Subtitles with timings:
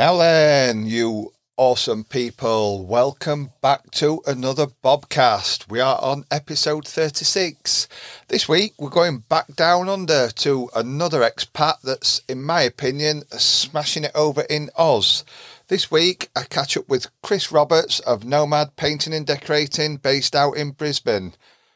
[0.00, 5.68] Now then, you awesome people, welcome back to another Bobcast.
[5.68, 7.86] We are on episode 36.
[8.28, 14.04] This week we're going back down under to another expat that's, in my opinion, smashing
[14.04, 15.22] it over in Oz.
[15.68, 20.52] This week I catch up with Chris Roberts of Nomad Painting and Decorating based out
[20.52, 21.34] in Brisbane.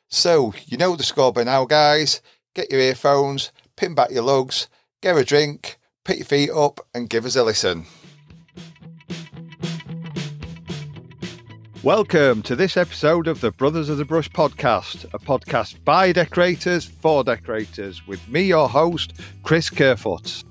[0.09, 2.23] So, you know the score by now, guys.
[2.55, 4.69] Get your earphones, pin back your lugs,
[5.03, 7.85] get a drink, put your feet up, and give us a listen.
[11.85, 16.87] Welcome to this episode of the Brothers of the Brush podcast, a podcast by decorators
[16.87, 20.45] for decorators, with me, your host, Chris Kerfoot.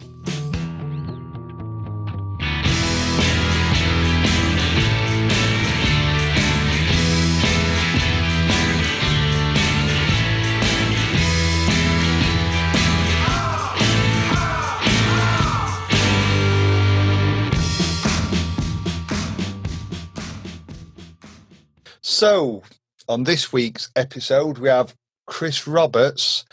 [22.24, 22.64] So,
[23.10, 24.96] on this week's episode, we have
[25.28, 26.46] Chris Roberts,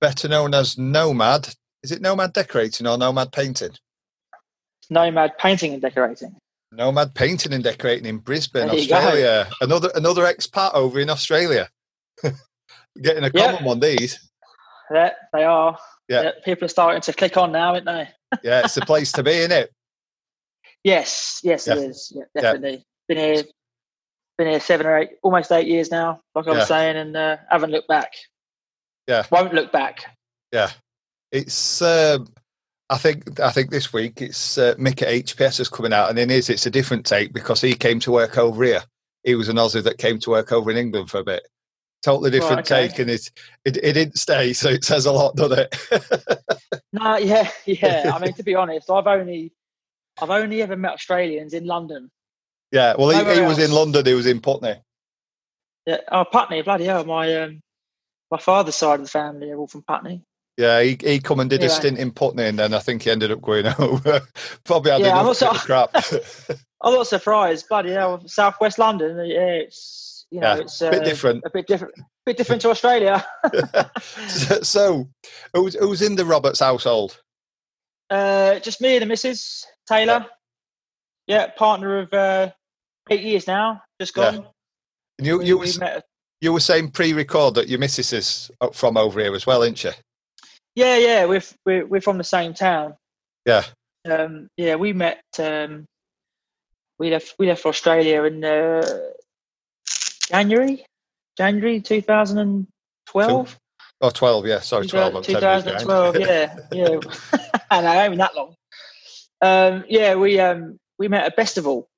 [0.00, 1.54] better known as Nomad.
[1.82, 3.72] Is it Nomad Decorating or Nomad Painting?
[4.88, 6.34] Nomad Painting and Decorating.
[6.72, 9.46] Nomad Painting and Decorating in Brisbane, Australia.
[9.60, 11.68] Another another expat over in Australia.
[13.02, 14.30] Getting a common one, these.
[14.90, 15.76] Yeah, they are.
[16.08, 16.22] Yeah.
[16.22, 16.30] yeah.
[16.42, 18.08] People are starting to click on now, aren't they?
[18.42, 19.72] yeah, it's the place to be, isn't it?
[20.84, 21.74] Yes, yes, yeah.
[21.74, 22.12] it is.
[22.16, 22.82] Yeah, definitely.
[23.08, 23.44] Been here
[24.38, 26.64] been here seven or eight, almost eight years now, like I was yeah.
[26.64, 28.14] saying, and uh, haven't looked back.
[29.06, 30.16] Yeah, won't look back.
[30.52, 30.70] Yeah,
[31.30, 31.82] it's.
[31.82, 32.28] Um,
[32.90, 36.18] I think I think this week it's uh, Mick at HPS is coming out, and
[36.18, 38.82] in his it's a different take because he came to work over here.
[39.24, 41.46] He was an Aussie that came to work over in England for a bit.
[42.02, 42.88] Totally different okay.
[42.88, 43.30] take, and it,
[43.64, 46.40] it it didn't stay, so it says a lot, doesn't it?
[46.92, 48.12] no, yeah, yeah.
[48.14, 49.52] I mean, to be honest, I've only
[50.22, 52.10] I've only ever met Australians in London.
[52.70, 54.04] Yeah, well, he, he was in London.
[54.04, 54.76] He was in Putney.
[55.86, 57.04] Yeah, oh, Putney, bloody hell!
[57.04, 57.62] My um,
[58.30, 60.22] my father's side of the family are all from Putney.
[60.58, 63.10] Yeah, he he come and did a stint in Putney, and then I think he
[63.10, 64.20] ended up going over.
[64.64, 65.90] Probably had yeah, I'm also, crap.
[66.82, 68.26] I'm not surprised, bloody hell!
[68.26, 71.94] Southwest London, yeah, it's you know, yeah, it's a bit uh, different, a bit different,
[71.96, 73.24] a bit different to Australia.
[74.62, 75.08] so,
[75.54, 77.22] who's who's in the Roberts household?
[78.10, 80.26] Uh, just me and the missus Taylor.
[81.26, 82.50] Yeah, yeah partner of uh,
[83.10, 84.34] eight years now, just gone.
[84.34, 84.40] Yeah.
[85.18, 85.86] And you, you, we, was, we
[86.40, 89.90] you were saying pre-record that your missus is from over here as well, isn't she?
[90.74, 92.94] Yeah, yeah, we're we're, we're from the same town.
[93.44, 93.64] Yeah.
[94.08, 95.22] Um, yeah, we met.
[95.38, 95.84] Um,
[96.98, 97.34] we left.
[97.38, 98.86] We left for Australia in uh,
[100.28, 100.84] January,
[101.36, 102.66] January two thousand and
[103.06, 103.58] twelve.
[104.00, 104.60] Oh, 12, yeah.
[104.60, 105.24] Sorry, 12.
[105.24, 106.56] 2012, yeah.
[106.70, 107.00] Yeah.
[107.70, 108.54] I know, even that long.
[109.40, 111.88] Um, yeah, we um, we met at Festival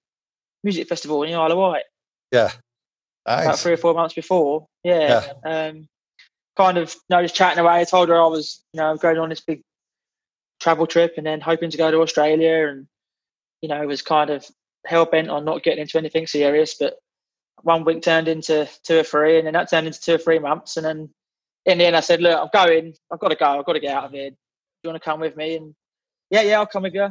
[0.65, 1.85] music festival in the Isle of Wight.
[2.33, 2.51] Yeah.
[3.27, 3.45] Nice.
[3.45, 4.67] About three or four months before.
[4.85, 5.25] Yeah.
[5.45, 5.69] yeah.
[5.69, 5.89] Um,
[6.57, 7.81] kind of, you know, just chatting away.
[7.81, 9.63] I told her I was, you know, going on this big
[10.61, 12.87] travel trip and then hoping to go to Australia and,
[13.63, 14.47] you know, was kind of
[14.87, 16.77] hell bent on not getting into anything serious.
[16.79, 16.95] But
[17.63, 20.39] one week turned into two or three and then that turned into two or three
[20.39, 20.77] months.
[20.77, 21.11] And then
[21.67, 22.95] in the end, I said, look, I'm going.
[23.13, 23.59] I've got to go.
[23.59, 24.31] I've got to get out of here.
[24.31, 24.37] Do
[24.85, 25.57] you want to come with me?
[25.57, 25.75] And
[26.31, 27.09] yeah, yeah, I'll come with you.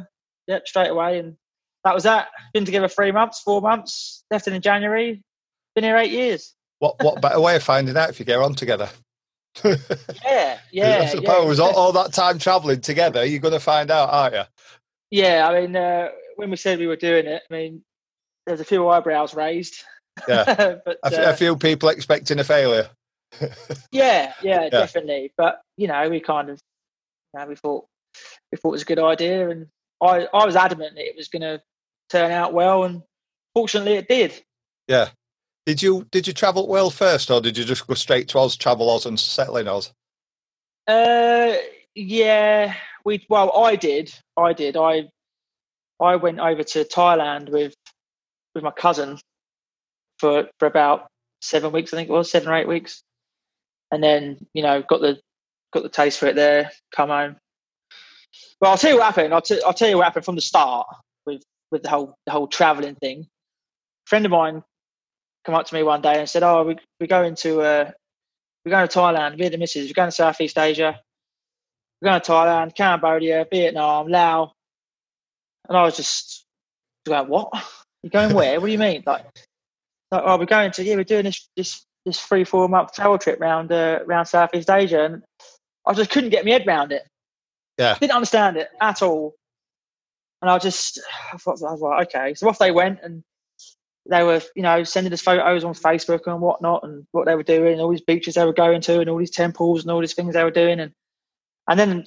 [0.48, 1.20] Yep, straight away.
[1.20, 1.36] And
[1.84, 2.28] that was that.
[2.52, 4.24] Been together three months, four months.
[4.30, 5.22] Left in January.
[5.74, 6.54] Been here eight years.
[6.78, 8.88] What what better way of finding out if you get on together?
[10.24, 11.00] yeah, yeah.
[11.02, 11.64] I suppose yeah.
[11.64, 14.42] all, all, that time travelling together, you're going to find out, aren't you?
[15.10, 17.82] Yeah, I mean, uh, when we said we were doing it, I mean,
[18.46, 19.82] there's a few eyebrows raised.
[20.28, 22.88] Yeah, but uh, a few people expecting a failure.
[23.40, 23.48] yeah,
[23.90, 25.32] yeah, yeah, definitely.
[25.36, 26.60] But you know, we kind of,
[27.34, 27.86] you know, we thought
[28.52, 29.66] we thought it was a good idea, and
[30.00, 31.60] I I was adamant that it was going to
[32.10, 33.02] turn out well, and
[33.54, 34.42] fortunately, it did.
[34.88, 35.10] Yeah.
[35.66, 38.56] Did you did you travel well first, or did you just go straight to Oz,
[38.56, 39.92] travel Oz, and settle in Oz?
[40.88, 41.54] Uh,
[41.94, 44.76] yeah, we well, I did, I did.
[44.76, 45.08] I
[46.00, 47.74] I went over to Thailand with
[48.54, 49.18] with my cousin
[50.18, 51.08] for for about
[51.40, 53.02] seven weeks, I think it was seven or eight weeks,
[53.90, 55.20] and then you know got the
[55.72, 56.70] got the taste for it there.
[56.94, 57.36] Come home.
[58.60, 59.32] Well, I'll tell you what happened.
[59.32, 60.86] I'll, t- I'll tell you what happened from the start
[61.24, 63.20] with with the whole the whole traveling thing.
[64.06, 64.62] A friend of mine
[65.44, 67.90] come up to me one day and said, "Oh, we, we're going to uh,
[68.64, 69.38] we're going to Thailand.
[69.38, 69.88] We're the missus.
[69.88, 70.98] We're going to Southeast Asia.
[72.00, 74.50] We're going to Thailand, Cambodia, Vietnam, Laos."
[75.68, 76.44] And I was just
[77.06, 77.52] going, "What?
[78.02, 78.58] You're going where?
[78.60, 79.26] what do you mean?" Like,
[80.10, 83.18] like, "Oh, we're going to yeah, we're doing this this this three four month travel
[83.18, 85.22] trip around uh, around Southeast Asia," and
[85.86, 87.06] I just couldn't get my head around it.
[87.78, 89.34] Yeah, didn't understand it at all.
[90.42, 91.00] And I just
[91.32, 92.34] I thought I was like, okay.
[92.34, 93.22] So off they went, and
[94.08, 97.42] they were, you know, sending us photos on Facebook and whatnot, and what they were
[97.42, 100.00] doing, and all these beaches they were going to, and all these temples and all
[100.00, 100.92] these things they were doing, and
[101.68, 102.04] and then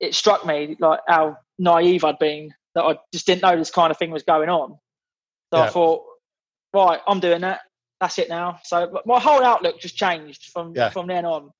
[0.00, 3.90] it struck me like how naive I'd been that I just didn't know this kind
[3.90, 4.78] of thing was going on.
[5.52, 5.64] So yeah.
[5.64, 6.02] I thought,
[6.72, 7.60] right, I'm doing that.
[8.00, 8.58] That's it now.
[8.64, 10.90] So my whole outlook just changed from yeah.
[10.90, 11.50] from then on.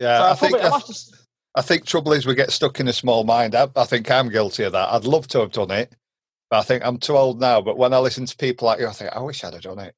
[0.00, 1.14] Yeah, so I, I, think I, I, just...
[1.54, 3.54] I, think trouble is we get stuck in a small mind.
[3.54, 4.88] I, I, think I'm guilty of that.
[4.90, 5.92] I'd love to have done it,
[6.50, 7.60] but I think I'm too old now.
[7.60, 9.78] But when I listen to people like you, I think I wish I'd have done
[9.78, 9.94] it.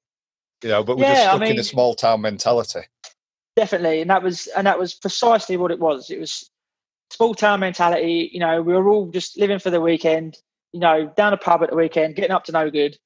[0.63, 2.83] You know, but we're yeah, just stuck mean, in a small town mentality.
[3.57, 6.11] Definitely, and that was and that was precisely what it was.
[6.11, 6.49] It was
[7.11, 8.31] small town mentality.
[8.33, 10.39] You know, we were all just living for the weekend.
[10.73, 12.97] You know, down a pub at the weekend, getting up to no good.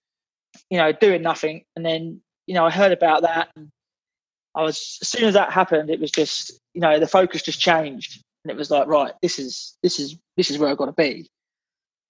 [0.70, 3.48] You know, doing nothing, and then you know I heard about that.
[3.56, 3.70] And
[4.54, 7.60] I was as soon as that happened, it was just you know the focus just
[7.60, 10.87] changed, and it was like right, this is this is this is where I've got
[10.87, 11.28] to be.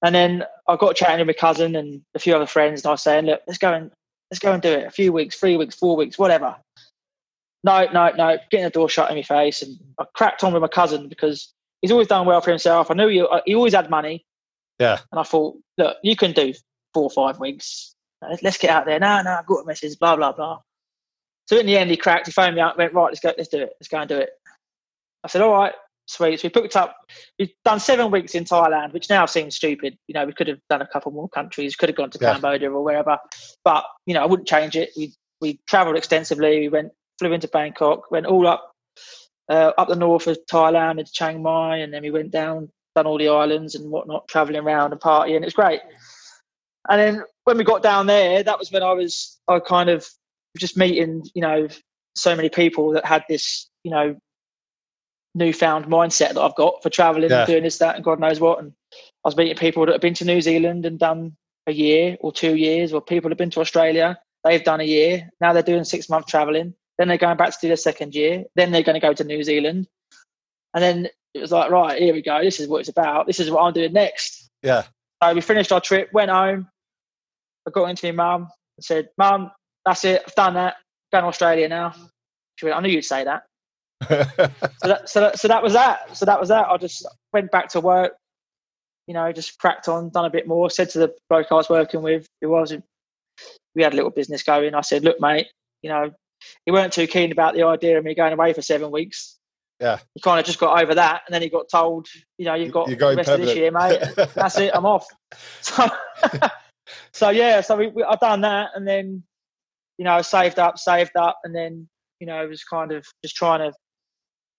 [0.02, 2.92] And then I got chatting with my cousin and a few other friends, and I
[2.92, 3.90] was saying, look, let's go and
[4.30, 4.86] let's go and do it.
[4.86, 6.56] A few weeks, three weeks, four weeks, whatever.
[7.64, 8.36] No, no, no.
[8.50, 11.54] Getting the door shut in my face, and I cracked on with my cousin because
[11.80, 12.90] he's always done well for himself.
[12.90, 14.26] I knew he, he always had money.
[14.78, 14.98] Yeah.
[15.10, 16.52] And I thought, look, you can do
[16.92, 17.94] four or five weeks.
[18.42, 18.98] Let's get out there.
[18.98, 20.60] No, no, I've got a message, blah, blah, blah.
[21.46, 22.26] So in the end, he cracked.
[22.26, 23.72] He phoned me up, went, right, let's go, let's do it.
[23.80, 24.30] Let's go and do it.
[25.24, 25.72] I said, all right,
[26.06, 26.40] sweet.
[26.40, 26.96] So we picked up,
[27.38, 29.96] we've done seven weeks in Thailand, which now seems stupid.
[30.08, 32.32] You know, we could have done a couple more countries, could have gone to yeah.
[32.32, 33.18] Cambodia or wherever.
[33.64, 34.90] But, you know, I wouldn't change it.
[34.96, 36.60] We, we traveled extensively.
[36.60, 38.72] We went, flew into Bangkok, went all up
[39.48, 43.06] uh, up the north of Thailand into Chiang Mai, and then we went down, done
[43.06, 45.42] all the islands and whatnot, traveling around and partying.
[45.42, 45.80] It was great.
[46.88, 50.06] And then when we got down there, that was when I was I kind of
[50.58, 51.68] just meeting, you know,
[52.16, 54.16] so many people that had this, you know,
[55.36, 57.40] newfound mindset that I've got for traveling yeah.
[57.40, 58.58] and doing this, that, and God knows what.
[58.58, 61.36] And I was meeting people that have been to New Zealand and done
[61.66, 65.30] a year or two years, or people have been to Australia, they've done a year.
[65.40, 66.74] Now they're doing six month traveling.
[66.98, 68.44] Then they're going back to do their second year.
[68.54, 69.86] Then they're going to go to New Zealand.
[70.74, 72.42] And then it was like, right, here we go.
[72.42, 73.26] This is what it's about.
[73.26, 74.50] This is what I'm doing next.
[74.62, 74.84] Yeah.
[75.22, 76.68] So we finished our trip, went home.
[77.66, 79.50] I got into my mum and said, Mum,
[79.84, 80.22] that's it.
[80.26, 80.76] I've done that.
[81.12, 81.94] Going to Australia now.
[82.56, 83.44] She went, I knew you'd say that.
[84.02, 84.08] So,
[84.82, 86.16] that, so, that, so that was that.
[86.16, 86.68] So that was that.
[86.68, 88.12] I just went back to work,
[89.06, 90.70] you know, just cracked on, done a bit more.
[90.70, 92.74] Said to the bloke I was working with, who was,
[93.74, 94.74] we had a little business going.
[94.74, 95.48] I said, look, mate,
[95.82, 96.10] you know,
[96.64, 99.38] he weren't too keen about the idea of me going away for seven weeks.
[99.80, 99.98] Yeah.
[100.14, 102.06] He kind of just got over that, and then he got told,
[102.38, 103.42] you know, you've got You're the rest permanent.
[103.42, 104.30] of this year, mate.
[104.34, 104.72] That's it.
[104.74, 105.06] I'm off.
[105.60, 105.88] So,
[107.12, 107.60] so yeah.
[107.60, 109.22] So we, we, I've done that, and then,
[109.98, 111.88] you know, I saved up, saved up, and then,
[112.20, 113.76] you know, was kind of just trying to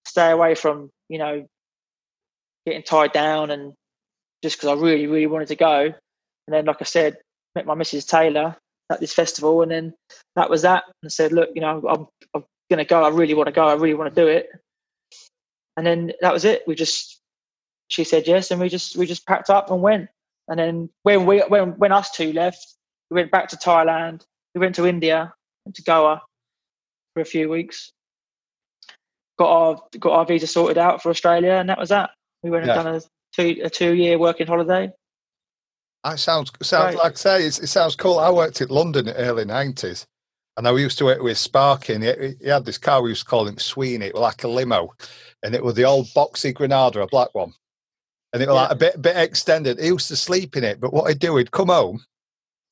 [0.07, 1.45] stay away from, you know,
[2.65, 3.73] getting tied down, and
[4.43, 5.81] just because I really, really wanted to go.
[5.81, 7.17] And then, like I said,
[7.55, 8.07] met my Mrs.
[8.07, 8.55] Taylor,
[8.91, 9.93] at this festival, and then
[10.35, 10.83] that was that.
[10.85, 13.03] And I said, look, you know, I'm, I'm going to go.
[13.03, 13.67] I really want to go.
[13.67, 14.49] I really want to do it.
[15.75, 16.63] And then that was it.
[16.67, 17.19] We just,
[17.89, 20.09] she said yes, and we just we just packed up and went.
[20.47, 22.75] And then when we when when us two left,
[23.09, 24.23] we went back to Thailand.
[24.55, 25.33] We went to India,
[25.65, 26.21] went to Goa
[27.13, 27.91] for a few weeks.
[29.37, 32.11] Got our got our visa sorted out for Australia, and that was that.
[32.43, 32.75] We went yeah.
[32.75, 33.01] and done a
[33.33, 34.91] two a two year working holiday.
[36.03, 37.03] Ah, it sounds sounds right.
[37.03, 38.19] like I say it sounds cool.
[38.19, 40.07] I worked in London in the early nineties,
[40.55, 42.01] and I used to work with Sparkin.
[42.01, 44.47] He, he, had this car we used to call him Sweeney, it was like a
[44.47, 44.93] limo,
[45.43, 47.53] and it was the old boxy Granada, a black one,
[48.33, 48.61] and it was yeah.
[48.61, 49.79] like a bit bit extended.
[49.79, 52.03] He used to sleep in it, but what he'd do, he'd come home,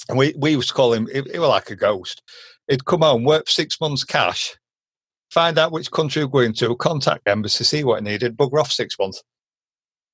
[0.09, 1.07] and we we used to call him.
[1.07, 2.23] He, he was like a ghost.
[2.67, 4.55] He'd come home, work six months cash,
[5.31, 8.71] find out which country we're going to, contact embassy, see what he needed, bugger off
[8.71, 9.23] six months.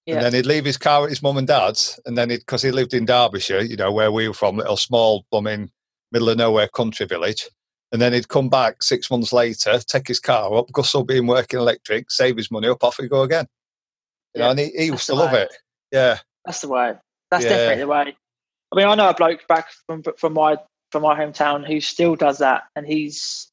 [0.06, 0.16] Yeah.
[0.16, 2.62] And then he'd leave his car at his mum and dad's, and then he'd, because
[2.62, 5.70] he lived in Derbyshire, you know, where we were from, little small bumming
[6.12, 7.48] middle of nowhere country village.
[7.92, 11.28] And then he'd come back six months later, take his car up, go sub in
[11.28, 13.46] working electric, save his money up, off he go again.
[14.34, 14.46] You yeah.
[14.46, 15.54] know, and he, he used to love it.
[15.92, 16.20] Yeah.
[16.46, 16.94] That's the way.
[17.30, 17.50] That's yeah.
[17.50, 18.18] definitely the way.
[18.72, 20.58] I mean, I know a bloke back from from my
[20.92, 23.51] from my hometown who still does that, and he's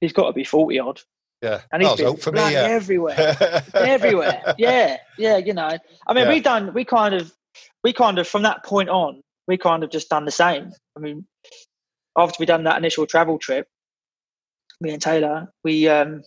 [0.00, 1.00] he's got to be forty odd.
[1.42, 2.62] Yeah, and he's been for me, yeah.
[2.62, 4.54] everywhere, everywhere.
[4.58, 5.36] Yeah, yeah.
[5.36, 6.30] You know, I mean, yeah.
[6.30, 7.32] we done, we kind of,
[7.84, 10.72] we kind of from that point on, we kind of just done the same.
[10.96, 11.26] I mean,
[12.16, 13.68] after we done that initial travel trip,
[14.80, 16.22] me and Taylor, we um,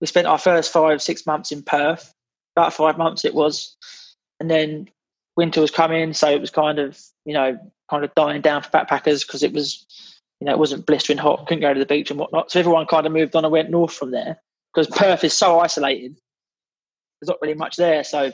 [0.00, 2.12] we spent our first five six months in Perth,
[2.56, 3.76] about five months it was,
[4.40, 4.88] and then
[5.36, 7.58] winter was coming, so it was kind of you know
[7.90, 9.86] kind of dying down for backpackers because it was
[10.40, 12.50] you know, it wasn't blistering hot, couldn't go to the beach and whatnot.
[12.50, 14.40] So everyone kind of moved on and went north from there
[14.74, 16.18] because Perth is so isolated.
[17.20, 18.04] There's not really much there.
[18.04, 18.30] So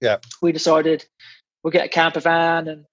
[0.00, 1.04] yeah, we decided,
[1.62, 2.84] we'll get a camper van and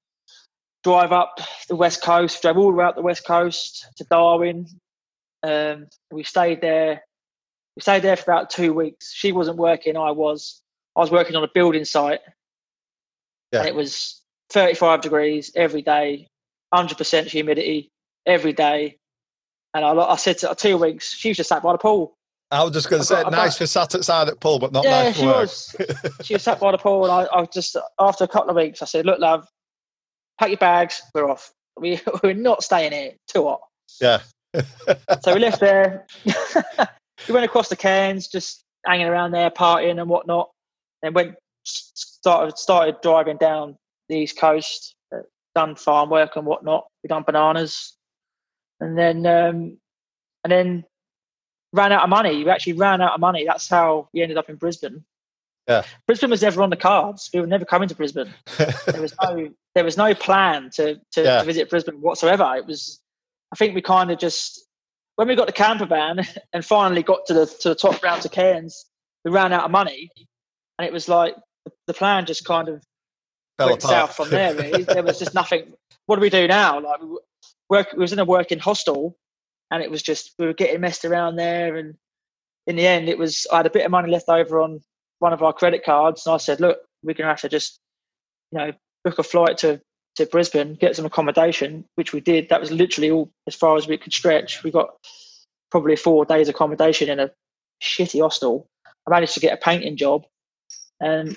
[0.84, 2.41] drive up the west coast.
[2.41, 4.67] Drove all the the west coast to Darwin.
[5.43, 7.03] Um, we stayed there.
[7.75, 9.12] We stayed there for about two weeks.
[9.13, 9.98] She wasn't working.
[9.98, 10.62] I was.
[10.96, 12.20] I was working on a building site,
[13.51, 13.60] Yeah.
[13.60, 16.27] and it was 35 degrees every day,
[16.72, 17.91] 100% humidity
[18.25, 18.98] every day.
[19.74, 22.13] And I, I said to her, two weeks, she was just sat by the pool.
[22.51, 24.72] I was just going to say, got- nice got- for sat outside at pool, but
[24.72, 25.36] not yeah, nice for she work.
[25.38, 25.75] was.
[26.22, 28.82] she was sat by the pool, and I, I just after a couple of weeks,
[28.84, 29.48] I said, "Look, love,
[30.39, 31.01] pack your bags.
[31.15, 31.51] We're off.
[31.80, 33.13] We we're not staying here.
[33.27, 33.62] Too hot."
[34.00, 34.22] Yeah.
[35.24, 36.06] So we left there.
[36.25, 40.51] we went across the Cairns, just hanging around there, partying and whatnot.
[41.01, 41.34] Then went
[41.65, 43.75] started started driving down
[44.10, 44.94] the east coast.
[45.15, 45.20] uh,
[45.56, 46.86] Done farm work and whatnot.
[47.03, 47.98] We done bananas,
[48.84, 49.78] and then um,
[50.44, 50.86] and then
[51.74, 52.44] ran out of money.
[52.44, 53.46] We actually ran out of money.
[53.46, 55.04] That's how we ended up in Brisbane.
[55.68, 55.84] Yeah.
[56.08, 57.30] Brisbane was never on the cards.
[57.34, 58.34] We were never coming to Brisbane.
[58.58, 61.40] There was no there was no plan to to, Yeah.
[61.40, 62.54] to visit Brisbane whatsoever.
[62.58, 63.00] It was
[63.52, 64.68] I think we kind of just
[65.16, 66.20] when we got the camper van
[66.54, 68.86] and finally got to the to the top round to Cairns,
[69.24, 70.12] we ran out of money,
[70.78, 71.36] and it was like
[71.66, 72.84] the, the plan just kind of
[73.58, 74.10] Fell went apart.
[74.10, 74.54] south from there.
[74.56, 74.84] Really.
[74.84, 75.74] there was just nothing.
[76.08, 76.80] What do we do now?
[76.82, 77.00] Like
[77.74, 79.18] work, we was in a working hostel,
[79.72, 81.75] and it was just we were getting messed around there.
[81.75, 81.96] And
[82.68, 84.82] in the end, it was I had a bit of money left over on
[85.20, 87.80] one of our credit cards, and I said, "Look, we're gonna have to just,
[88.51, 88.72] you know,
[89.03, 89.82] book a flight to
[90.15, 92.50] to Brisbane, get some accommodation," which we did.
[92.50, 94.63] That was literally all as far as we could stretch.
[94.63, 94.89] We got
[95.72, 97.32] probably four days accommodation in a
[97.82, 98.70] shitty hostel.
[99.08, 100.25] I managed to get a painting job,
[101.00, 101.36] and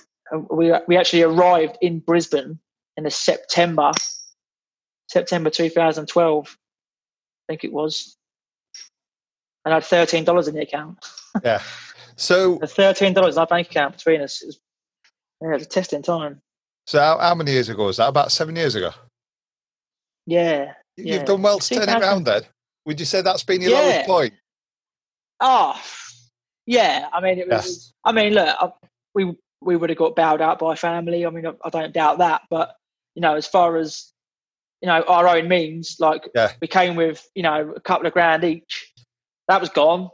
[0.50, 2.58] we we actually arrived in Brisbane
[2.98, 3.92] in the September
[5.08, 8.16] September 2012, I think it was,
[9.64, 10.98] and I had thirteen dollars in the account.
[11.44, 11.62] Yeah.
[12.16, 14.42] So, The thirteen dollars in our bank account between us.
[14.42, 14.60] It was,
[15.42, 16.40] yeah, it was a testing time.
[16.86, 18.08] so how, how many years ago was that?
[18.08, 18.90] About seven years ago.
[20.26, 20.72] Yeah.
[20.96, 21.14] You- Yeah.
[21.16, 22.02] You've done well to turn it 2000.
[22.02, 22.42] around then.
[22.86, 23.78] Would you say that's been your Yeah.
[23.80, 24.34] lowest point?
[25.40, 25.80] Oh,
[26.64, 27.08] yeah.
[27.12, 27.66] I mean, it was.
[27.66, 27.92] Yes.
[28.04, 28.70] I mean, look, I,
[29.14, 31.26] we we would have got bailed out by family.
[31.26, 32.42] I mean, I, I don't doubt that.
[32.50, 32.74] But
[33.14, 34.12] you know, as far as
[34.86, 36.52] you know, our own means, like Yeah.
[36.60, 38.92] we came with, you know, a couple of grand each.
[39.48, 40.10] That was gone.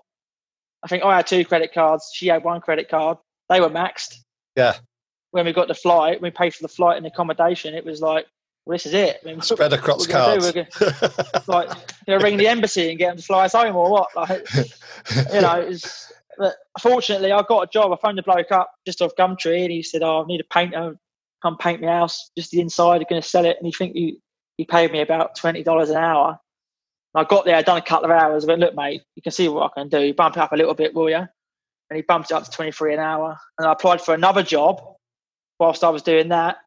[0.83, 2.11] I think I had two credit cards.
[2.15, 3.19] She had one credit card.
[3.51, 4.15] They were maxed.
[4.57, 4.77] Yeah.
[5.33, 7.75] When we got the flight, we paid for the flight and accommodation.
[7.75, 8.25] It was like,
[8.65, 9.19] well, this is it.
[9.23, 11.49] I mean, Spread across we're gonna cards.
[11.49, 11.69] like,
[12.09, 14.09] you know, ring the embassy and get them to fly us home or what?
[14.17, 14.49] Like,
[15.35, 17.93] you know, it was, but fortunately, I got a job.
[17.93, 20.45] I phoned the bloke up just off Gumtree, and he said, "Oh, I need a
[20.55, 20.79] painter.
[20.79, 20.93] Uh,
[21.43, 22.97] come paint my house, just the inside.
[23.03, 24.17] You're going to sell it." And he think you
[24.57, 26.39] he paid me about twenty dollars an hour.
[27.15, 28.45] And I got there, I'd done a couple of hours.
[28.45, 30.01] I went, "Look, mate, you can see what I can do.
[30.01, 32.51] You Bump it up a little bit, will you?" And he bumped it up to
[32.51, 33.39] twenty three an hour.
[33.59, 34.83] And I applied for another job
[35.59, 36.59] whilst I was doing that,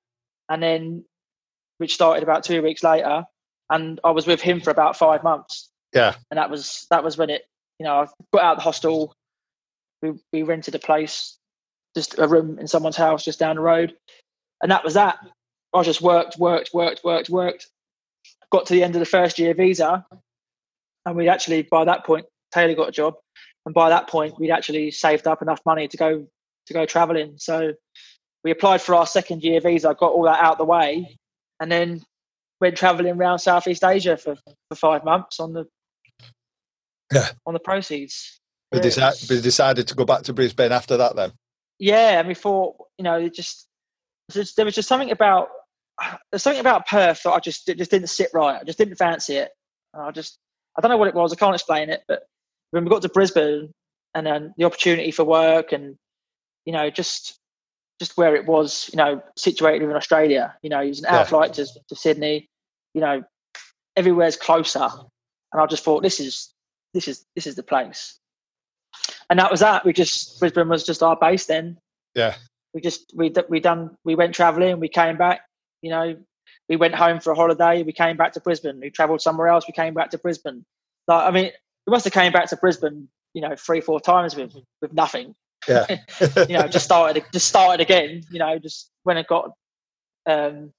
[0.49, 1.05] and then
[1.77, 3.25] which started about two weeks later.
[3.69, 6.13] And I was with him for about five months yeah.
[6.29, 7.43] and that was that was when it
[7.79, 9.15] you know I got out of the hostel
[10.01, 11.37] we, we rented a place
[11.95, 13.95] just a room in someone's house just down the road
[14.61, 15.17] and that was that
[15.73, 17.67] I just worked worked worked worked worked
[18.55, 20.05] got to the end of the first year visa
[21.05, 23.15] and we'd actually by that point Taylor got a job
[23.65, 26.27] and by that point we'd actually saved up enough money to go
[26.67, 27.74] to go traveling so
[28.43, 31.17] we applied for our second year visa got all that out the way
[31.59, 32.01] and then
[32.62, 34.35] went traveling around Southeast Asia for,
[34.69, 35.65] for five months on the
[37.13, 37.27] Yeah.
[37.45, 38.39] on the proceeds.
[38.71, 41.31] We, Yeah, deci- we decided to go back to Brisbane after that then.
[41.79, 43.67] yeah, and we thought, you know, it just-
[44.55, 45.50] there was just something about
[46.31, 48.59] there's something about Perth that I just just didn't sit right.
[48.61, 49.51] I just didn't fancy it.
[49.93, 50.37] And I just
[50.77, 51.31] I don't know what it was.
[51.31, 52.03] I can't explain it.
[52.07, 52.23] But
[52.71, 53.71] when we got to Brisbane
[54.13, 55.95] and then the opportunity for work and
[56.65, 57.39] you know just
[57.99, 60.53] just where it was, you know, situated in Australia.
[60.61, 61.19] You know, it was an Yeah.
[61.19, 62.49] hour flight to, to Sydney.
[62.93, 63.23] You know,
[63.95, 64.89] everywhere's closer,
[65.53, 66.53] and I just thought this is
[66.93, 68.19] this is this is the place.
[69.29, 69.85] And that was that.
[69.85, 71.77] We just Brisbane was just our base then.
[72.15, 72.35] Yeah.
[72.73, 74.79] We just we we done we went travelling.
[74.79, 75.41] We came back.
[75.85, 76.15] You know,
[76.67, 77.83] we went home for a holiday.
[77.83, 78.79] We came back to Brisbane.
[78.79, 79.65] We travelled somewhere else.
[79.67, 80.65] We came back to Brisbane.
[81.07, 81.51] Like I mean,
[81.85, 83.07] we must have came back to Brisbane.
[83.35, 84.51] You know, three four times with
[84.81, 85.35] with nothing
[85.67, 85.85] Yeah.
[86.49, 88.23] you know, just started just started again.
[88.31, 89.51] You know, just when I got
[90.25, 90.71] um,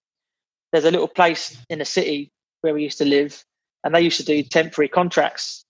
[0.72, 2.32] there's a little place in the city
[2.62, 3.44] where we used to live,
[3.84, 5.64] and they used to do temporary contracts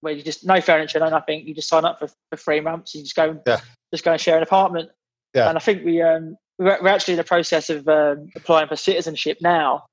[0.00, 1.46] where you just no furniture, no nothing.
[1.46, 2.96] You just sign up for, for three months.
[2.96, 3.60] You just go, Yeah.
[3.94, 4.90] just go and share an apartment.
[5.34, 5.48] Yeah.
[5.48, 9.38] And I think we um, we're, actually in the process of um, applying for citizenship
[9.40, 9.84] now,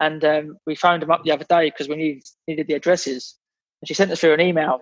[0.00, 3.36] and um, we phoned them up the other day because we needed needed the addresses,
[3.80, 4.80] and she sent us through an email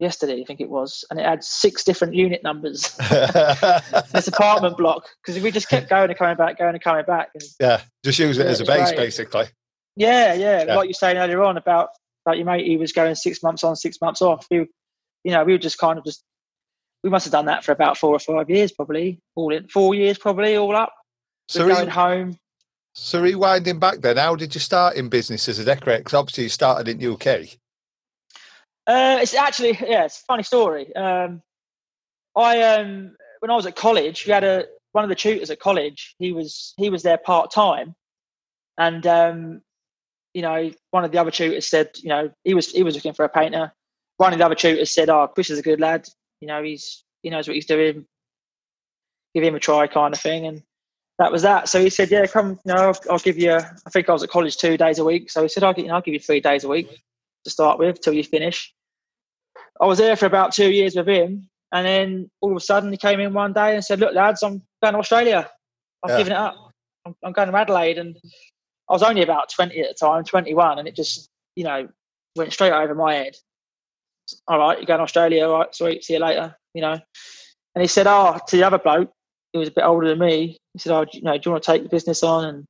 [0.00, 2.82] yesterday, I think it was, and it had six different unit numbers.
[4.12, 7.28] this apartment block because we just kept going and coming back, going and coming back.
[7.34, 8.96] And, yeah, just use it Yeah, as a base, great.
[8.96, 9.44] basically.
[9.96, 10.74] yeah, yeah, Yeah.
[10.74, 11.90] like you were saying earlier on about
[12.26, 14.46] about your mate, he was going six months on, six months off.
[14.50, 14.66] We,
[15.24, 16.22] you know, we were just kind of just
[17.02, 19.94] we must have done that for about four or five years, probably all in four
[19.94, 20.92] years, probably all up.
[21.48, 22.38] So, re- going home.
[22.94, 25.98] so rewinding back then, how did you start in business as a decorator?
[26.00, 27.58] Because obviously you started in the UK.
[28.86, 30.94] Uh, it's actually yeah, it's a funny story.
[30.94, 31.42] Um,
[32.36, 35.60] I um, when I was at college, we had a one of the tutors at
[35.60, 36.14] college.
[36.18, 37.94] He was he was there part time,
[38.78, 39.62] and um,
[40.34, 43.12] you know, one of the other tutors said, you know, he was he was looking
[43.12, 43.72] for a painter.
[44.16, 46.08] One of the other tutors said, "Oh, Chris is a good lad.
[46.40, 48.06] You know, he's he knows what he's doing.
[49.34, 50.62] Give him a try, kind of thing." And
[51.18, 51.68] that was that.
[51.68, 52.58] So he said, "Yeah, come.
[52.64, 53.52] You know, I'll, I'll give you.
[53.52, 55.30] I think I was at college two days a week.
[55.30, 56.88] So he said, "I'll, get, you know, I'll give you three days a week
[57.44, 58.72] to start with till you finish."
[59.80, 62.90] I was there for about two years with him, and then all of a sudden
[62.90, 65.50] he came in one day and said, "Look, lads, I'm going to Australia.
[66.02, 66.16] I'm Yeah.
[66.16, 66.72] giving it up.
[67.06, 68.16] I'm, I'm going to Adelaide." And
[68.88, 71.88] I was only about twenty at the time, twenty-one, and it just, you know,
[72.36, 73.36] went straight over my head.
[74.48, 75.46] All right, you're going to Australia.
[75.46, 76.04] All right, sweet.
[76.04, 76.56] See you later.
[76.74, 76.98] You know.
[77.74, 79.12] And he said, "Oh, to the other bloke,
[79.52, 80.58] he was a bit older than me.
[80.72, 82.64] He said, "Oh, you know, do you want to take the business on and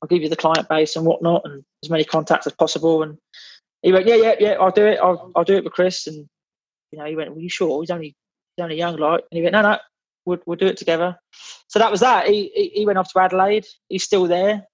[0.00, 3.18] I'll give you the client base and whatnot and as many contacts as possible?" And
[3.82, 4.52] he went, "Yeah, yeah, yeah.
[4.52, 4.98] I'll do it.
[5.00, 6.26] I'll, I'll do it with Chris." And
[6.92, 7.82] you know, he went, "Were you sure?
[7.82, 8.14] He's only
[8.56, 9.78] he's only young, like." And he went, "No, no,
[10.24, 11.16] we'll we'll do it together."
[11.68, 12.26] So that was that.
[12.28, 13.66] He he, he went off to Adelaide.
[13.88, 14.66] He's still there,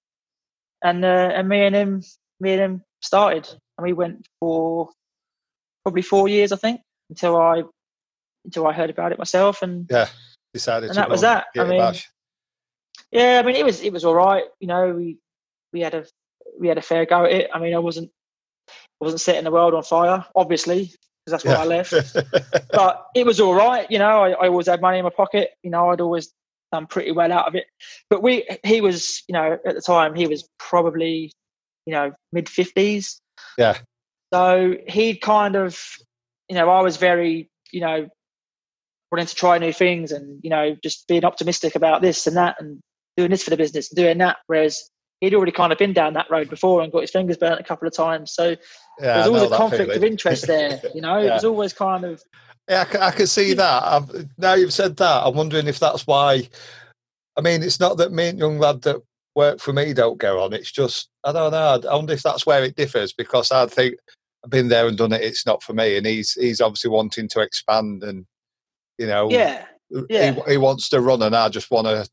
[0.83, 2.03] and uh, and me and him
[2.39, 3.47] me and him started,
[3.77, 4.89] and we went for
[5.83, 7.63] probably four years, I think, until I
[8.45, 9.61] until I heard about it myself.
[9.61, 10.07] And Yeah,
[10.53, 11.45] decided And to that was that.
[11.57, 11.93] I mean,
[13.11, 14.43] yeah, I mean, it was it was all right.
[14.59, 15.17] You know, we
[15.71, 16.05] we had a
[16.59, 17.49] we had a fair go at it.
[17.53, 18.11] I mean, I wasn't
[18.69, 18.73] I
[19.05, 20.91] wasn't setting the world on fire, obviously,
[21.25, 21.93] because that's why I left.
[22.71, 23.89] but it was all right.
[23.89, 25.51] You know, I, I always had money in my pocket.
[25.63, 26.31] You know, I'd always
[26.71, 27.65] done pretty well out of it.
[28.09, 31.31] But we, he was, you know, at the time he was probably,
[31.85, 33.21] you know, mid fifties.
[33.57, 33.77] Yeah.
[34.33, 35.79] So he'd kind of,
[36.49, 38.07] you know, I was very, you know,
[39.11, 42.55] wanting to try new things and you know just being optimistic about this and that
[42.59, 42.79] and
[43.15, 44.37] doing this for the business and doing that.
[44.47, 44.89] Whereas
[45.21, 47.63] he'd already kind of been down that road before and got his fingers burnt a
[47.63, 48.33] couple of times.
[48.33, 48.55] So
[48.99, 50.81] yeah, there's always a conflict of interest there.
[50.95, 51.29] You know, Yeah.
[51.29, 52.23] it was always kind of
[52.67, 53.83] Yeah, I can, I can see that.
[53.83, 56.49] I've, now you've said that, I'm wondering if that's why.
[57.37, 58.99] I mean, it's not that me and young lad that
[59.35, 60.53] work for me don't get on.
[60.53, 61.79] It's just I don't know.
[61.87, 63.95] I wonder if that's where it differs because I think
[64.49, 65.21] been there and done it.
[65.21, 68.25] It's not for me, and he's he's obviously wanting to expand, and
[68.97, 69.65] you know, yeah,
[70.09, 70.31] yeah.
[70.33, 72.07] he, he wants to run, and I just want to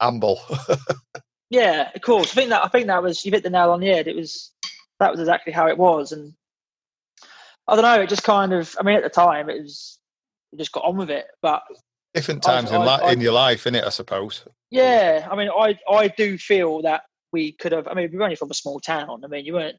[0.00, 0.40] amble.
[1.50, 2.30] Yeah, of course.
[2.32, 4.06] I think that I think that was you hit the nail on the head.
[4.06, 4.52] It was
[5.00, 6.34] that was exactly how it was, and
[7.66, 8.02] I don't know.
[8.02, 8.74] It just kind of.
[8.78, 9.98] I mean, at the time, it was
[10.52, 11.26] we just got on with it.
[11.40, 11.62] But
[12.12, 14.44] Different I- times in, I- li- I- in your life, in it, I suppose.
[14.70, 17.88] yeah, I mean, I I do feel that we could have.
[17.88, 19.22] I mean, we were only from a small town.
[19.24, 19.76] I mean, you weren't.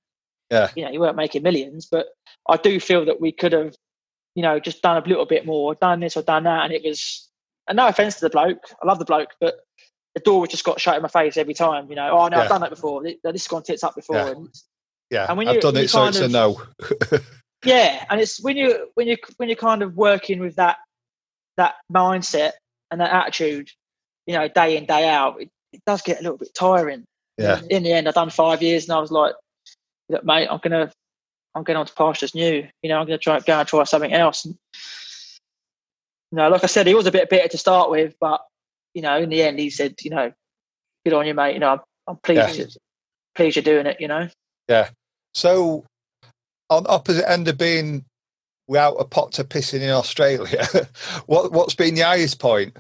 [0.50, 0.70] Yeah.
[0.76, 2.08] You know, you weren't making millions, but
[2.50, 3.76] I do feel that we could have,
[4.36, 6.84] you know, just done a little bit more, done this or done that, and it
[6.84, 7.28] was.
[7.68, 9.60] And no offense to the bloke, I love the bloke, but
[10.16, 11.88] the door just got shut in my face every time.
[11.90, 12.44] You know, oh no, Yeah.
[12.44, 13.04] I've done that before.
[13.04, 14.16] This has gone tits up before.
[14.16, 14.28] Yeah.
[14.32, 14.50] And
[15.12, 16.62] Yeah, And when I've you- done when it, so it's a of- no.
[17.66, 20.78] yeah and it's when you when you when you're kind of working with that
[21.58, 22.52] that mindset
[22.90, 23.70] and that attitude
[24.26, 27.04] you know day in day out it, it does get a little bit tiring
[27.38, 27.60] Yeah.
[27.70, 29.34] in the end i've done five years and i was like
[30.10, 30.92] look mate i'm gonna
[31.56, 34.14] i'm going on to pastures new you know i'm gonna try go and try something
[34.14, 34.58] else and,
[36.32, 38.42] you know like i said he was a bit bitter to start with but
[38.94, 40.32] you know in the end he said you know
[41.06, 42.66] good on you mate you know i'm, I'm pleased Yeah.
[43.36, 44.28] pleased you're doing it you know
[44.68, 44.90] Yeah.
[45.34, 45.86] So,
[46.70, 48.04] on opposite end of being
[48.68, 50.66] without a pot to piss in in Australia,
[51.28, 52.76] what what's been the highest point?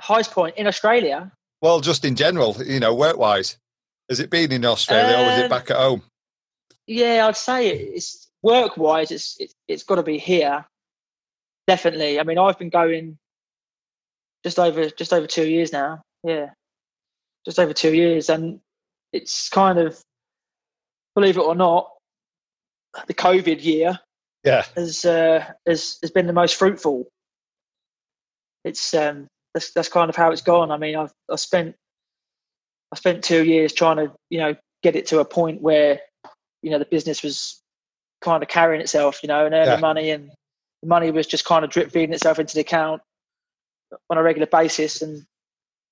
[0.00, 3.58] highest point in australia Well, just in general, you know, work wise,
[4.10, 6.02] has it been in Australia or was it Um, back at home?
[6.86, 9.10] Yeah, I'd say it's work wise.
[9.10, 10.66] It's it, it's got to be here.
[11.66, 12.18] Definitely.
[12.18, 13.16] I mean, I've been going
[14.44, 16.02] just over just over two years now.
[16.24, 16.50] Yeah,
[17.46, 18.60] just over two years, and
[19.12, 20.00] it's kind of
[21.14, 21.92] believe it or not,
[23.06, 23.98] the COVID year
[24.44, 27.06] Yeah, has uh, has has been the most fruitful.
[28.64, 30.72] It's um that's that's kind of how it's gone.
[30.72, 31.76] I mean, I've I spent
[32.92, 36.00] I spent two years trying to you know get it to a point where
[36.62, 37.60] you know the business was
[38.20, 39.80] kind of carrying itself, you know, and earning Yeah.
[39.80, 40.30] money, and
[40.82, 43.02] the money was just kind of drip feeding itself into the account
[44.08, 45.24] on a regular basis, and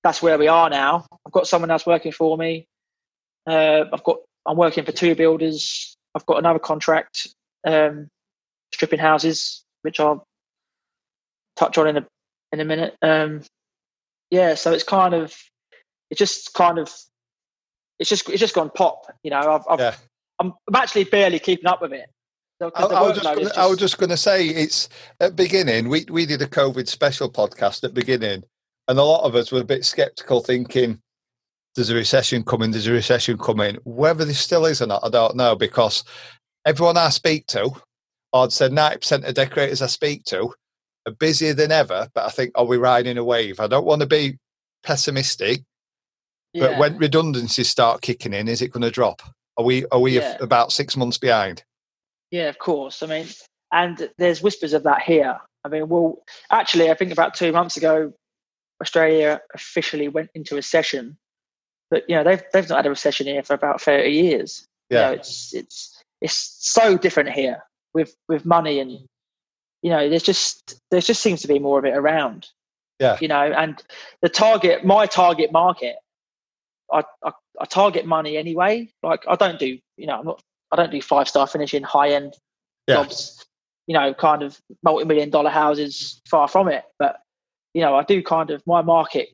[0.03, 1.05] that's where we are now.
[1.25, 2.67] I've got someone else working for me.
[3.47, 5.95] Uh, I've got I'm working for two builders.
[6.15, 7.27] I've got another contract
[7.65, 8.07] um,
[8.73, 10.23] stripping houses, which I'll
[11.55, 12.07] touch on in a
[12.51, 12.95] in a minute.
[13.01, 13.41] Um,
[14.31, 15.35] yeah, so it's kind of
[16.09, 16.91] it's just kind of
[17.99, 19.05] it's just it's just gone pop.
[19.23, 19.95] You know, I've, I've Yeah.
[20.39, 22.09] I'm, I'm actually barely keeping up with it.
[22.61, 24.89] I, I was just gonna, is I was just going to say it's
[25.21, 28.43] at beginning we we did a COVID special podcast at beginning,
[28.87, 30.99] and a lot of us were a bit skeptical, thinking
[31.75, 33.77] there's a recession coming, there's a recession coming.
[33.85, 36.03] Whether there still is or not, I don't know because
[36.65, 37.71] everyone I speak to,
[38.33, 40.53] I'd say ninety percent of decorators I speak to
[41.07, 42.09] are busier than ever.
[42.13, 43.61] But I think are we riding a wave?
[43.61, 44.37] I don't want to be
[44.83, 45.63] pessimistic,
[46.53, 46.79] but yeah.
[46.79, 49.21] when redundancies start kicking in, is it going to drop?
[49.57, 50.37] Are we are we Yeah.
[50.39, 51.63] about six months behind?
[52.31, 53.03] Yeah, of course.
[53.03, 53.27] I mean,
[53.71, 55.39] and there's whispers of that here.
[55.63, 58.13] I mean, well, actually, I think about two months ago,
[58.81, 61.17] Australia officially went into a recession.
[61.91, 64.65] But you know, they've they've not had a recession here for about thirty years.
[64.89, 65.07] You Yeah.
[65.07, 68.91] know, it's it's it's so different here with with money and
[69.81, 72.47] you know, there's just there just seems to be more of it around.
[72.99, 73.17] Yeah.
[73.21, 73.81] You know, and
[74.21, 75.95] the target, my target market,
[76.93, 78.89] I I, I target money anyway.
[79.03, 82.09] Like I don't do, you know, I'm not I don't do five star finishing high
[82.11, 82.35] end
[82.87, 82.95] Yeah.
[82.95, 83.45] jobs,
[83.87, 86.83] you know, kind of multi million dollar houses, far from it.
[86.99, 87.17] But,
[87.73, 89.29] you know, I do kind of, my market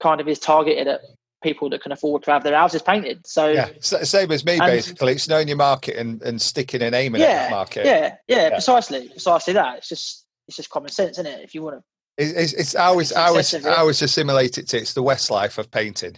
[0.00, 1.00] kind of is targeted at
[1.42, 3.26] people that can afford to have their houses painted.
[3.26, 4.54] So, Yeah, same as me.
[4.54, 7.84] And- basically, it's knowing your market and, and sticking and aiming at yeah, that market.
[7.86, 8.50] yeah, yeah, Yeah.
[8.50, 9.78] precisely, precisely that.
[9.78, 11.40] It's just, it's just common sense, isn't it?
[11.42, 11.82] If you want to,
[12.24, 15.58] It- It's, it's I always, I always, I always assimilate it to it's the Westlife
[15.58, 16.16] of painting.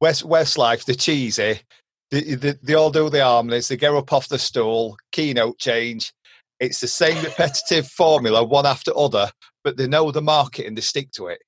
[0.00, 1.60] West Westlife, the cheesy,
[2.10, 3.68] they, they, they all do the harmonies.
[3.68, 6.12] They get up off the stool, keynote change.
[6.60, 9.30] It's the same repetitive formula, one after other,
[9.62, 11.40] but they know the market and they stick to it.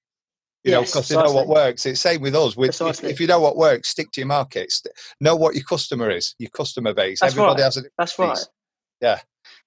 [0.63, 1.87] You know, because they know what works.
[1.87, 2.55] It's same with us.
[2.55, 4.71] With if, if you know what works, stick to your market.
[4.71, 7.21] St- Know what your customer is, your customer base.
[7.21, 7.65] That's Everybody right.
[7.65, 8.27] has a that's Please.
[8.27, 8.47] right.
[9.01, 9.21] Yeah.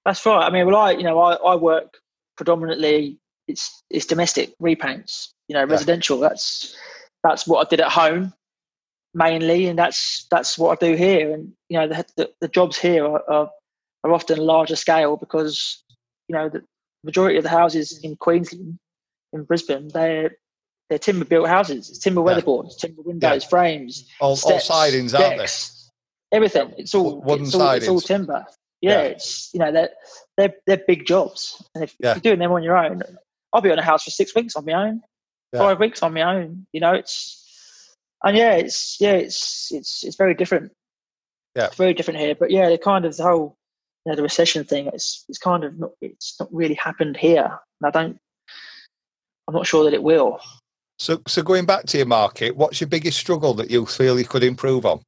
[0.04, 0.44] That's right.
[0.46, 1.98] I mean, well, I, you know, I, I work
[2.36, 3.18] predominantly,
[3.48, 6.20] it's, it's domestic repaints, you know, residential.
[6.20, 6.76] That's,
[7.24, 8.32] that's what I did at home
[9.14, 9.66] mainly.
[9.66, 11.32] And that's, that's what I do here.
[11.32, 13.50] And, you know, the, the, the jobs here are, are,
[14.04, 15.82] are often larger scale because,
[16.28, 16.62] you know, the
[17.04, 18.78] majority of the houses in Queensland,
[19.32, 20.36] in Brisbane, they're,
[20.90, 21.88] they're timber built houses.
[21.90, 22.34] It's timber Yeah.
[22.40, 25.36] weatherboards, timber windows, frames, all, all steps, sidings, aren't they?
[25.38, 25.90] decks,
[26.32, 26.74] Everything.
[26.76, 28.44] It's all wooden it's all, it's all timber.
[28.80, 29.00] Yeah, Yeah.
[29.08, 29.88] it's you know they're
[30.36, 32.14] they're they're big jobs, and if, Yeah.
[32.14, 33.02] you're doing them on your own,
[33.52, 35.00] I'll be on a house for six weeks on my own,
[35.52, 35.60] Yeah.
[35.60, 36.66] five weeks on my own.
[36.72, 37.43] You know, it's
[38.24, 40.72] and yeah, it's yeah, it's it's it's very different.
[41.54, 41.66] Yeah.
[41.66, 42.34] it's very different here.
[42.34, 43.56] But yeah, the kind of the whole
[44.04, 44.88] you know the recession thing.
[44.88, 48.18] It's it's kind of not it's not really happened here, and I don't.
[49.46, 50.40] I'm not sure that it will.
[50.98, 54.24] So, so going back to your market, what's your biggest struggle that you feel you
[54.24, 55.02] could improve on?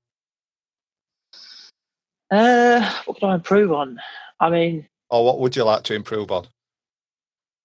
[2.31, 3.99] Uh, what could I improve on?
[4.41, 6.47] I mean, Or what would you like to improve on?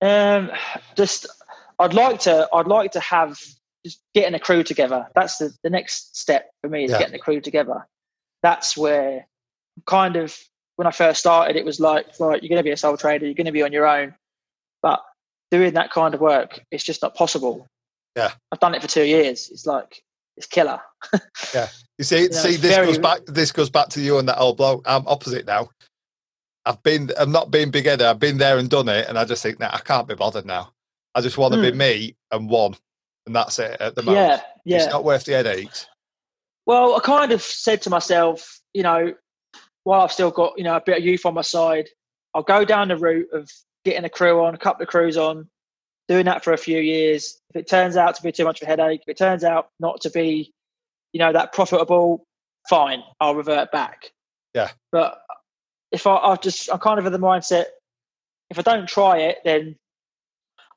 [0.01, 0.51] Um,
[0.95, 1.27] just
[1.79, 3.37] I'd like to I'd like to have
[3.85, 5.07] just getting a crew together.
[5.15, 6.99] That's the, the next step for me is Yeah.
[6.99, 7.87] getting a crew together.
[8.43, 9.27] That's where
[9.85, 10.37] kind of
[10.75, 13.25] when I first started, it was like, right, you're going to be a sole trader,
[13.25, 14.15] you're going to be on your own,
[14.81, 15.01] but
[15.51, 17.67] doing that kind of work, it's just not possible.
[18.15, 18.31] Yeah.
[18.51, 19.49] I've done it for two years.
[19.51, 20.01] It's like
[20.37, 20.79] it's killer.
[21.53, 21.67] Yeah.
[21.97, 23.19] You see, know, see, this very- goes back.
[23.27, 24.81] This goes back to you and that old bloke.
[24.85, 25.69] I'm opposite now.
[26.65, 27.11] I've been.
[27.17, 28.05] I'm not being big headed.
[28.07, 30.45] I've been there and done it, and I just think, nah, I can't be bothered
[30.45, 30.71] now.
[31.13, 31.77] I just want to be Hmm.
[31.77, 32.75] me and one,
[33.25, 34.27] and that's it at the moment.
[34.27, 34.83] yeah, yeah.
[34.83, 35.87] It's not worth the headaches.
[36.65, 39.13] Well, I kind of said to myself, you know,
[39.83, 41.87] while I've still got, you know, a bit of youth on my side,
[42.33, 43.49] I'll go down the route of
[43.83, 45.49] getting a crew on, a couple of crews on,
[46.07, 47.39] doing that for a few years.
[47.49, 49.69] If it turns out to be too much of a headache, if it turns out
[49.79, 50.53] not to be,
[51.13, 52.25] you know, that profitable,
[52.69, 54.11] fine, I'll revert back.
[54.53, 54.69] Yeah.
[54.91, 55.19] But
[55.91, 57.65] if I, I just, I'm kind of in the mindset,
[58.49, 59.75] if I don't try it, then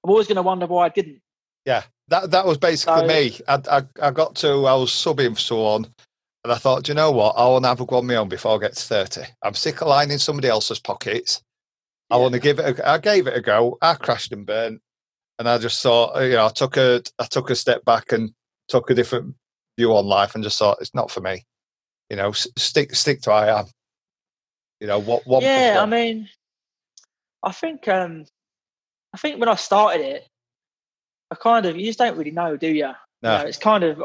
[0.02, 1.20] I'm always going to wonder why I didn't.
[1.64, 3.40] Yeah, that that was basically So- me.
[3.48, 4.48] I, I I got to.
[4.66, 5.86] I was subbing for someone,
[6.44, 7.36] and I thought, "Do you know what?
[7.36, 9.22] I want to have a go on my own before I get to thirty.
[9.42, 11.42] I'm sick of lining somebody else's pockets.
[12.10, 12.22] I Yeah.
[12.22, 12.78] want to give it.
[12.78, 13.78] A, I gave it a go.
[13.80, 14.80] I crashed and burned,
[15.38, 18.32] and I just thought, you know, I took a I took a step back and
[18.68, 19.34] took a different
[19.78, 21.44] view on life, and just thought it's not for me.
[22.10, 23.66] You know, stick stick to I am.
[24.80, 25.26] You know what?
[25.26, 26.28] One yeah, I mean,
[27.42, 28.26] I think um,
[29.14, 30.28] I think when I started it,
[31.34, 32.92] I kind of you just don't really know, do you?
[33.22, 33.32] No.
[33.32, 34.00] You know, it's kind of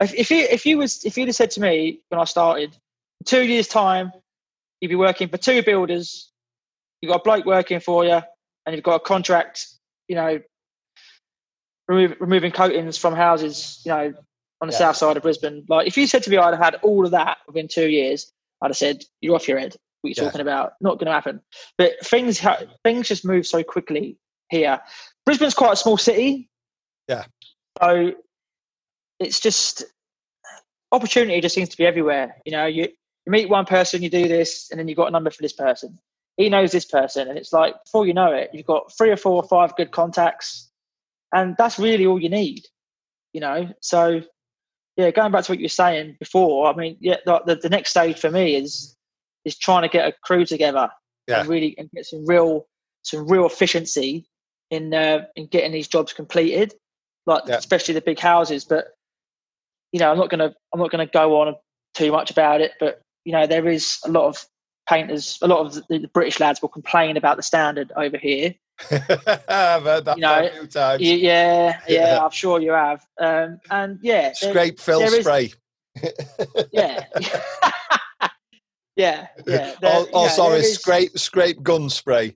[0.00, 2.76] if, if you if you was if you'd have said to me when I started,
[3.24, 4.12] two years time,
[4.80, 6.30] you'd be working for two builders,
[7.00, 8.20] you've got a bloke working for you,
[8.66, 9.66] and you've got a contract,
[10.08, 10.40] you know,
[11.88, 14.12] remove, removing coatings from houses, you know,
[14.60, 14.78] on the Yeah.
[14.78, 15.64] south side of Brisbane.
[15.68, 18.32] Like if you said to me I'd have had all of that within two years,
[18.62, 19.76] I'd have said you're off your head.
[20.00, 20.30] what you're Yeah.
[20.30, 20.72] talking about.
[20.80, 21.40] Not going to happen.
[21.78, 24.18] But things ha- things just move so quickly
[24.48, 24.80] here.
[25.24, 26.48] Brisbane's quite a small city.
[27.08, 27.24] Yeah.
[27.82, 28.12] So
[29.18, 29.84] it's just
[30.90, 32.36] opportunity just seems to be everywhere.
[32.44, 35.12] You know, you, you meet one person, you do this, and then you've got a
[35.12, 35.98] number for this person.
[36.36, 39.16] He knows this person, and it's like before you know it, you've got three or
[39.16, 40.70] four or five good contacts,
[41.32, 42.64] and that's really all you need.
[43.32, 44.22] You know, so
[44.96, 47.68] yeah, going back to what you were saying before, I mean, yeah, the, the, the
[47.68, 48.96] next stage for me is
[49.44, 50.88] is trying to get a crew together
[51.26, 51.40] Yeah.
[51.40, 52.66] and really and get some real
[53.02, 54.26] some real efficiency
[54.70, 56.74] in uh, in getting these jobs completed,
[57.26, 57.56] like Yeah.
[57.56, 58.64] especially the big houses.
[58.64, 58.94] But
[59.92, 61.54] you know, I'm not gonna I'm not gonna go on
[61.94, 62.72] too much about it.
[62.80, 64.44] But you know, there is a lot of
[64.88, 68.54] painters, a lot of the, the British lads will complain about the standard over here.
[68.90, 71.00] I've heard that You know, a few times.
[71.00, 72.24] Y- Yeah, yeah, Yeah.
[72.24, 73.04] I'm sure you have.
[73.20, 75.52] Um, and yeah, there- Scrape fill there is- spray.
[76.72, 77.04] yeah,
[78.96, 79.74] yeah, yeah.
[79.76, 82.34] there- oh, oh know, sorry, is- scrape scrape gun spray.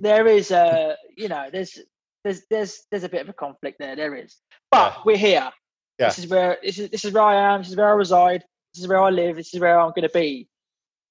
[0.00, 1.78] there is a you know there's
[2.24, 4.36] there's there's there's a bit of a conflict there there is
[4.70, 5.02] but Yeah.
[5.04, 5.50] we're here
[5.98, 6.08] Yeah.
[6.08, 8.44] this is where this is this is where i am this is where i reside
[8.74, 10.48] this is where i live this is where i'm going to be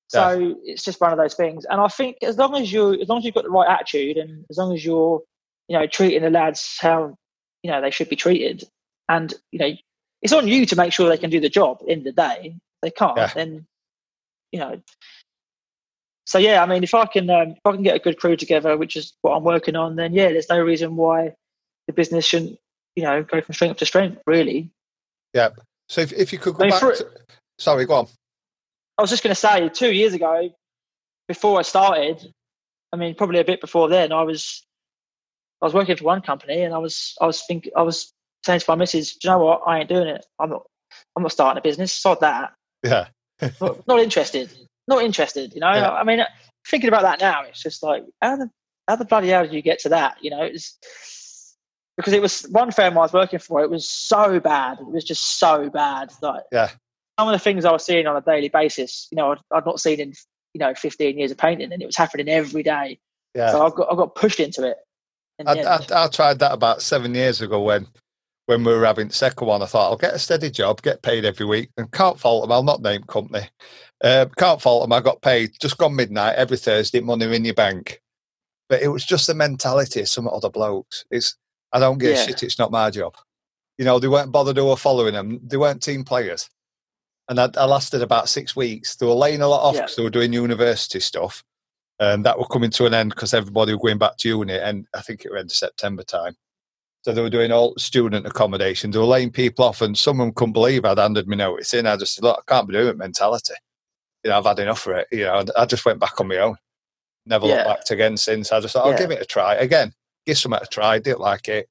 [0.08, 3.08] so it's just one of those things and i think as long as you as
[3.08, 5.22] long as you've got the right attitude and as long as you're
[5.68, 7.16] you know treating the lads how
[7.64, 8.64] you know they should be treated
[9.08, 9.72] and you know
[10.22, 12.82] it's on you to make sure they can do the job in the day if
[12.82, 13.32] they can't Yeah.
[13.36, 13.68] then
[14.52, 14.82] you know
[16.30, 18.36] so yeah, I mean, if I can um, if I can get a good crew
[18.36, 21.34] together, which is what I'm working on, then yeah, there's no reason why
[21.88, 22.60] the business shouldn't
[22.96, 24.22] you know go from strength to strength.
[24.28, 24.70] Really,
[25.34, 25.50] Yeah.
[25.88, 27.08] So if, if you could go I mean, back for- to,
[27.58, 28.08] sorry, go on.
[29.00, 30.52] I was just going to say, two years ago,
[31.28, 32.32] before I started,
[32.94, 34.64] I mean, probably a bit before then, I was
[35.64, 38.14] I was working for one company, and I was I was thinking I was
[38.46, 39.64] saying to my missus, Do you know what?
[39.66, 40.28] I ain't doing it.
[40.38, 40.68] I'm not
[41.16, 41.92] I'm not starting a business.
[41.92, 42.54] Sod that.
[42.84, 43.08] Yeah.
[43.60, 44.52] not, not interested.
[44.90, 45.54] Not interested.
[45.54, 45.72] You know.
[45.72, 45.92] Yeah.
[45.92, 46.20] I mean,
[46.68, 48.50] thinking about that now, it's just like how the
[48.88, 50.18] how the bloody hell did you get to that?
[50.22, 50.78] You know, it's
[51.96, 53.62] because it was one firm I was working for.
[53.62, 54.80] It was so bad.
[54.80, 56.12] It was just so bad.
[56.22, 56.70] Like Yeah.
[57.20, 59.66] some of the things I was seeing on a daily basis, you know, I'd, I'd
[59.66, 60.14] not seen in
[60.54, 63.00] you know 15 years of painting, and it was happening every day.
[63.36, 63.52] Yeah.
[63.52, 64.78] So I got I got pushed into it.
[65.38, 65.54] in I.
[65.62, 67.86] I, I tried that about seven years ago when
[68.48, 69.62] when we were having the second one.
[69.62, 72.52] I thought I'll get a steady job, get paid every week, and can't fault them.
[72.52, 73.48] I'll not name company.
[74.04, 74.94] Uh, can't fault them.
[74.94, 78.02] I got paid just gone midnight every Thursday, money in your bank.
[78.70, 81.06] But it was just the mentality of some other blokes.
[81.12, 81.36] It's
[81.74, 82.24] I don't give Yeah.
[82.24, 82.44] a shit.
[82.44, 83.16] It's not my job.
[83.78, 85.40] You know, they weren't bothered who were following them.
[85.44, 86.50] They weren't team players.
[87.30, 88.96] And I, I lasted about six weeks.
[88.96, 89.88] They were laying a lot off Yeah.
[89.96, 91.44] they were doing university stuff.
[92.00, 94.54] And that were coming to an end because everybody were going back to uni.
[94.58, 96.36] And I think it was end of September time.
[97.04, 98.92] So they were doing all student accommodation.
[98.92, 99.82] They were laying people off.
[99.82, 101.86] And some of them couldn't believe I'd handed me notice in.
[101.86, 103.54] I just said, look, I can't be doing it mentality.
[104.24, 105.08] You know, I've had enough of it.
[105.12, 106.58] You know, and I just went back on my own.
[107.26, 107.56] Never Yeah.
[107.56, 108.52] looked back again since.
[108.52, 108.98] I just thought, I'll Yeah.
[108.98, 109.56] give it a try.
[109.56, 109.94] Again,
[110.26, 111.00] give something a try.
[111.00, 111.70] Didn't like it.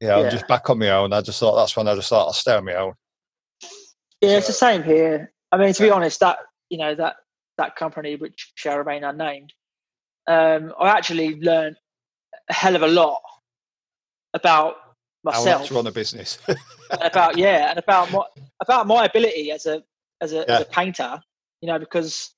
[0.00, 0.30] You know, Yeah.
[0.30, 1.12] just back on my own.
[1.12, 2.94] I just thought that's when I just thought I'll stay on my own.
[4.20, 5.32] Yeah, it's the same here.
[5.52, 6.38] I mean, to be honest, that
[6.70, 7.16] you know that
[7.58, 9.52] that company, which shall remain unnamed,
[10.26, 11.76] um, I actually learned
[12.48, 13.20] a hell of a lot
[14.34, 14.76] about
[15.24, 16.38] myself, to run a business.
[17.00, 18.22] about yeah, and about my
[18.60, 19.82] about my ability as a
[20.20, 21.20] as a, as a painter.
[21.60, 22.32] You know, because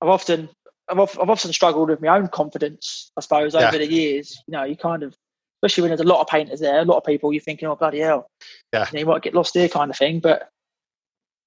[0.00, 0.48] I've often
[0.88, 3.10] I've, I've often struggled with my own confidence.
[3.16, 3.68] I suppose Yeah.
[3.68, 5.16] over the years, you know, you kind of,
[5.62, 7.76] especially when there's a lot of painters there, a lot of people, you're thinking, oh
[7.76, 8.28] bloody hell,
[8.72, 8.86] Yeah.
[8.92, 10.20] you, know, you might get lost here, kind of thing.
[10.20, 10.48] But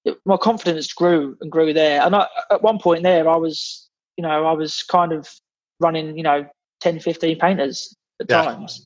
[0.05, 2.01] it, my confidence grew and grew there.
[2.01, 5.29] And I, at one point there, I was, you know, I was kind of
[5.79, 6.45] running, you know,
[6.81, 8.41] 10, 15 painters at Yeah.
[8.43, 8.85] times,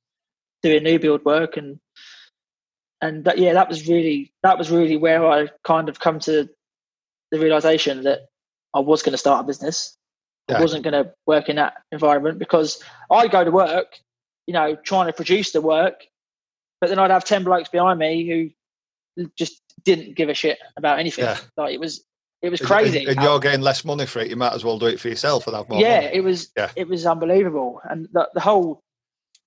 [0.61, 1.79] doing new build work and
[3.01, 6.47] and that, yeah, that was really that was really where I kind of come to
[7.34, 8.28] the realization that
[8.76, 9.98] I was going to start a business.
[10.48, 10.60] Yeah.
[10.60, 13.88] I wasn't going to work in that environment because I'd go to work,
[14.46, 16.06] you know, trying to produce the work,
[16.80, 18.54] but then I'd have ten blokes behind me
[19.17, 21.26] who just didn't give a shit about anything.
[21.26, 21.39] Yeah.
[21.58, 22.04] Like it was,
[22.43, 23.00] it was crazy.
[23.00, 24.30] And, and you're getting less money for it.
[24.30, 26.12] You might as well do it for yourself and have more yeah, money.
[26.13, 26.69] it was, Yeah.
[26.76, 28.80] it was unbelievable, and the, the whole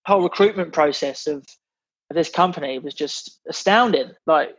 [0.06, 1.44] whole recruitment process of,
[2.10, 4.10] of this company was just astounding.
[4.26, 4.56] Like.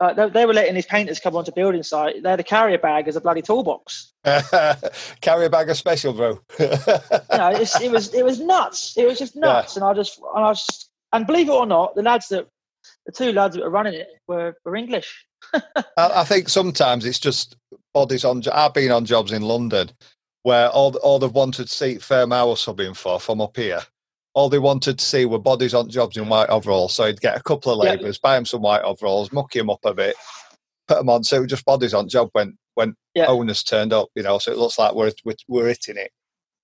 [0.00, 2.22] Uh, they, they were letting these painters come onto building site.
[2.22, 4.12] They had a carrier bag as a bloody toolbox.
[5.20, 6.40] Carry a bag of special, bro.
[6.58, 8.96] you know, it's, it was it was nuts.
[8.96, 11.94] It was just nuts, and I just and I just and believe it or not,
[11.94, 12.48] the lads that
[13.06, 15.26] the two lads that were running it were were English.
[15.54, 15.62] I,
[15.96, 17.56] I think sometimes it's just
[17.92, 18.42] bodies on.
[18.52, 19.90] I've been on jobs in London
[20.42, 23.80] where all all they've wanted to see was subbing for from up here.
[24.34, 26.92] All they wanted to see were bodies on jobs in white overalls.
[26.94, 27.92] So he'd get a couple of Yeah.
[27.92, 30.16] labourers, buy them some white overalls, mucky them up a bit,
[30.88, 31.22] put them on.
[31.24, 32.30] So it was just bodies on job.
[32.34, 33.26] Went when Yeah.
[33.26, 34.08] owners turned up.
[34.14, 36.10] You know, so it looks like we're we're, we're hitting it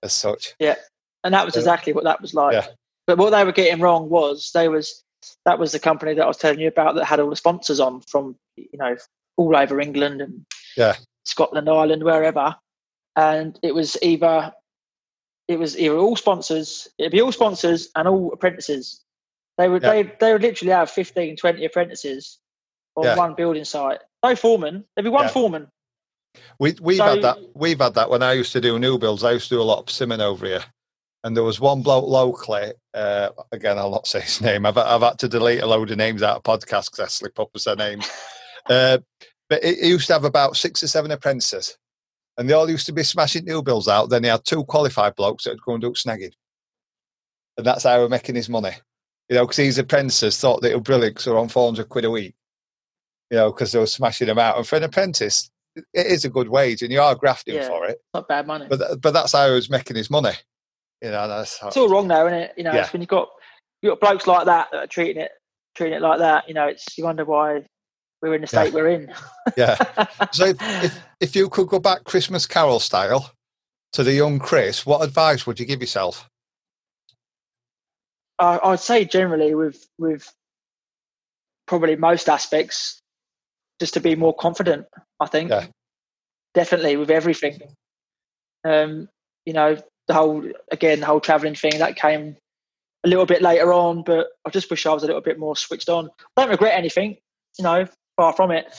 [0.03, 0.55] as such.
[0.59, 0.77] Yeah,
[1.25, 2.55] and that was exactly what that was like.
[2.55, 2.67] Yeah.
[3.07, 5.05] But what they were getting wrong was they was
[5.45, 7.79] that was the company that I was telling you about that had all the sponsors
[7.79, 8.97] on from you know
[9.37, 10.45] all over England and
[10.77, 10.97] Yeah.
[11.25, 12.57] Scotland, Ireland, wherever,
[13.15, 14.53] and it was either
[15.51, 19.03] it was either all sponsors, it'd be all sponsors and all apprentices.
[19.59, 19.91] They would Yeah.
[19.93, 22.39] they they would literally have 15, 20 apprentices
[22.97, 23.17] on Yeah.
[23.17, 24.01] one building site.
[24.25, 24.85] No foreman.
[24.95, 25.31] There'd be one Yeah.
[25.33, 25.69] foreman.
[26.59, 27.39] We we've So- had that.
[27.55, 29.25] We've had that when I used to do new builds.
[29.25, 30.65] I used to do a lot of simming over here,
[31.25, 32.73] and there was one bloke locally.
[32.95, 34.65] Uh, again, I'll not say his name.
[34.65, 37.41] I've I've had to delete a load of names out of podcasts because I slip
[37.41, 38.07] up with their names.
[38.69, 38.99] Uh,
[39.49, 41.77] but he used to have about six or seven apprentices,
[42.39, 44.11] and they all used to be smashing new builds out.
[44.11, 46.33] Then he had two qualified blokes that would go and do snagging,
[47.57, 48.73] and that's how he was making his money.
[49.29, 52.05] You know, because these apprentices thought they were brilliant because were on four hundred quid
[52.05, 52.35] a week.
[53.31, 56.29] You know, because they were smashing them out, and for an apprentice, it is a
[56.31, 57.69] good wage, and you are grafting Yeah.
[57.69, 57.99] for it.
[58.13, 58.67] Not bad money.
[58.69, 60.33] But but that's how he was making his money.
[61.01, 62.53] You know, that's how, it's all wrong though, isn't it?
[62.57, 62.83] You know, Yeah.
[62.83, 63.29] it's when you've got
[63.83, 65.31] you got blokes like that that are treating it
[65.77, 66.49] treating it like that.
[66.49, 67.65] You know, it's you wonder why
[68.23, 68.63] we're in the Yeah.
[68.65, 69.13] state we're in.
[69.57, 69.77] yeah.
[70.33, 73.33] So if, if if you could go back Christmas Carol style
[73.93, 76.29] to the young Chris, what advice would you give yourself?
[78.39, 80.33] I, I'd say generally with with
[81.67, 83.01] probably most aspects,
[83.81, 84.87] just to be more confident.
[85.21, 85.67] I think Yeah.
[86.55, 87.61] definitely with everything.
[88.65, 89.09] Um,
[89.47, 92.37] you know, the whole again the whole traveling thing that came
[93.05, 95.57] a little bit later on, but I just wish I was a little bit more
[95.57, 96.11] switched on.
[96.37, 97.17] I don't regret anything,
[97.59, 98.73] you know, far from it.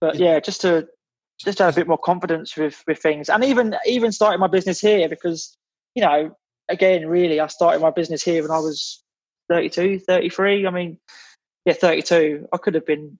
[0.00, 0.88] But yeah, just to
[1.40, 4.48] just to have a bit more confidence with with things, and even even starting my
[4.48, 5.56] business here because
[5.94, 6.36] you know,
[6.68, 9.02] again, really, I started my business here when I was
[9.50, 10.66] 32, 33.
[10.66, 10.98] I mean,
[11.66, 12.48] yeah, 32.
[12.52, 13.18] I could have been,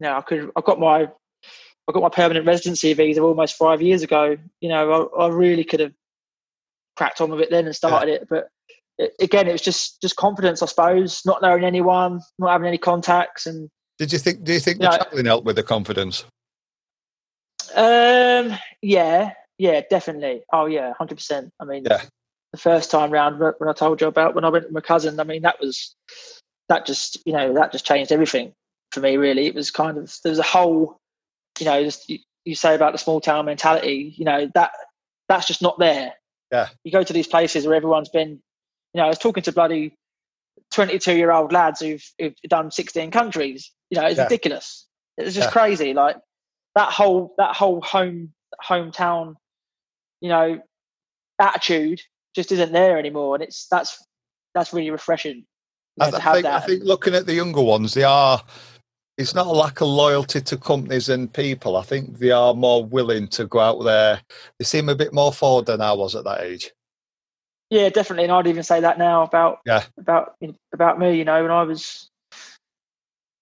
[0.00, 0.50] you know, I could.
[0.56, 1.08] I got my
[1.88, 4.36] I got my permanent residency visa almost five years ago.
[4.60, 5.92] You know, I, I really could have
[6.96, 8.48] cracked on with it then and started it, but
[9.20, 13.46] again, it was just just confidence, I suppose, not knowing anyone, not having any contacts,
[13.46, 14.44] and Did you think?
[14.44, 14.90] Do you think Yeah.
[14.90, 16.24] the traveling helped with the confidence?
[17.74, 20.42] um, yeah, yeah, definitely.
[20.52, 21.52] Oh yeah, hundred percent.
[21.60, 22.02] I mean, Yeah.
[22.52, 24.80] the first time round wh- when I told you about when I went with my
[24.80, 25.94] cousin, I mean, that was
[26.68, 28.52] that just you know that just changed everything
[28.92, 29.16] for me.
[29.16, 30.96] Really, it was kind of there was a whole,
[31.58, 34.14] you know, just, you, you say about the small town mentality.
[34.16, 34.70] You know that
[35.28, 36.14] that's just not there.
[36.52, 36.68] Yeah.
[36.84, 39.92] You go to these places where everyone's been, you know, I was talking to bloody
[40.72, 43.70] twenty-two-year-old lads who've, who've done sixteen countries.
[43.90, 44.24] You know, it's Yeah.
[44.24, 44.86] ridiculous.
[45.16, 45.52] It's just Yeah.
[45.52, 45.94] crazy.
[45.94, 46.16] Like
[46.74, 49.34] that whole that whole home hometown,
[50.20, 50.60] you know,
[51.38, 52.00] attitude
[52.34, 54.04] just isn't there anymore, and it's that's
[54.54, 55.36] that's really refreshing.
[55.36, 55.44] You
[55.98, 58.42] know, I, th- have think, I think looking at the younger ones, they are.
[59.16, 61.76] It's not a lack of loyalty to companies and people.
[61.76, 64.20] I think they are more willing to go out there.
[64.60, 66.70] They seem a bit more forward than I was at that age.
[67.68, 69.82] Yeah, definitely, and I'd even say that now about Yeah.
[69.98, 70.36] about
[70.72, 71.16] about me.
[71.18, 72.07] You know, when I was,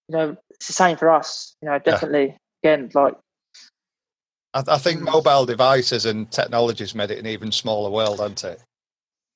[0.08, 1.56] you know, it's the same for us.
[1.62, 2.36] You know, definitely.
[2.62, 3.14] Again, like
[4.54, 5.12] I, I think mm.
[5.12, 8.62] mobile devices and technologies made it an even smaller world, hasn't it?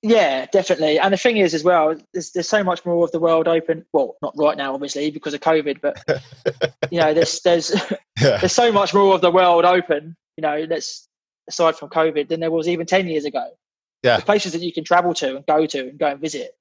[0.03, 0.99] yeah, definitely.
[0.99, 3.85] And the thing is, as well, there's there's so much more of the world open.
[3.93, 6.03] Well, not right now, obviously, because of COVID, but
[6.91, 7.71] you know, there's there's
[8.21, 10.17] Yeah, there's so much more of the world open.
[10.37, 11.07] You know, that's
[11.49, 13.47] aside from COVID than there was even ten years ago.
[14.03, 14.17] Yeah.
[14.17, 16.57] the places that you can travel to and go to and go and visit.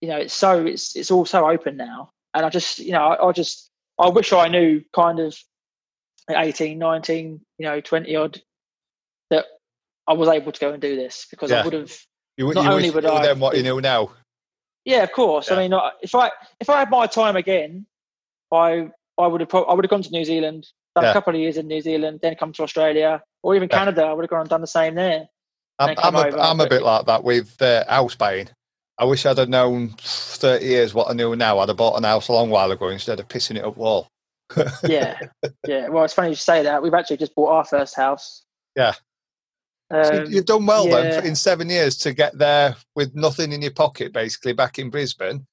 [0.00, 3.02] You know, it's so it's it's all so open now, and I just you know
[3.02, 5.36] I, I just I wish I knew kind of
[6.28, 8.40] at 18, 19, you know, twenty odd
[9.30, 9.46] that
[10.06, 11.60] I was able to go and do this because Yeah.
[11.60, 11.92] I would have
[12.36, 14.12] you, you not wish only you would I then what you know now.
[14.84, 15.50] yeah, of course.
[15.50, 15.56] Yeah.
[15.56, 17.86] I mean, if I if I had my time again,
[18.52, 21.10] I I would have pro- I would have gone to New Zealand, done Yeah.
[21.10, 23.68] a couple of years in New Zealand, then come to Australia or even.
[23.68, 24.04] Canada.
[24.04, 25.26] I would have gone and done the same there.
[25.78, 28.48] I'm, I'm, a, I'm a bit like that with uh, house buying.
[29.00, 31.58] I wish I'd have known 30 years what I know now.
[31.58, 34.08] I'd have bought an house a long while ago instead of pissing it up wall.
[34.84, 35.18] Yeah,
[35.66, 35.88] yeah.
[35.88, 36.82] Well, it's funny you say that.
[36.82, 38.44] We've actually just bought our first house.
[38.76, 38.92] Yeah.
[39.90, 41.20] So Um, you've done well then yeah.
[41.20, 44.90] for, in seven years to get there with nothing in your pocket, basically back in
[44.90, 45.46] Brisbane.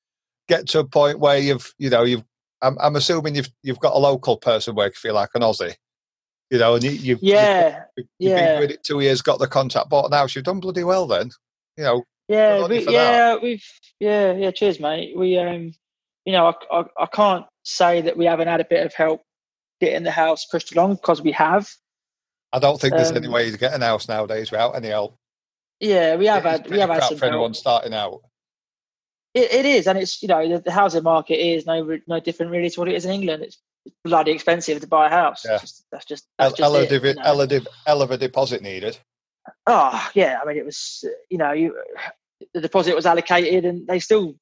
[0.50, 2.24] Get to a point where you've, you know, you've.
[2.62, 5.76] I'm, I'm assuming you've you've got a local person working for you like an Aussie,
[6.50, 8.46] you know, and you, you've yeah, you've, you've yeah.
[8.46, 10.36] been doing it two years, got the contract, bought an house.
[10.36, 11.30] You've done bloody well then,
[11.78, 12.04] you know.
[12.28, 13.36] Yeah, we, yeah.
[13.42, 13.64] We've
[14.00, 14.52] yeah, yeah.
[14.52, 15.16] Cheers, mate.
[15.18, 15.74] We um,
[16.26, 19.24] you know, I, I I can't say that we haven't had a bit of help
[19.80, 21.70] getting the house pushed along because we have.
[22.54, 25.18] I don't think there's any Um, way to get an house nowadays without any help.
[25.80, 27.56] Yeah, we have It's had we have had crap some for anyone help.
[27.56, 28.22] starting out.
[29.34, 32.52] It, it is, and it's you know the, the housing market is no no different
[32.52, 33.44] really to what it is in England.
[33.44, 33.58] It's
[34.04, 35.46] bloody expensive to buy a house.
[35.46, 35.60] Yeah.
[35.60, 37.22] Just, that's just that's just Ella, it, you know.
[37.86, 38.98] Ella of a deposit needed.
[39.68, 41.76] Oh yeah, I mean it was you know you
[42.54, 44.36] the deposit was allocated and they still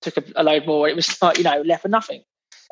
[0.00, 0.88] took a, a load more.
[0.88, 2.22] It was like you know left for nothing.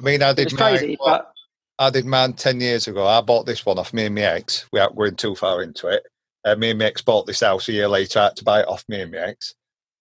[0.01, 1.31] I mean, I did mine, crazy, but
[1.79, 3.07] I did mine 10 years ago.
[3.07, 6.05] I bought this one off me and my ex without going too far into it.
[6.45, 8.21] Uh, me and my ex bought this house a year later.
[8.21, 9.55] I had to buy it off me and my ex.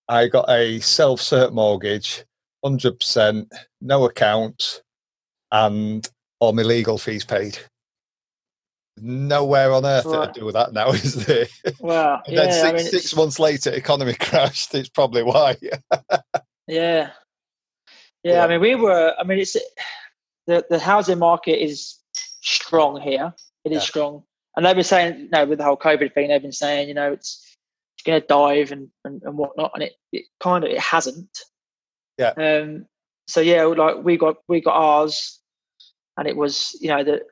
[0.08, 2.26] I got a self cert mortgage,
[2.66, 4.82] 100%, no account,
[5.52, 6.08] and
[6.40, 7.58] all my legal fees paid.
[9.02, 10.30] Nowhere on earth Right.
[10.30, 11.48] I'd do that now, is there?
[11.80, 14.74] well, And yeah, then I six, mean, six months later, economy crashed.
[14.76, 15.58] It's probably why.
[15.62, 15.78] yeah,
[16.68, 17.10] yeah.
[18.24, 18.44] Yeah.
[18.46, 19.14] I mean we were.
[19.20, 19.58] I mean it's
[20.48, 22.00] the the housing market is
[22.42, 23.34] strong here.
[23.66, 23.88] It is Yeah.
[23.88, 24.24] strong,
[24.56, 26.94] and they've been saying you know with the whole COVID thing, they've been saying you
[26.94, 27.58] know it's
[27.98, 31.30] it's going to dive and, and and whatnot, and it it kind of it hasn't.
[32.18, 32.30] Yeah.
[32.38, 32.86] Um.
[33.28, 35.40] So yeah, like we got we got ours,
[36.18, 37.24] and it was you know that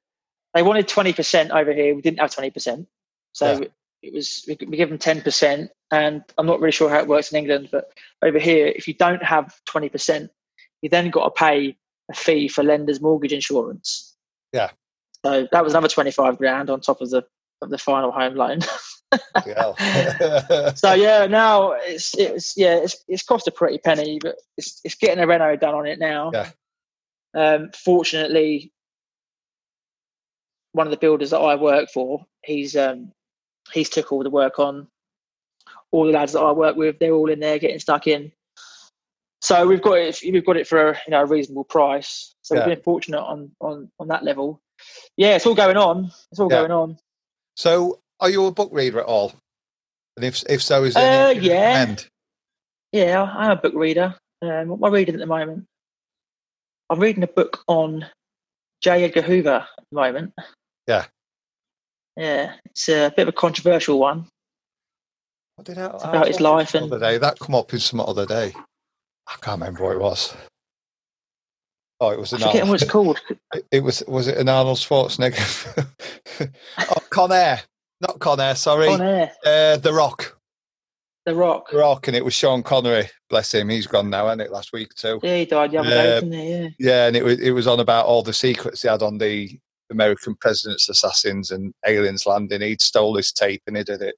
[0.53, 1.95] they wanted twenty percent over here.
[1.95, 2.87] We didn't have twenty percent,
[3.33, 3.67] so Yeah.
[4.03, 5.71] it was we, we give them ten percent.
[5.91, 7.91] And I'm not really sure how it works in England, but
[8.21, 10.31] over here, if you don't have twenty percent,
[10.81, 11.77] you then got to pay
[12.09, 14.15] a fee for lender's mortgage insurance.
[14.53, 14.71] Yeah.
[15.25, 17.23] So that was another twenty five grand on top of the
[17.61, 18.59] of the final home loan.
[20.75, 24.95] So yeah, now it's it's yeah it's it's cost a pretty penny, but it's it's
[24.95, 26.31] getting a reno done on it now.
[26.33, 26.49] Yeah.
[27.33, 28.71] Um, fortunately,
[30.73, 33.11] one of the builders that I work for, he's um
[33.73, 34.87] he's took all the work on.
[35.91, 38.31] All the lads that I work with, they're all in there getting stuck in.
[39.41, 40.19] So we've got it.
[40.23, 42.33] We've got it for you know a reasonable price.
[42.41, 42.65] So Yeah.
[42.67, 44.61] we've been fortunate on on on that level.
[45.17, 46.11] Yeah, it's all going on.
[46.31, 46.59] It's all Yeah.
[46.59, 46.97] going on.
[47.55, 49.33] so, are you a book reader at all?
[50.17, 51.71] And if if so, is there Uh, yeah.
[51.73, 52.07] recommend?
[52.91, 54.15] Yeah, I'm a book reader.
[54.41, 55.65] Um, what am I reading at the moment?
[56.89, 58.05] I'm reading a book on
[58.81, 59.03] J.
[59.05, 60.33] Edgar Hoover at the moment.
[60.91, 61.05] Yeah.
[62.17, 64.25] Yeah, it's a bit of a controversial one.
[65.55, 68.01] What did I, It's I about his life and- day that come up in some
[68.01, 68.53] other day.
[69.27, 70.35] I can't remember what it was.
[72.01, 73.21] Oh, it was I an forget what it's called.
[73.53, 75.87] It- It was was it an Arnold Schwarzenegger?
[76.79, 77.61] oh, Con Air,
[78.01, 78.55] not Con Air.
[78.55, 80.37] Sorry, On air, uh, The Rock.
[81.25, 81.69] The Rock.
[81.71, 83.07] The Rock, and it was Sean Connery.
[83.29, 84.51] Bless him, he's gone now, hasn't it?
[84.51, 85.19] Last week too.
[85.23, 86.49] Yeah, he died the other day, Uh, didn't he?
[86.51, 86.67] Yeah.
[86.79, 89.57] Yeah, and it was it was on about all the secrets he had on the
[89.91, 92.61] American president's assassins and aliens landing.
[92.61, 94.15] He'd stole his tape and he did it.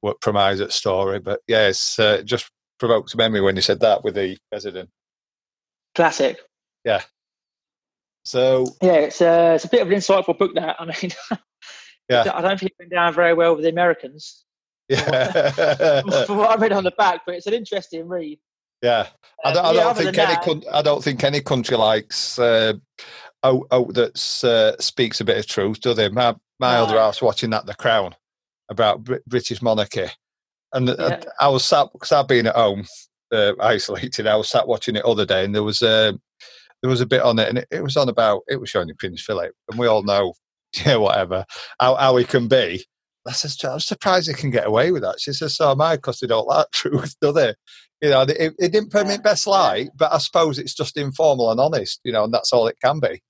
[0.00, 1.18] What premise that story?
[1.18, 4.90] But yeah, uh, just provoked a memory when you said that with the president.
[5.94, 6.38] Classic.
[6.84, 7.02] Yeah.
[8.24, 10.54] So Yeah, it's uh, it's a bit of an insightful book.
[10.54, 11.10] That I mean,
[12.10, 12.30] Yeah.
[12.34, 14.44] I don't think it went down very well with the Americans.
[14.90, 18.38] yeah, from what I read on the back, but it's an interesting read.
[18.82, 19.06] yeah.
[19.44, 21.76] I Um, don't, I don't other think any that- coun- I don't think any country
[21.78, 22.74] likes uh,
[23.44, 26.08] out, out that uh, speaks a bit of truth, do they?
[26.08, 26.84] My my No.
[26.84, 28.14] other house watching that The Crown
[28.70, 30.08] about Brit- British monarchy,
[30.72, 31.20] and uh, Yeah.
[31.40, 32.86] I was sat because I've been at home
[33.32, 34.26] uh, isolated.
[34.26, 36.18] I was sat watching it other day, and there was a
[36.82, 38.90] there was a bit on it, and it, it was on about it was showing
[38.98, 40.34] Prince Philip, and we all know,
[40.86, 41.44] yeah, whatever
[41.80, 42.84] how, how he can be.
[43.26, 45.18] I says, I'm surprised he can get away with that.
[45.20, 47.54] She says, so am I, because they don't like truth, do they?
[48.02, 50.74] You know, it, it didn't put me Yeah, in best light, but I suppose it's
[50.74, 53.22] just informal and honest, you know, and that's all it can be.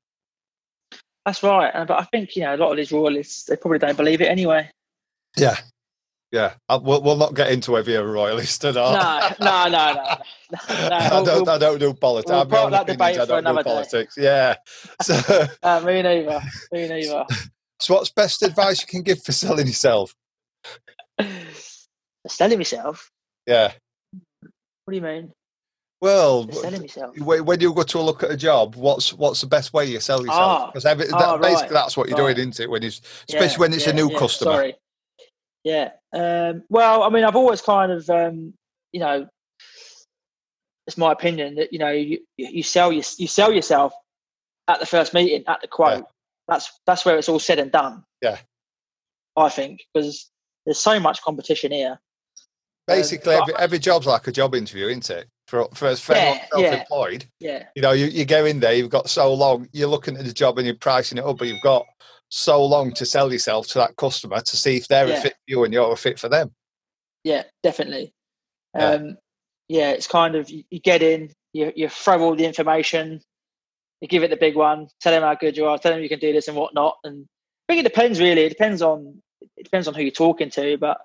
[1.24, 1.70] That's right.
[1.74, 4.20] Uh, But I think you know a lot of these royalists they probably don't believe
[4.20, 4.70] it anyway.
[5.36, 5.56] Yeah.
[6.32, 6.54] Yeah.
[6.68, 9.38] We'll, we'll not get into whether you're a royalist or not.
[9.40, 10.02] No, no, no, no.
[10.02, 10.96] no, no.
[10.96, 12.28] I, don't, we'll- I don't do politics.
[12.30, 14.06] we'll I have my park own that debate I for don't do another day.
[14.16, 14.54] Yeah.
[15.02, 16.40] So, Uh, me neither.
[16.72, 17.24] Me neither.
[17.80, 20.12] so, what's best advice you can give for selling yourself?
[22.26, 23.10] selling myself.
[23.46, 23.72] Yeah.
[24.84, 25.32] What do you mean?
[26.04, 29.86] Well, when when you go to look at a job, what's what's the best way
[29.86, 30.38] you sell yourself?
[30.38, 32.36] Ah, Because every, ah, that, basically right, that's what you're right.
[32.36, 32.68] doing, isn't it?
[32.68, 34.52] When you, Yeah, especially when it's a new yeah, customer.
[34.52, 34.76] Sorry.
[35.64, 35.92] Yeah.
[36.12, 38.52] Um, well, I mean, I've always kind of, um,
[38.92, 39.26] you know,
[40.86, 43.94] it's my opinion that you know you, you sell your, you sell yourself
[44.68, 46.04] at the first meeting at the quote.
[46.48, 48.04] That's that's where it's all said and done.
[48.20, 48.36] Yeah.
[49.38, 50.30] I think because
[50.66, 51.98] there's so much competition here.
[52.86, 55.28] Basically, but- every, every job's like a job interview, isn't it?
[55.54, 56.70] For for, for Yeah, yeah.
[56.70, 57.66] self-employed, Yeah.
[57.76, 60.32] you know, you, you go in there, you've got so long, you're looking at the
[60.32, 61.86] job and you're pricing it up, but you've got
[62.28, 65.38] so long to sell yourself to that customer to see if they're a fit for
[65.46, 66.52] you and you're a fit for them.
[67.22, 68.12] Yeah, definitely.
[68.74, 68.88] Yeah.
[68.90, 69.16] Um,
[69.68, 73.20] yeah, it's kind of you, you get in, you you throw all the information,
[74.00, 76.08] you give it the big one, tell them how good you are, tell them you
[76.08, 76.96] can do this and whatnot.
[77.04, 77.26] And
[77.68, 78.42] I think it depends really.
[78.42, 79.22] It depends on
[79.56, 80.76] it depends on who you're talking to.
[80.78, 80.98] But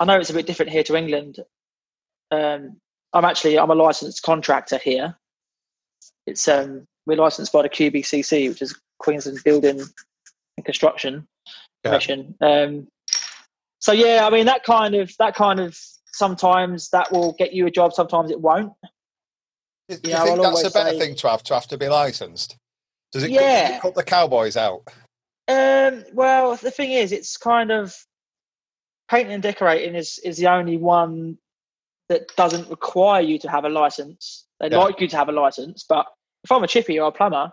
[0.00, 1.38] I know it's a bit different here to England.
[2.32, 2.78] Um,
[3.12, 5.16] I'm actually I'm a licensed contractor here.
[6.26, 11.26] It's um we're licensed by the QBCC, which is Queensland Building and Construction
[11.84, 11.90] Yeah.
[11.90, 12.34] Commission.
[12.40, 12.88] Um,
[13.80, 15.78] so yeah, I mean that kind of that kind of
[16.12, 18.72] sometimes that will get you a job, sometimes it won't.
[19.88, 21.78] Do you Yeah, think I'll that's a better say- thing to have to have to
[21.78, 22.56] be licensed?
[23.12, 23.76] Does it, cut- does Yeah.
[23.76, 24.82] it cut the cowboys out?
[25.48, 27.96] Um, well, the thing is, it's kind of
[29.10, 31.38] painting and decorating is is the only one
[32.10, 34.44] that doesn't require you to have a license.
[34.60, 34.78] They'd Yeah.
[34.78, 36.06] like you to have a license, but
[36.44, 37.52] if I'm a chippy or a plumber,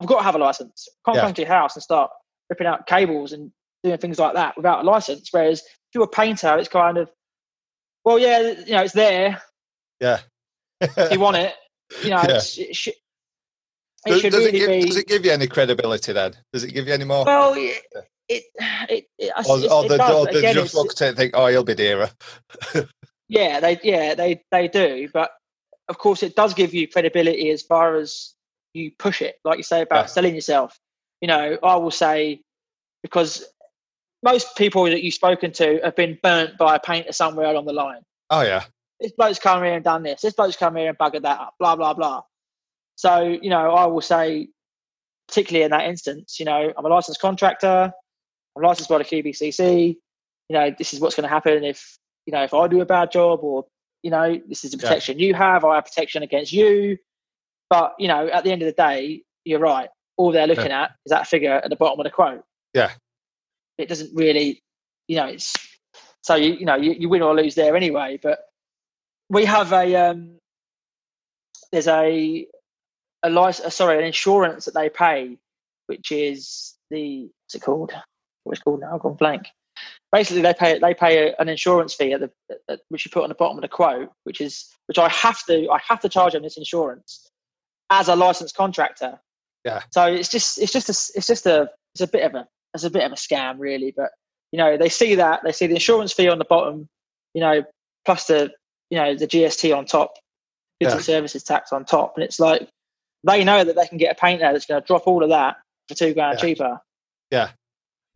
[0.00, 0.88] I've got to have a license.
[0.88, 1.22] I can't Yeah.
[1.22, 2.10] come to your house and start
[2.48, 3.50] ripping out cables and
[3.82, 5.28] doing things like that without a license.
[5.32, 7.10] Whereas if you're a painter, it's kind of,
[8.04, 9.42] well, yeah, you know, it's there.
[10.00, 10.20] Yeah.
[10.80, 11.54] If you want it,
[12.04, 12.36] you know, Yeah.
[12.36, 12.94] it's, it should,
[14.04, 14.86] it does, should does really it give, be.
[14.86, 16.34] does it give you any credibility then?
[16.52, 17.24] Does it give you any more?
[17.24, 17.82] well, it,
[18.28, 18.44] it,
[18.88, 21.32] it, it, or or the, does, or they again, just look at it and think,
[21.34, 22.10] oh, he'll be dearer.
[23.28, 25.30] Yeah, they yeah they they do, but
[25.88, 28.34] of course it does give you credibility as far as
[28.74, 30.06] you push it, like you say about Yeah.
[30.06, 30.78] selling yourself.
[31.20, 32.42] You know, I will say
[33.02, 33.44] because
[34.22, 37.72] most people that you've spoken to have been burnt by a painter somewhere along the
[37.72, 38.02] line.
[38.30, 38.64] Oh, yeah.
[39.00, 40.22] This bloke's come here and done this.
[40.22, 41.54] This bloke's come here and buggered that up.
[41.58, 42.22] Blah blah blah.
[42.96, 44.48] So you know, I will say,
[45.28, 47.92] particularly in that instance, you know, I'm a licensed contractor.
[48.56, 49.96] I'm licensed by the QBCC.
[50.48, 52.86] You know, this is what's going to happen if you know if I do a
[52.86, 53.66] bad job, or
[54.02, 54.82] you know, this is the Yeah.
[54.82, 55.64] protection you have.
[55.64, 56.98] I have protection against you.
[57.70, 59.88] But you know, at the end of the day, you're right.
[60.16, 62.44] All they're looking at is that figure at the bottom of the quote.
[62.74, 62.92] Yeah.
[63.78, 64.62] It doesn't really,
[65.08, 65.54] you know, it's
[66.22, 68.18] so you you know you, you win or lose there anyway.
[68.22, 68.38] But
[69.28, 70.38] we have a um,
[71.72, 72.46] there's a
[73.22, 75.36] a license, sorry, an insurance that they pay,
[75.86, 77.92] which is the what's it called?
[78.44, 78.94] What's it called now?
[78.94, 79.46] I've gone blank.
[80.16, 82.30] Basically, they pay they pay a, an insurance fee at the
[82.70, 85.44] at, which you put on the bottom of the quote, which is which I have
[85.44, 87.28] to I have to charge them this insurance
[87.90, 89.20] as a licensed contractor.
[89.66, 89.82] Yeah.
[89.92, 92.84] So it's just it's just a it's just a it's a bit of a it's
[92.84, 94.10] a bit of a scam really, but
[94.52, 96.88] you know they see that they see the insurance fee on the bottom,
[97.34, 97.62] you know,
[98.06, 98.50] plus the
[98.88, 100.14] you know the GST on top,
[100.80, 100.96] goods Yeah.
[100.96, 102.66] and services tax on top, and it's like
[103.22, 105.56] they know that they can get a painter that's going to drop all of that
[105.88, 106.40] for two grand Yeah.
[106.40, 106.80] cheaper.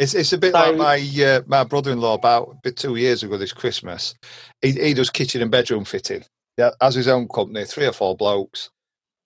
[0.00, 3.22] It's it's a bit So- like my uh, my brother in law about two years
[3.22, 4.14] ago this Christmas.
[4.62, 6.24] He he does kitchen and bedroom fitting.
[6.58, 8.70] Yeah, has his own company, three or four blokes.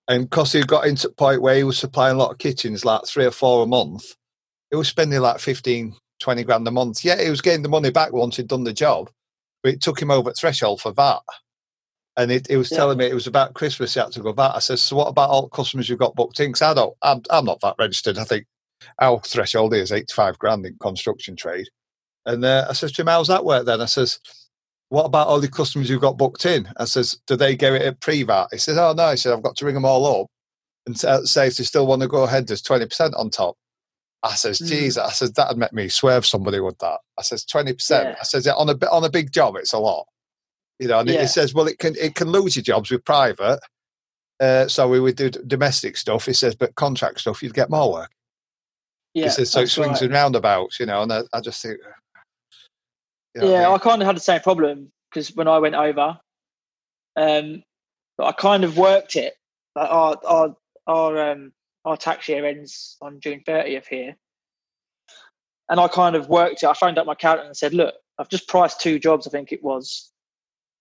[0.08, 2.84] And because he got into the point where he was supplying a lot of kitchens,
[2.84, 4.04] like three or four a month,
[4.70, 7.04] he was spending like 15, 20 grand a month.
[7.04, 9.10] Yeah, he was getting the money back once he'd done the job,
[9.62, 11.20] but it took him over threshold for that.
[12.18, 12.78] And it, he was Yeah.
[12.78, 14.52] telling me it was about Christmas, he had to go VAT.
[14.54, 16.48] I said, So what about all the customers you've got booked in?
[16.50, 18.18] Because I don't, I'm, I'm not that registered.
[18.18, 18.44] I think
[19.00, 21.68] our threshold is 85 grand in construction trade.
[22.26, 23.80] And uh, I says to him, how's that work then?
[23.80, 24.18] I says,
[24.88, 26.68] what about all the customers you've got booked in?
[26.78, 28.48] I says, do they get it at pre-VAT?
[28.52, 29.10] He says, oh no.
[29.10, 30.28] He said, I've got to ring them all up
[30.86, 33.56] and say if they still want to go ahead, there's 20% on top.
[34.22, 34.98] I says, Mm.
[35.04, 37.00] I says, that'd make me swerve somebody with that.
[37.18, 37.90] I says, 20%.
[37.90, 38.14] Yeah.
[38.18, 40.06] I says, yeah, on a, on a big job, it's a lot.
[40.78, 41.20] You know, and Yeah.
[41.20, 43.60] he says, well, it can, it can lose your jobs with private.
[44.40, 46.24] Uh, so we would do domestic stuff.
[46.26, 48.10] He says, but contract stuff, you'd get more work.
[49.14, 50.02] Yeah, he says, so swings right.
[50.02, 51.78] and roundabouts, you know, and I, I just think,
[53.34, 53.74] you know what I yeah, mean?
[53.74, 56.18] I kind of had the same problem because when I went over,
[57.16, 57.62] um,
[58.18, 59.34] but I kind of worked it.
[59.76, 60.56] Like our our
[60.86, 61.52] our um
[61.84, 64.16] our tax year ends on June thirtieth here,
[65.68, 66.66] and I kind of worked it.
[66.66, 69.26] I phoned up my accountant and said, "Look, I've just priced two jobs.
[69.26, 70.12] I think it was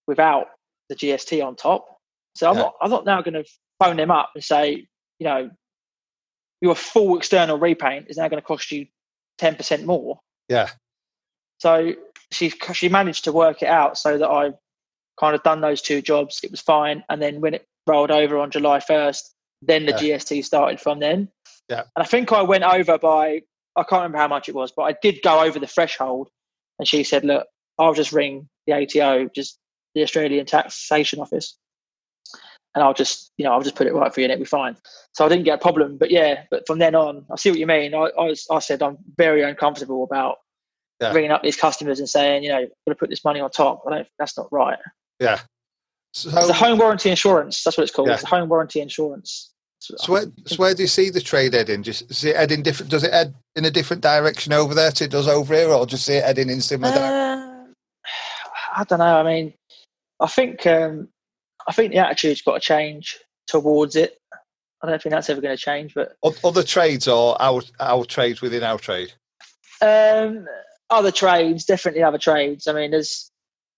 [0.08, 0.48] without
[0.90, 1.98] the GST on top.
[2.36, 2.64] So I'm Yeah.
[2.64, 3.46] not I'm not now going to
[3.80, 4.88] phone them up and say,
[5.20, 5.50] you know,
[6.64, 8.88] your full external repaint is now going to cost you
[9.38, 10.70] ten percent more." yeah,
[11.59, 11.93] So
[12.32, 14.53] she she managed to work it out so that I
[15.20, 16.39] kind of done those two jobs.
[16.43, 20.18] It was fine, and then when it rolled over on July first, then the Yeah.
[20.18, 21.30] GST started from then.
[21.70, 21.84] Yeah.
[21.95, 23.43] and I think I went over by
[23.76, 26.30] I can't remember how much it was, but I did go over the threshold.
[26.80, 27.47] And she said, "Look,
[27.80, 29.59] I'll just ring the ATO, just
[29.95, 31.57] the Australian Taxation Office,
[32.76, 34.46] and I'll just you know I'll just put it right for you, and it'll be
[34.46, 34.76] fine."
[35.14, 35.98] So I didn't get a problem.
[35.98, 37.94] But yeah, but from then on, I see what you mean.
[37.94, 40.38] I I, was, I said I'm very uncomfortable about
[41.02, 41.14] Yeah.
[41.14, 43.84] ringing up these customers and saying, you know, got to put this money on top.
[43.88, 44.08] I don't.
[44.20, 44.80] That's not right.
[45.20, 45.40] yeah.
[46.16, 47.64] So, It's a home warranty insurance.
[47.64, 48.08] That's what it's called.
[48.08, 48.14] Yeah.
[48.16, 49.52] It's a home warranty insurance.
[49.80, 51.84] So where, so where do you see the trade heading?
[51.84, 52.90] Just see it heading different?
[52.92, 55.86] Does it head in a different direction over there to it does over here, or
[55.86, 56.94] just see it heading in similar?
[56.94, 57.14] direction?
[57.14, 57.66] Uh,
[58.78, 59.18] I don't know.
[59.20, 59.54] I mean,
[60.22, 61.10] I think um,
[61.68, 64.18] I think the attitude's got to change towards it.
[64.82, 68.41] I don't think that's ever going to change, but Other trades or our our trades
[68.41, 69.14] within our trade?
[69.82, 70.45] um,
[70.89, 72.68] other trades, definitely other trades.
[72.68, 73.32] I mean, there's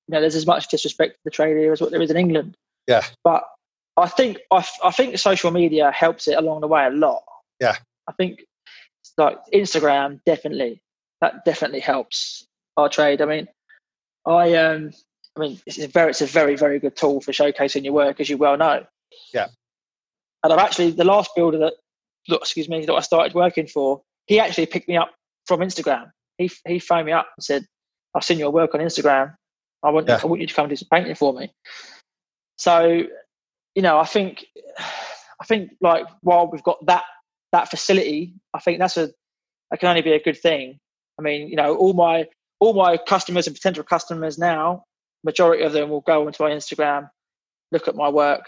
[0.07, 2.17] you know, there's as much disrespect to the trade here as what there is in
[2.17, 2.55] England.
[2.87, 3.03] Yeah.
[3.23, 3.43] But
[3.97, 7.23] I think I, I think social media helps it along the way a lot.
[7.59, 7.75] Yeah.
[8.07, 8.41] I think
[9.17, 10.81] like Instagram definitely
[11.21, 12.45] that definitely helps
[12.77, 13.21] our trade.
[13.21, 13.47] I mean,
[14.25, 14.91] I um
[15.35, 18.19] I mean it's a very it's a very very good tool for showcasing your work
[18.19, 18.85] as you well know.
[19.33, 19.47] Yeah.
[20.43, 21.73] And I've actually the last builder that
[22.27, 25.11] look, excuse me that I started working for, he actually picked me up
[25.45, 26.11] from Instagram.
[26.37, 27.65] He he phoned me up and said,
[28.13, 29.35] "I've seen your work on Instagram.
[29.83, 30.19] I want Yeah.
[30.21, 31.51] I want you to come do some painting for me."
[32.57, 33.03] So,
[33.75, 34.45] you know, I think
[34.79, 37.03] I think like while we've got that
[37.51, 39.09] that facility, I think that's a
[39.71, 40.79] that can only be a good thing.
[41.19, 42.27] I mean, you know, all my
[42.59, 44.83] all my customers and potential customers now,
[45.25, 47.09] majority of them will go onto my Instagram,
[47.71, 48.43] look at my work.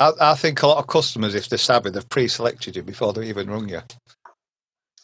[0.00, 3.28] I, I think a lot of customers, if they're savvy, they've pre-selected you before they
[3.28, 3.80] even rung you.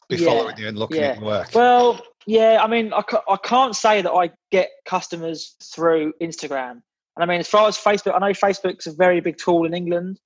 [0.08, 1.08] Be Yeah, following you and looking yeah.
[1.08, 1.54] at your work.
[1.54, 6.80] Well, yeah, I mean, I, I can't say that I get customers through Instagram.
[7.16, 9.74] And I mean, as far as Facebook, I know Facebook's a very big tool in
[9.74, 10.18] England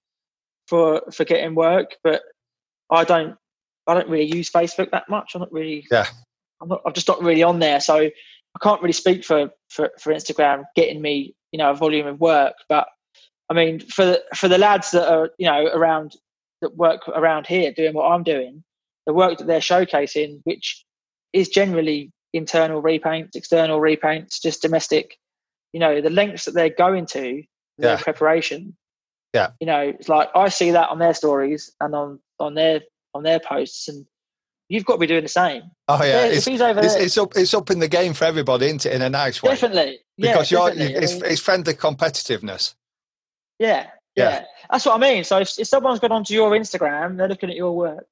[0.69, 2.23] for for getting work, but
[2.91, 3.37] I don't
[3.87, 5.33] I don't really use Facebook that much.
[5.35, 6.07] I'm not really Yeah.
[6.61, 8.11] I'm not I'm just not really on there, so
[8.55, 12.21] I can't really speak for for, for Instagram getting me you know a volume of
[12.21, 12.55] work.
[12.69, 12.87] But
[13.51, 16.17] I mean, for the, for the lads that are you know around
[16.61, 18.63] that work around here doing what I'm doing,
[19.07, 20.85] the work that they're showcasing, which
[21.33, 25.17] is generally internal repaints, external repaints, just domestic.
[25.73, 27.43] You know, the lengths that they're going to,
[27.79, 28.03] their Yeah.
[28.03, 28.77] preparation.
[29.35, 29.51] Yeah.
[29.61, 32.83] You know, it's like I see that on their stories and on on their
[33.15, 34.07] on their posts, and
[34.73, 35.63] you've got to be doing the same.
[35.89, 38.15] oh yeah, if it's, he's over it's, there, it's up it's up in the game
[38.15, 38.93] for everybody, isn't it?
[38.95, 39.99] In a nice way, definitely.
[40.17, 40.97] Yeah, because you're definitely.
[40.97, 42.75] I it's, mean, it's friendly competitiveness.
[43.59, 44.31] Yeah, Yeah.
[44.31, 45.25] yeah, That's what I mean.
[45.25, 48.07] So if, if someone's gone onto your Instagram, they're looking at your work.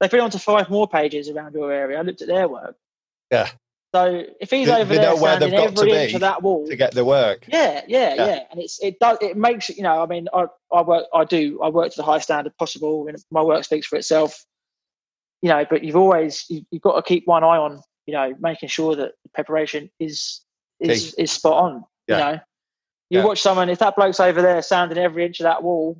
[0.00, 1.98] They've been onto five more pages around your area.
[1.98, 2.76] I looked at their work.
[3.30, 3.48] Yeah.
[3.94, 6.14] So if he's They- over they there know where they've got to every inch be
[6.16, 7.44] of that wall, to get the work.
[7.48, 8.26] yeah, yeah, Yeah.
[8.26, 9.76] yeah, and it's it does it makes it.
[9.78, 12.54] You know, I mean, I I work, I do, I work to the highest standard
[12.58, 14.44] possible, and my work speaks for itself.
[15.46, 18.34] You know, but you've always you, you've got to keep one eye on, you know,
[18.40, 20.40] making sure that the preparation is
[20.80, 21.84] is is spot on.
[22.08, 22.16] Yeah.
[22.18, 22.32] You know,
[23.10, 23.24] you Yeah.
[23.26, 25.96] watch someone if that bloke's over there sanding every inch of that wall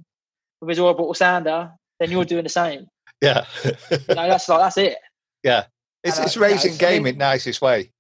[0.61, 1.71] with his oil bottle sander,
[2.01, 2.87] then you're doing the same.
[3.23, 4.99] Yeah, You know, that's like that's it.
[5.45, 5.67] Yeah,
[6.03, 7.93] it's And, it's you know, raising I game mean- in nicest way.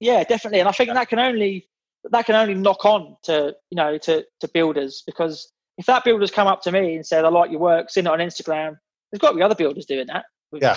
[0.00, 0.60] Yeah, definitely.
[0.60, 1.68] And I think that can only
[2.10, 6.30] that can only knock on to you know to to builders because if that builder's
[6.30, 8.78] come up to me and said I like your work, seen it on Instagram,
[9.12, 10.24] there's got to be other builders doing that.
[10.52, 10.76] Yeah,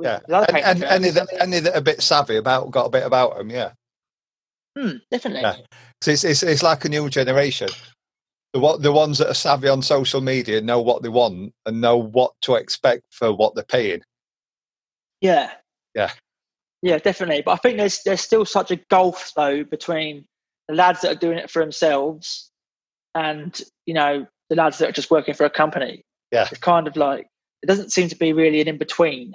[0.00, 3.38] Yeah, and, and that any that are a bit savvy about got a bit about
[3.38, 3.50] them.
[3.50, 3.72] Yeah,
[4.76, 5.42] Hmm, definitely.
[5.42, 5.56] Yeah.
[6.02, 7.68] so it's, it's it's like a new generation.
[8.52, 11.80] The what the ones that are savvy on social media know what they want and
[11.80, 14.02] know what to expect for what they're paying.
[15.20, 15.52] Yeah.
[15.94, 16.10] Yeah.
[16.82, 17.42] Yeah, definitely.
[17.42, 20.26] But I think there's there's still such a gulf though between
[20.68, 22.50] the lads that are doing it for themselves
[23.14, 26.02] and you know the lads that are just working for a company.
[26.32, 26.48] Yeah.
[26.50, 27.26] It's kind of like
[27.64, 29.32] it doesn't seem to be really an in between.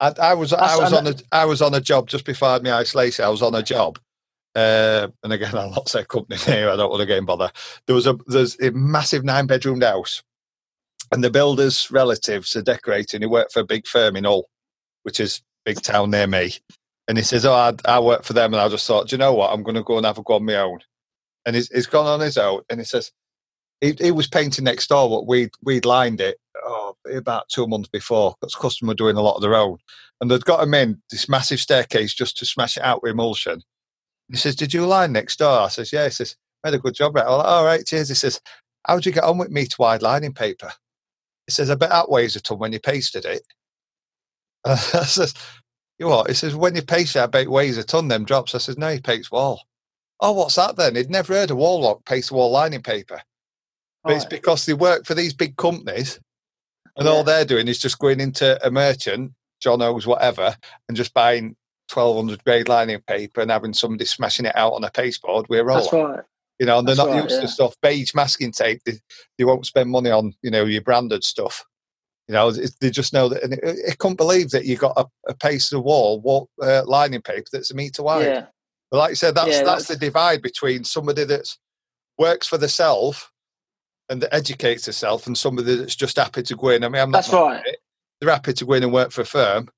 [0.00, 2.52] I, I was I was on a I was on a job just before I
[2.54, 3.24] had my isolation.
[3.24, 4.00] I was on a job,
[4.56, 6.68] uh, and again I'll not say company name.
[6.68, 7.52] I don't want to get in bother.
[7.86, 10.24] There was a there's a massive nine bedroomed house,
[11.12, 13.20] and the builder's relatives are decorating.
[13.20, 14.48] He worked for a big firm in Hull,
[15.04, 16.54] which is a big town near me.
[17.06, 19.18] And he says, "Oh, I, I work for them," and I just thought, Do you
[19.18, 19.52] know what?
[19.52, 20.80] I'm going to go and have a go on my own.
[21.46, 23.12] And he's, he's gone on his own, and he says
[23.82, 27.88] he, he was painting next door, but we'd we'd lined it oh, about two months
[27.88, 29.76] before because customer doing a lot of their own
[30.22, 33.60] and they'd got him in this massive staircase just to smash it out with emulsion.
[34.30, 36.94] He says, "Did you line next door?" I says, "Yeah." He says, "Made a good
[36.94, 37.26] job." Right?
[37.26, 38.40] Like, "All right, cheers." He says,
[38.86, 40.72] "How'd you get on with meat wide lining paper?"
[41.48, 43.42] He says, "I bet that weighs a ton when you pasted it."
[44.64, 45.34] I says,
[45.98, 48.24] "You what?" He says, "When you paste it, I bet it weighs a ton." Them
[48.24, 48.54] drops.
[48.54, 49.62] I says, "No, he paints wall."
[50.20, 50.94] Oh, what's that then?
[50.94, 53.20] He'd never heard of wall lock paste wall lining paper,
[54.04, 56.18] but it's because they work for these big companies
[56.96, 60.56] and all they're doing is just going into a merchant, John O's, whatever,
[60.88, 61.56] and just buying
[61.92, 65.64] 1200 grade lining paper and having somebody smashing it out on a pasteboard We're.
[65.66, 66.20] That's right.
[66.58, 67.40] You know, and they're That's not right, used yeah.
[67.40, 67.74] to stuff.
[67.82, 68.98] Beige masking tape, they,
[69.38, 71.64] they won't spend money on, you know, your branded stuff.
[72.28, 73.42] You know, they just know that.
[73.42, 77.22] And it, I couldn't believe that you got a, a pasted wall, wall uh, lining
[77.22, 78.26] paper that's a metre wide.
[78.26, 78.46] Yeah.
[78.90, 81.48] But like you said, that's Yeah, that's that's- the divide between somebody that
[82.18, 83.26] works for themselves
[84.12, 86.84] and that educates herself and somebody that's just happy to go in.
[86.84, 87.62] I mean, I'm not That's right.
[87.66, 87.78] it.
[88.20, 89.68] They're happy to go in and work for a firm,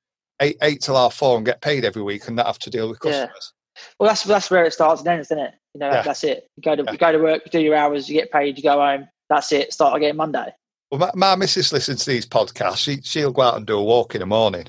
[0.42, 2.88] eight eight till half four, and get paid every week, and not have to deal
[2.90, 3.52] with customers.
[3.76, 3.82] Yeah.
[3.98, 5.54] Well, that's that's where it starts and ends, isn't it?
[5.74, 6.02] You know, Yeah.
[6.02, 6.46] that's it.
[6.56, 6.92] You go to Yeah.
[6.92, 9.08] you go to work, you do your hours, you get paid, you go home.
[9.30, 9.72] That's it.
[9.72, 10.52] Start again Monday.
[10.90, 12.78] Well, my, my missus listens to these podcasts.
[12.78, 14.66] She she'll go out and do a walk in the morning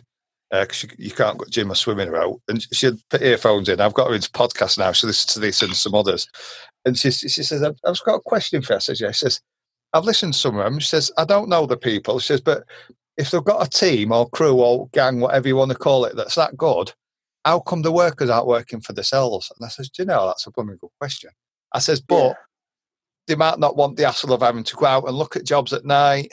[0.52, 3.82] uh, because you can't go gym or swimming her out, and she'll put earphones in.
[3.82, 4.92] I've got her into podcasts now.
[4.94, 6.28] She listens to this and some others,
[6.86, 9.26] and she she says, "I've, I've got a question for her." I says, "Yeah." She
[9.26, 9.42] says,
[9.96, 10.80] I've listened to some of them.
[10.80, 12.20] She says, I don't know the people.
[12.20, 12.66] She says, but
[13.18, 16.18] if they've got a team or crew or gang, whatever you want to call it,
[16.18, 16.92] that's that good,
[17.46, 19.50] how come the workers aren't working for themselves?
[19.56, 21.30] And I says, do you know, that's a blooming good question.
[21.72, 22.34] I says, but Yeah.
[23.28, 25.72] they might not want the hassle of having to go out and look at jobs
[25.72, 26.32] at night,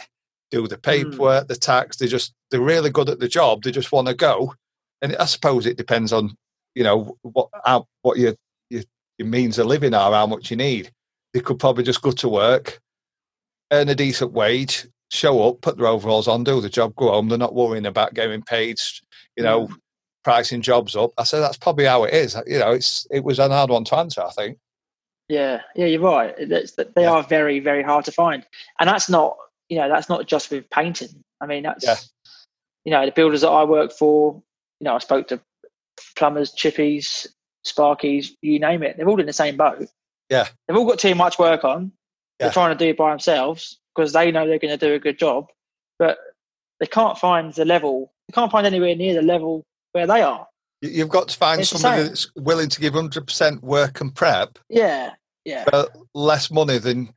[0.50, 0.80] do the hmm.
[0.80, 1.98] paperwork, the tax.
[1.98, 3.62] They just they're really good at the job.
[3.62, 4.54] They just want to go.
[5.02, 6.36] And I suppose it depends on,
[6.74, 8.34] you know, what how, what your,
[8.70, 8.82] your
[9.18, 10.90] your means of living are, how much you need.
[11.32, 12.81] They could probably just go to work,
[13.72, 17.28] earn a decent wage, show up, put their overalls on, do the job, go home.
[17.28, 18.78] They're not worrying about getting paid,
[19.36, 19.76] you know, mm.
[20.24, 21.10] pricing jobs up.
[21.18, 22.36] I said that's probably how it is.
[22.46, 24.58] You know, it's it was an hard one to answer, I think.
[25.28, 26.34] Yeah, yeah, you're right.
[26.48, 27.12] That's, that they Yeah.
[27.12, 28.44] are very, very hard to find,
[28.78, 29.36] and that's not,
[29.68, 31.24] you know, that's not just with painting.
[31.40, 31.96] I mean, that's, Yeah.
[32.84, 34.42] you know, the builders that I work for.
[34.80, 35.40] You know, I spoke to
[36.16, 37.26] plumbers, chippies,
[37.64, 38.96] sparkies, you name it.
[38.96, 39.88] They're all in the same boat.
[40.28, 40.48] Yeah.
[40.66, 41.92] they've all got too much work on.
[42.42, 42.46] Yeah.
[42.48, 44.98] They're trying to do it by themselves because they know they're going to do a
[44.98, 45.46] good job,
[45.98, 46.18] but
[46.80, 48.12] they can't find the level.
[48.28, 50.48] They can't find anywhere near the level where they are.
[50.80, 54.58] You- You've got to find It's somebody that's willing to give 100% work and prep
[54.68, 55.12] Yeah,
[55.44, 57.14] yeah, for less money than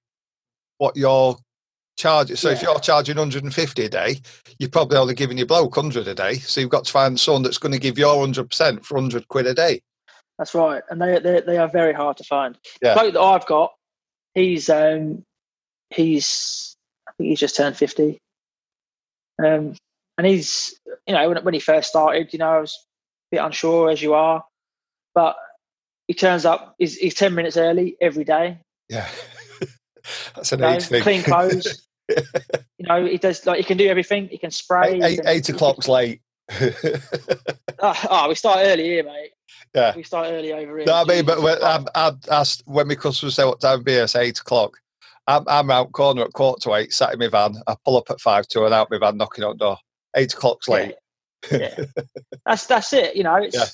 [0.77, 1.35] what you're
[1.97, 2.35] charging.
[2.35, 4.19] So if you're charging 150 a day,
[4.59, 6.35] you're probably only giving your bloke 100 a day.
[6.35, 9.47] So you've got to find someone that's going to give your 100% for 100 quid
[9.47, 9.81] a day.
[10.37, 12.57] That's right, and they they they are very hard to find.
[12.83, 12.93] Yeah.
[12.93, 13.71] The bloke that I've got,
[14.35, 15.23] he's um
[15.89, 16.75] he's
[17.07, 18.19] I think he's just turned fifty,
[19.43, 19.75] um,
[20.17, 22.75] and he's you know when when he first started, you know I was
[23.31, 24.43] a bit unsure as you are,
[25.13, 25.35] but
[26.07, 26.75] he turns up.
[26.77, 28.59] He's he's ten minutes early every day.
[28.89, 29.09] Yeah.
[30.35, 31.01] that's an You know, age thing.
[31.01, 31.87] clean clothes.
[32.09, 34.27] you know he does like he can do everything.
[34.27, 35.01] He can spray.
[35.01, 36.21] eight, he can- eight he can- o'clock's late.
[36.51, 36.69] Oh,
[38.09, 39.31] oh, we start early here, mate.
[39.73, 39.95] Yeah.
[39.95, 40.85] we start early over here.
[40.87, 41.61] No, I mean, but when.
[41.63, 44.77] I'm, I'm asked when my customers say what time it is, eight o'clock.
[45.27, 47.55] I'm, I'm out corner at quarter to eight, sat in my van.
[47.67, 49.77] I pull up at five to and out my van, knocking on door.
[50.15, 50.95] Eight o'clock's late.
[51.51, 51.57] Yeah.
[51.77, 51.85] yeah.
[52.45, 53.15] that's that's it.
[53.15, 53.65] You know, it's Yeah.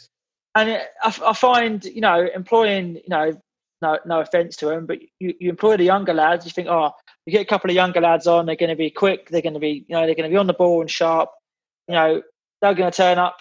[0.56, 3.34] and it, I, I find you know employing you know
[3.82, 6.46] no no offense to them, but you, you employ the younger lads.
[6.46, 6.92] You think, oh,
[7.26, 9.30] you get a couple of younger lads on, they're going to be quick.
[9.30, 11.30] They're going to be you know they're going to be on the ball and sharp.
[11.88, 12.22] You know,
[12.62, 13.38] they're going to turn up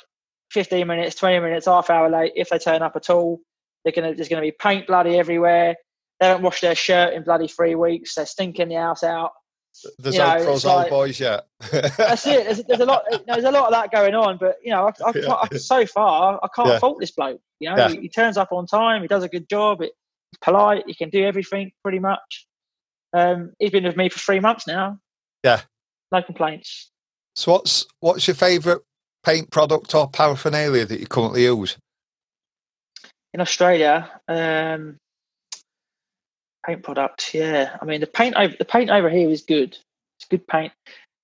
[0.51, 3.41] 15 minutes, 20 minutes, half hour late if they turn up at all.
[3.85, 5.77] They're going to there's going to be paint bloody everywhere.
[6.21, 8.15] They don't wash their shirt in bloody three weeks.
[8.15, 9.33] They're stinking the house out.
[9.99, 11.47] There's You no know, pros it's old like- boys yet.
[11.71, 12.45] That's it.
[12.45, 13.05] There's, there's a lot.
[13.27, 14.37] There's a lot of that going on.
[14.39, 16.79] But you know, I, I, can't- I, so far, I can't Yeah.
[16.79, 17.41] fault this bloke.
[17.61, 17.89] You know, Yeah.
[17.91, 19.03] he, he turns up on time.
[19.03, 19.81] He does a good job.
[19.81, 19.93] It,
[20.33, 20.85] he's polite.
[20.87, 22.47] He can do everything pretty much.
[23.13, 24.99] Um, he's been with me for three months now.
[25.43, 25.63] Yeah.
[26.13, 26.91] No complaints.
[27.37, 28.81] so what's what's your favourite
[29.25, 31.77] paint product or paraphernalia that you currently use?
[33.33, 34.97] In Australia, um,
[36.67, 37.35] paint product.
[37.35, 39.77] Yeah, I mean the paint over the paint over here is good.
[40.19, 40.73] It's good paint.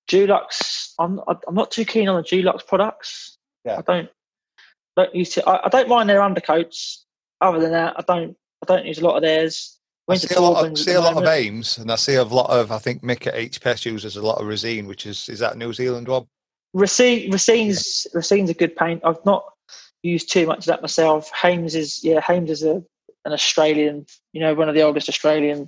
[0.09, 0.93] Dulux.
[0.99, 3.37] I'm I'm not too keen on the Dulux products.
[3.65, 3.77] Yeah.
[3.77, 4.09] I don't
[4.95, 5.47] don't use to.
[5.47, 7.03] I, I don't mind their undercoats.
[7.41, 9.77] Other than that, I don't I don't use a lot of theirs.
[10.09, 12.49] I see a lot of, see a lot of Haymes, and I see a lot
[12.49, 12.71] of.
[12.71, 15.73] I think Mick at HPS uses a lot of Resene, which is is that New
[15.73, 16.27] Zealand one?
[16.77, 19.01] Resene, Resene's Resene's a good paint.
[19.03, 19.43] I've not
[20.03, 21.31] used too much of that myself.
[21.41, 22.83] Haymes is yeah, Haymes is a
[23.25, 25.67] an Australian, you know, one of the oldest Australian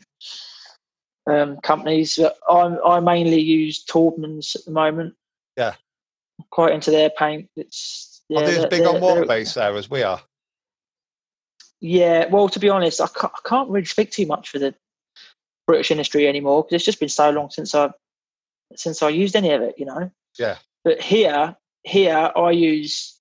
[1.30, 2.16] um, companies.
[2.16, 5.16] But I I mainly use Taubmans at the moment.
[5.58, 5.74] Yeah.
[6.52, 7.50] quite into their paint.
[7.58, 10.22] It's yeah, are they as they're- big on water base there as we are?
[11.82, 14.76] Yeah, well, to be honest, I can't, I can't really speak too much for the
[15.66, 17.90] British industry anymore because it's just been so long since I
[18.76, 20.12] since I used any of it, you know.
[20.38, 20.58] Yeah.
[20.84, 23.20] But here, here I use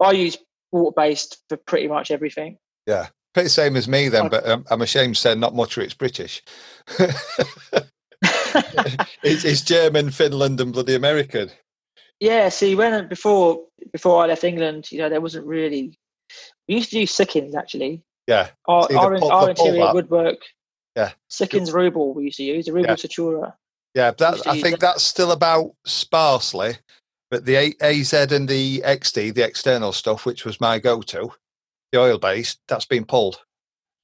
[0.00, 0.38] I use
[0.72, 2.58] water based for pretty much everything.
[2.86, 5.82] Yeah, pretty same as me then, but um, I'm ashamed to say not much of
[5.84, 6.42] it's British.
[9.22, 11.50] it's, it's German, Finland, and bloody American.
[12.20, 12.48] yeah.
[12.48, 15.98] See, when before before I left England, you know, there wasn't really.
[16.68, 18.02] We used to use Sikkens actually.
[18.26, 20.36] Yeah, Our, our, pull- our interior woodwork.
[20.94, 21.12] Yeah.
[21.30, 22.94] Sikkens Rubbol we used to use, the Rubbol Yeah.
[22.94, 23.54] Satura.
[23.98, 24.12] Yeah.
[24.18, 26.74] That, I think that's still about sparsely,
[27.30, 31.32] but the AZ and the XD, the external stuff, which was my go-to,
[31.92, 33.40] the oil-based, that's been pulled.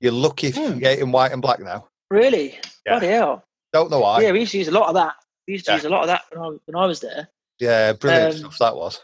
[0.00, 0.70] You're lucky if you Hmm.
[0.72, 1.88] can get it in white and black now.
[2.10, 2.58] Really?
[2.84, 2.98] Yeah.
[2.98, 3.44] Bloody hell.
[3.72, 4.20] Don't know why.
[4.22, 5.14] yeah, we used to use a lot of that.
[5.46, 5.76] We used to Yeah.
[5.76, 7.28] use a lot of that when I, when I was there.
[7.60, 9.00] Yeah, brilliant Um, stuff that was.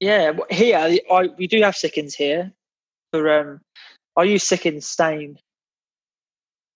[0.00, 0.78] Yeah, here
[1.10, 2.52] I, we do have Sikkens here.
[3.12, 3.60] For um,
[4.16, 5.38] I use Sikkens stain.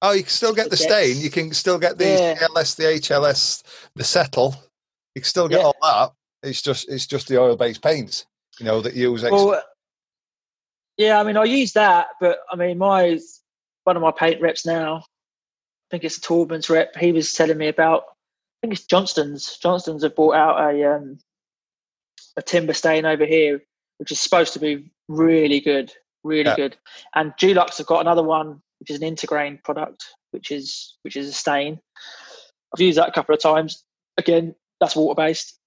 [0.02, 1.18] Oh, you can still get the stain.
[1.18, 2.38] You can still get the Yeah.
[2.40, 3.62] LS, the HLS,
[3.94, 4.54] the Cetol.
[5.14, 5.66] You can still get Yeah.
[5.66, 6.12] all that.
[6.42, 8.24] It's just it's just the oil-based paints,
[8.58, 9.24] you know, that you use.
[9.24, 9.62] Ex- Well,
[10.96, 13.18] yeah, I mean I use that, but I mean my
[13.84, 14.96] one of my paint reps now.
[14.98, 15.02] I
[15.90, 16.96] think it's Taubman's rep.
[16.96, 18.04] He was telling me about.
[18.62, 19.56] I think it's Johnston's.
[19.58, 21.18] Johnston's have bought out a um,
[22.36, 23.62] a timber stain over here,
[23.98, 25.92] which is supposed to be really good,
[26.24, 26.56] really Yeah.
[26.56, 26.76] good.
[27.14, 31.28] And Dulux have got another one, which is an Intergrain product, which is which is
[31.28, 31.78] a stain.
[32.74, 33.84] I've used that a couple of times.
[34.18, 35.58] Again, that's water based.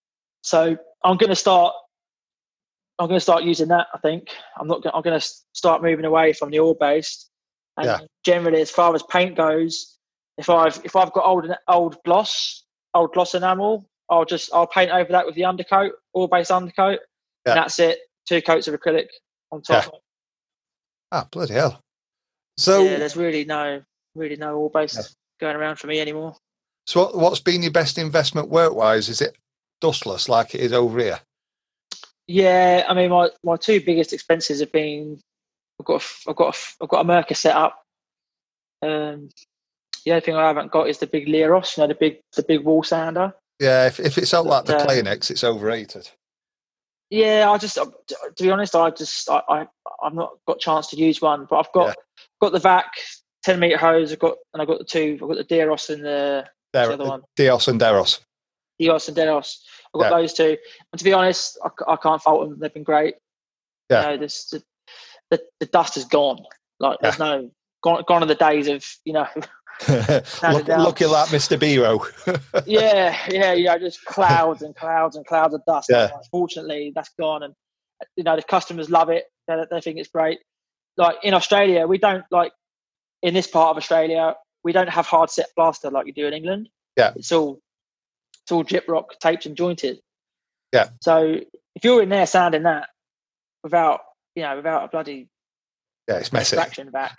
[0.42, 1.74] So I'm going to start.
[3.00, 3.88] I'm going to start using that.
[3.94, 4.28] I think
[4.60, 4.84] I'm not.
[4.84, 7.30] Gonna, I'm going to start moving away from the oil based.
[7.78, 8.00] And Yeah.
[8.26, 9.98] generally, as far as paint goes,
[10.38, 14.92] if I've if I've got old old gloss, old gloss enamel, I'll just I'll paint
[14.92, 17.00] over that with the undercoat, oil based undercoat,
[17.46, 17.54] Yeah.
[17.54, 18.00] and that's it.
[18.28, 19.08] Two coats of acrylic
[19.52, 19.92] on top.
[21.12, 21.83] Ah, bloody hell.
[22.58, 23.82] So, yeah, there's really no
[24.16, 25.04] really no oil based Yeah.
[25.40, 26.36] going around for me anymore.
[26.86, 29.10] so what, what's been your best investment work wise?
[29.10, 29.36] Is it
[29.82, 31.20] dustless like it is over here?
[32.28, 35.20] Yeah, I mean, my, my two biggest expenses have been
[35.80, 37.84] I've got a, I've got a, I've got a Mirka set up.
[38.82, 39.30] Um,
[40.06, 42.44] the only thing I haven't got is the big Leros, you know, the big the
[42.44, 43.34] big wall sander.
[43.60, 46.10] Yeah, if, if it's out like the uh, Planex, it's overrated.
[47.10, 49.68] Yeah, I just to be honest, I just I, I
[50.04, 51.94] I've not got a chance to use one, but I've got Yeah.
[52.44, 52.92] Got the vac
[53.42, 54.12] ten meter hose.
[54.12, 55.18] I've got and I've got the two.
[55.22, 57.22] I've got the Deros and the There, the other one?
[57.38, 58.20] Deos and Deros.
[58.82, 59.60] Eos and Deros.
[59.96, 60.18] I've got Yeah.
[60.20, 60.58] those two,
[60.92, 62.60] and to be honest, I can't fault them.
[62.60, 63.16] They've been great.
[63.90, 64.02] Yeah.
[64.02, 64.62] you know, this, the,
[65.32, 66.44] the the dust is gone.
[66.82, 67.50] Like there's no
[67.82, 69.28] gone gone are the days of you know
[69.88, 70.84] Look, down.
[70.84, 71.58] looking like Mr.
[71.58, 72.04] Biro.
[72.66, 75.88] yeah, yeah, yeah, just clouds and clouds and clouds of dust.
[75.90, 76.10] Yeah.
[76.14, 77.54] Unfortunately, that's gone, and
[78.18, 79.28] you know the customers love it.
[79.48, 80.40] They, they think it's great.
[80.98, 82.52] Like in Australia, we don't like
[83.22, 86.34] in this part of Australia, we don't have hard set plaster like you do in
[86.34, 86.70] England.
[86.98, 87.14] Yeah.
[87.16, 87.60] it's all
[88.44, 90.00] it's all gyprock taped and jointed.
[90.72, 90.90] Yeah.
[91.02, 91.40] So
[91.76, 92.90] if you're in there sanding that
[93.64, 94.02] without
[94.36, 95.30] you know without a bloody
[96.08, 96.58] yeah, it's messy.
[96.58, 96.68] I,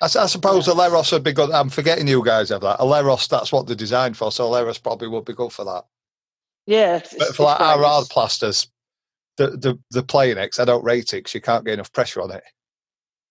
[0.03, 0.75] I suppose Yeah.
[0.75, 1.51] a Leros would be good.
[1.51, 2.81] I'm forgetting you guys have that.
[2.81, 4.31] A Leros, that's what they're designed for.
[4.31, 5.85] So a Leros probably would be good for that.
[6.67, 6.97] yeah.
[6.97, 8.69] It's, But for like our hard plasters,
[9.39, 12.31] the the the Planex, I don't rate it because you can't get enough pressure on
[12.31, 12.45] it.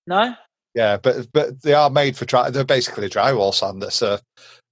[0.08, 0.36] No,
[0.76, 2.50] Yeah, but but they are made for dry.
[2.50, 4.18] They're basically drywall sanders, so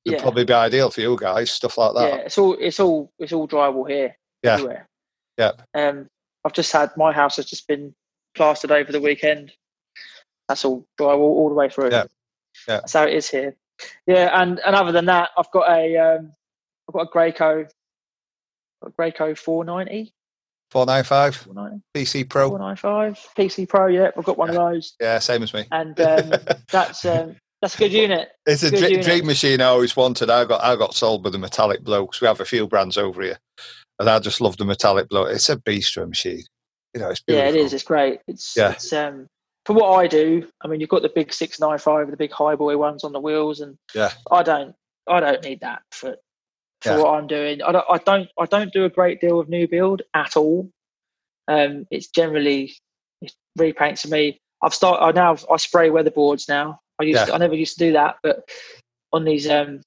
[0.05, 0.21] they'd Yeah.
[0.21, 1.51] probably be ideal for you guys.
[1.51, 2.07] Stuff like that.
[2.09, 4.15] yeah, it's all it's all it's all drywall here.
[4.43, 4.53] Yeah.
[4.55, 4.87] everywhere.
[5.37, 5.51] Yeah.
[5.75, 6.07] Um,
[6.43, 7.93] I've just had my house has just been
[8.35, 9.51] plastered over the weekend.
[10.47, 11.91] That's all drywall all the way through.
[11.91, 12.05] Yeah.
[12.67, 12.77] Yeah.
[12.81, 13.55] That's how it is here.
[14.07, 16.31] Yeah, and and other than that, I've got a um,
[16.89, 17.69] I've got a Graco,
[18.83, 20.11] a Graco 490,
[20.71, 22.47] Four nine five 490, PC Pro.
[22.49, 23.87] 495 PC Pro.
[23.87, 25.65] Yeah, I've got one of those, Yeah, same as me.
[25.71, 26.31] and um,
[26.71, 28.29] that's um, that's a good unit.
[28.45, 29.05] It's a good dream, unit.
[29.05, 30.29] dream machine I always wanted.
[30.29, 32.97] I got I got sold with the metallic blue because we have a few brands
[32.97, 33.37] over here,
[33.99, 35.25] and I just love the metallic blue.
[35.25, 36.43] It's a bistro machine.
[36.93, 37.73] You know, it's Yeah, it is.
[37.73, 38.19] It's great.
[38.27, 38.71] It's Yeah.
[38.71, 39.27] it's um
[39.65, 40.47] for what I do.
[40.61, 43.11] I mean, you've got the big six nine five, the big high boy ones on
[43.11, 44.11] the wheels, and Yeah.
[44.31, 44.73] I don't
[45.09, 46.15] I don't need that for
[46.81, 46.97] for Yeah.
[46.97, 47.61] what I'm doing.
[47.61, 50.69] I don't I don't I don't do a great deal of new build at all.
[51.47, 52.73] Um, it's generally
[53.21, 54.39] it's repaints for me.
[54.63, 55.03] I've started.
[55.03, 56.79] I now I spray weatherboards now.
[56.99, 57.25] I used Yeah.
[57.25, 58.47] to, I never used to do that, but
[59.13, 59.81] on these um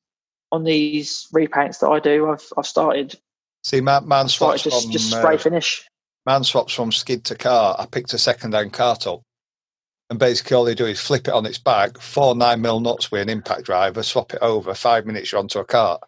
[0.52, 3.18] on these repaints that I do, I've I've started
[3.64, 5.86] See, man, man swaps just from just spray uh, finish.
[6.26, 7.74] man swaps from skid to car.
[7.78, 9.22] I picked a second-hand cart up,
[10.10, 13.10] and basically all they do is flip it on its back, four nine mil nuts
[13.10, 14.74] with an impact driver, swap it over.
[14.74, 16.02] Five minutes, you're onto a cart.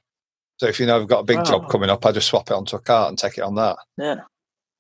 [0.59, 2.55] So if you know I've got a big job coming up, I just swap it
[2.55, 3.77] onto a cart and take it on that.
[3.99, 4.21] Yeah.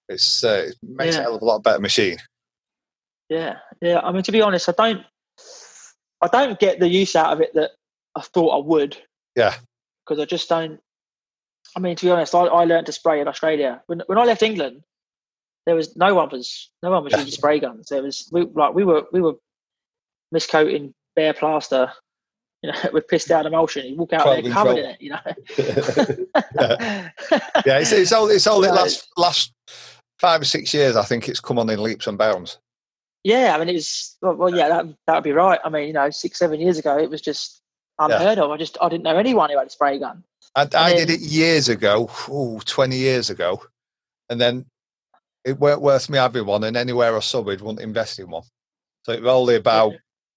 [0.09, 2.19] It's uh, it makes a hell of a lot better machine.
[3.29, 3.99] Yeah, yeah.
[4.01, 5.03] I mean, to be honest, I don't,
[6.23, 7.73] I don't get the use out of it that
[8.15, 8.97] I thought I would
[9.35, 9.55] Yeah,
[10.07, 10.81] because I just don't.
[11.77, 14.25] I mean, to be honest, I, I learned to spray in Australia when when I
[14.25, 14.83] left England.
[15.67, 17.19] There was no one was no one was Yeah.
[17.19, 17.89] using spray guns.
[17.89, 19.35] There was we like we were we were
[20.33, 21.93] miscoating bare plaster,
[22.67, 23.87] you know, with pissed out emulsion.
[23.87, 25.21] You walk out 12 there covered in it, you know.
[27.67, 27.79] yeah.
[27.79, 29.53] It's it's only it's only So- last last
[30.19, 30.97] five or six years.
[30.97, 32.59] I think it's come on in leaps and bounds.
[33.25, 35.59] Yeah, I mean, it was well, well yeah, that that would be right.
[35.65, 37.61] I mean, you know, six seven years ago, it was just
[37.99, 38.51] unheard of.
[38.51, 40.23] I just I didn't know anyone who had a spray gun.
[40.55, 43.63] I, I did it years ago, ooh, 20 years ago,
[44.31, 44.65] and then
[45.45, 46.65] it weren't worth me having one.
[46.65, 48.45] And anywhere I subbed, wouldn't invest in one.
[49.03, 49.95] So it was only about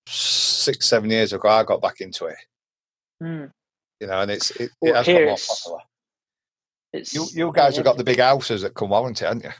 [0.09, 2.37] six, seven years ago I got back into it.
[3.21, 3.45] Hmm.
[3.99, 5.79] You know, and it's it, it Well, has got more popular.
[6.93, 9.51] It's You you guys have got the big houses that come warranty, haven't you?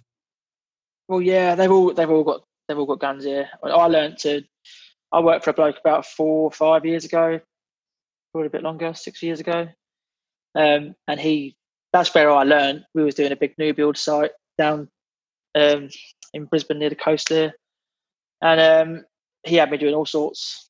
[1.08, 3.50] Well, yeah, they've all they've all got they've all got guns here.
[3.64, 4.44] I I learned to.
[5.12, 7.40] I worked for a bloke about four or five years ago,
[8.32, 9.68] probably a bit longer, six years ago.
[10.56, 11.56] Um, and he
[11.92, 12.86] that's where I learned.
[12.94, 14.88] We was doing a big new build site down
[15.56, 15.90] um,
[16.34, 17.54] in Brisbane near the coast there,
[18.42, 19.06] and um,
[19.50, 20.70] he had me doing all sorts.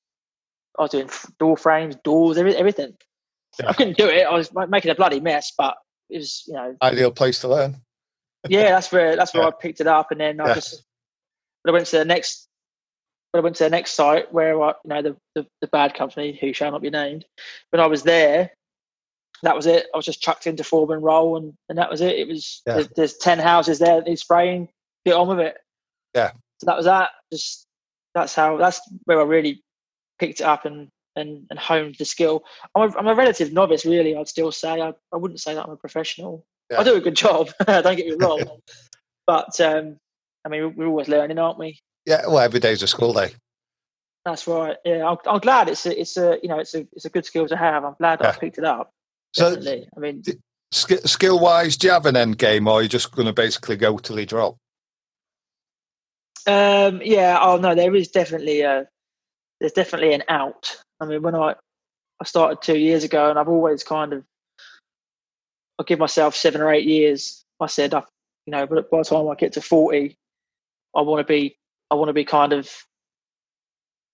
[0.77, 1.09] I was doing
[1.39, 2.93] door frames, doors, every, everything.
[3.67, 4.25] I couldn't do it.
[4.25, 5.75] I was making a bloody mess, but
[6.09, 7.75] it was you know ideal place to learn.
[8.47, 9.49] yeah, that's where that's where Yeah.
[9.49, 10.53] I picked it up, and then I Yeah.
[10.55, 10.83] just
[11.63, 12.47] when I went to the next
[13.31, 15.93] when I went to the next site where I, you know the, the the bad
[15.93, 17.25] company who shall not be named.
[17.71, 18.51] When I was there,
[19.43, 19.87] that was it.
[19.93, 22.15] I was just chucked into foreman role, and and that was it.
[22.17, 22.75] It was Yeah.
[22.75, 24.69] there's, there's ten houses there that need spraying.
[25.05, 25.57] Get on with it.
[26.15, 26.31] Yeah.
[26.59, 27.09] So that was that.
[27.33, 27.65] Just
[28.13, 29.63] that's how that's where I really
[30.19, 32.43] picked it up and and, and honed the skill.
[32.75, 34.15] I'm a, I'm a relative novice, really.
[34.15, 36.45] I'd still say I, I wouldn't say that I'm a professional.
[36.71, 36.79] Yeah.
[36.79, 37.49] I do a good job.
[37.65, 38.43] don't get me wrong,
[39.27, 39.97] but um,
[40.45, 41.79] I mean we're always learning, aren't we?
[42.05, 43.31] Yeah, well, every day's a school day.
[44.25, 44.77] That's right.
[44.85, 47.25] Yeah, I'm, I'm glad it's a, it's a you know it's a it's a good
[47.25, 47.83] skill to have.
[47.83, 48.29] I'm glad Yeah.
[48.29, 48.91] I picked it up.
[49.33, 49.87] So, Definitely.
[49.95, 50.23] I mean,
[50.71, 53.75] skill wise, do you have an end game, or are you just going to basically
[53.75, 54.57] go till he drop?
[56.49, 57.37] Um, yeah.
[57.39, 58.87] Oh no, there is definitely a
[59.59, 60.75] there's definitely an out.
[60.99, 61.53] I mean, when I
[62.19, 64.23] I started two years ago, and I've always kind of
[65.79, 67.45] I give myself seven or eight years.
[67.59, 68.03] I said, I,
[68.45, 70.17] you know, but by the time I get to forty,
[70.95, 71.57] I want to be
[71.91, 72.69] I want to be kind of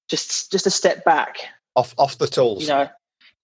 [0.09, 1.37] just just a step back.
[1.75, 2.63] Off off the tools.
[2.63, 2.89] You know,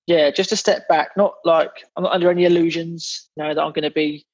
[0.08, 1.12] yeah, just a step back.
[1.16, 3.30] Not like I'm not under any illusions.
[3.38, 4.26] You know that I'm going to be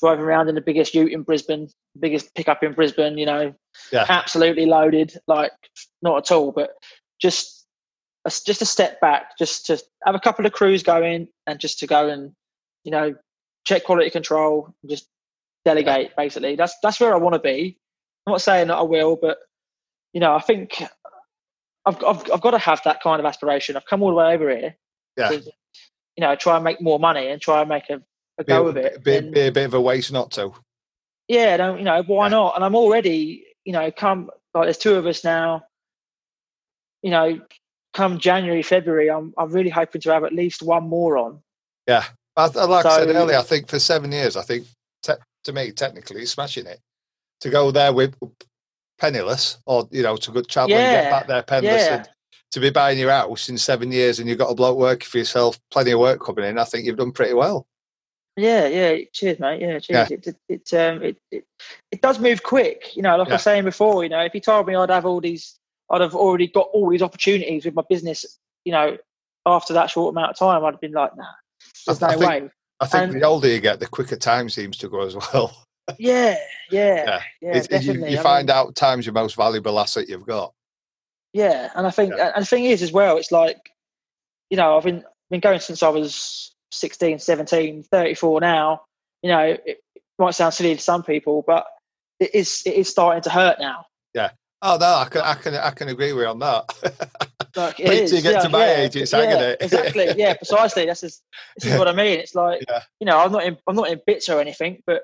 [0.00, 1.68] driving around in the biggest Ute in Brisbane,
[2.00, 3.18] biggest pickup in Brisbane.
[3.18, 3.54] You know,
[3.92, 4.06] Yeah.
[4.08, 5.12] absolutely loaded.
[5.26, 5.52] Like
[6.02, 6.70] not at all, but
[7.20, 7.66] just
[8.24, 11.78] a, just a step back, just to have a couple of crews going, and just
[11.80, 12.32] to go and
[12.84, 13.14] you know
[13.66, 15.08] check quality control, and just
[15.64, 16.12] delegate.
[16.16, 17.78] Basically, that's that's where I want to be.
[18.26, 19.38] I'm not saying that I will, but
[20.12, 20.82] you know, I think
[21.86, 23.76] I've I've, I've got to have that kind of aspiration.
[23.76, 24.76] I've come all the way over here.
[25.16, 25.28] Yeah.
[25.28, 25.36] To,
[26.16, 28.00] you know, try and make more money and try and make a,
[28.38, 29.02] a be, go of it.
[29.04, 30.52] Be, And- be a bit of a waste not to.
[31.28, 32.30] Yeah, don't you know why Yeah.
[32.30, 32.56] not?
[32.56, 35.64] And I'm already, you know, come like there's two of us now.
[37.02, 37.40] You know,
[37.94, 41.40] come January, February, I'm I'm really hoping to have at least one more on.
[41.86, 42.04] Yeah.
[42.36, 44.66] I, like I said earlier, I think for seven years, I think
[45.02, 45.14] te-
[45.44, 46.80] to me, technically, smashing it.
[47.40, 48.14] To go there with
[48.98, 51.96] penniless, or you know, to go travel and get back there penniless, yeah.
[51.96, 52.08] and
[52.52, 55.18] to be buying your house in seven years, and you've got a bloke working for
[55.18, 56.58] yourself, plenty of work coming in.
[56.58, 57.66] I think you've done pretty well.
[58.38, 59.04] Yeah, yeah.
[59.12, 59.60] Cheers, mate.
[59.60, 60.10] Yeah, cheers.
[60.12, 61.44] It, it, it, um, it, it,
[61.90, 62.94] it does move quick.
[62.96, 65.04] You know, like I was saying before, you know, if you told me I'd have
[65.06, 65.56] all these,
[65.90, 68.96] I'd have already got all these opportunities with my business, you know,
[69.44, 71.24] after that short amount of time, I'd have been like, nah,
[71.86, 72.50] there's I no think- way.
[72.80, 75.56] I think And- the older you get, the quicker time seems to go as well.
[75.98, 76.36] Yeah,
[76.70, 77.20] yeah, Yeah.
[77.40, 77.54] yeah.
[77.56, 78.12] You definitely.
[78.12, 80.52] you I find mean, out time's your most valuable asset you've got.
[81.32, 83.56] Yeah, and I think, and the thing is as well, it's like,
[84.50, 88.82] you know, I've been been going since I was 16, 17, 34 now.
[89.22, 89.78] You know, it,
[90.18, 91.64] might sound silly to some people, but
[92.18, 93.84] it is it is starting to hurt now.
[94.14, 94.30] Yeah.
[94.62, 96.64] Oh no, I can I can I can agree with you on that.
[97.54, 99.58] Like it is, you get yeah, to my yeah, age, it's yeah, hanging it.
[99.60, 100.08] exactly.
[100.16, 100.86] Yeah, precisely.
[100.86, 101.22] This is
[101.56, 102.18] this is what I mean.
[102.18, 102.82] It's like Yeah.
[102.98, 105.02] you know, I'm not in I'm not in bits or anything, but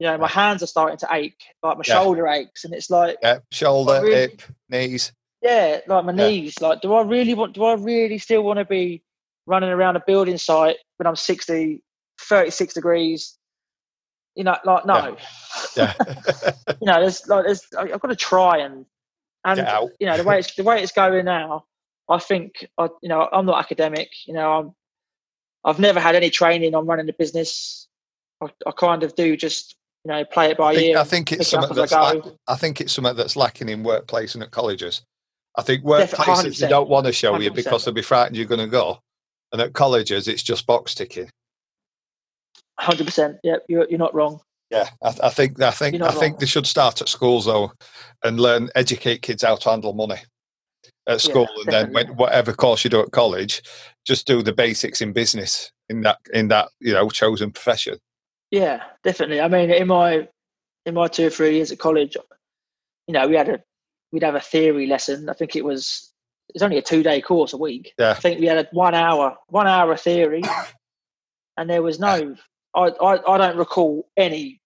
[0.00, 3.16] you know, my hands are starting to ache, like my shoulder aches, and it's like
[3.22, 5.12] yeah, shoulder, I really- hip, knees.
[5.42, 6.60] yeah, like my knees.
[6.60, 7.54] Like, do I really want?
[7.54, 9.02] Do I really still want to be
[9.46, 11.82] running around a building site when I'm 60,
[12.20, 13.38] 36 degrees?
[14.34, 15.16] You know, like no.
[15.76, 15.94] Yeah.
[16.80, 18.84] you know, there's like there's I- I've got to try and
[19.46, 19.58] and
[20.00, 21.64] you know the way it's the way it's going now.
[22.08, 24.10] I think I you know I'm not academic.
[24.26, 24.74] You know I'm
[25.64, 27.88] I've never had any training on running a business.
[28.42, 30.98] I, I kind of do just you know play it by I think, ear.
[30.98, 32.36] I think it's something I that's go.
[32.46, 35.02] I think it's something that's lacking in workplace and at colleges.
[35.56, 37.54] I think workplaces they don't want to show you 100%.
[37.54, 39.00] because they'll be frightened you're going to go,
[39.56, 41.30] and at colleges it's just box ticking.
[42.78, 43.38] Hundred percent.
[43.42, 44.40] Yep, you're you're not wrong.
[44.70, 47.72] Yeah, I, I think I think I not think they should start at schools though,
[48.22, 50.18] and learn educate kids how to handle money
[51.08, 53.62] at school, and then when, whatever course you do at college,
[54.04, 57.96] just do the basics in business in that in that you know chosen profession.
[58.50, 59.40] Yeah, definitely.
[59.40, 60.28] I mean, in my
[60.84, 62.14] in my two or three years at college,
[63.06, 63.62] you know, we had a
[64.12, 65.30] we'd have a theory lesson.
[65.30, 66.05] I think it was
[66.54, 67.92] it's only a two day course a week.
[67.98, 68.10] Yeah.
[68.10, 70.42] I think we had a one hour one hour of theory,
[71.56, 72.36] and there was no.
[72.74, 74.60] I, I I don't recall any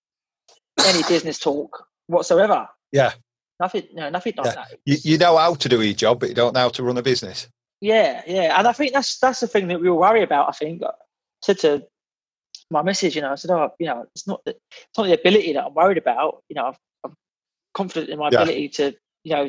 [0.86, 2.68] any business talk whatsoever.
[2.92, 3.12] Yeah,
[3.60, 3.84] Nothing.
[3.92, 4.52] No, nothing like Yeah.
[4.54, 4.78] that.
[4.84, 6.96] you, you know how to do your job, but you don't know how to run
[6.98, 7.46] a business.
[7.80, 10.48] Yeah, yeah, and I think that's that's the thing that we all worry about.
[10.48, 10.90] I think I
[11.42, 11.86] said to
[12.70, 15.14] my message, you know, I said, oh, you know, it's not the it's not the
[15.18, 16.42] ability that I'm worried about.
[16.48, 17.14] You know, I've, I'm
[17.74, 18.42] confident in my Yeah.
[18.42, 19.48] ability to, you know,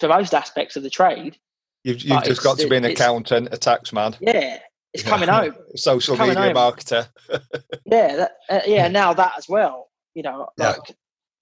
[0.00, 1.36] to most aspects of the trade.
[1.84, 4.58] You've, you've just got to be an accountant, a tax man, Yeah,
[4.94, 5.54] it's coming home.
[5.74, 6.56] social coming media home.
[6.56, 7.08] marketer.
[7.86, 8.88] Yeah, that, uh, yeah.
[8.88, 9.88] Now that as well.
[10.14, 10.76] You know, Yeah.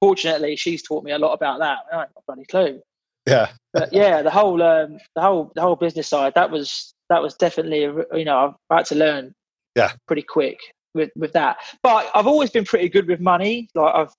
[0.01, 1.79] fortunately, she's taught me a lot about that.
[1.93, 2.81] I ain't got a bloody clue.
[3.27, 7.21] Yeah, but yeah, the whole um, the whole the whole business side that was that
[7.23, 7.83] was definitely
[8.19, 9.35] you know I've had to learn
[9.77, 9.93] Yeah.
[10.07, 10.59] pretty quick
[10.95, 11.59] with with that.
[11.83, 13.69] But I've always been pretty good with money.
[13.75, 14.13] Like I've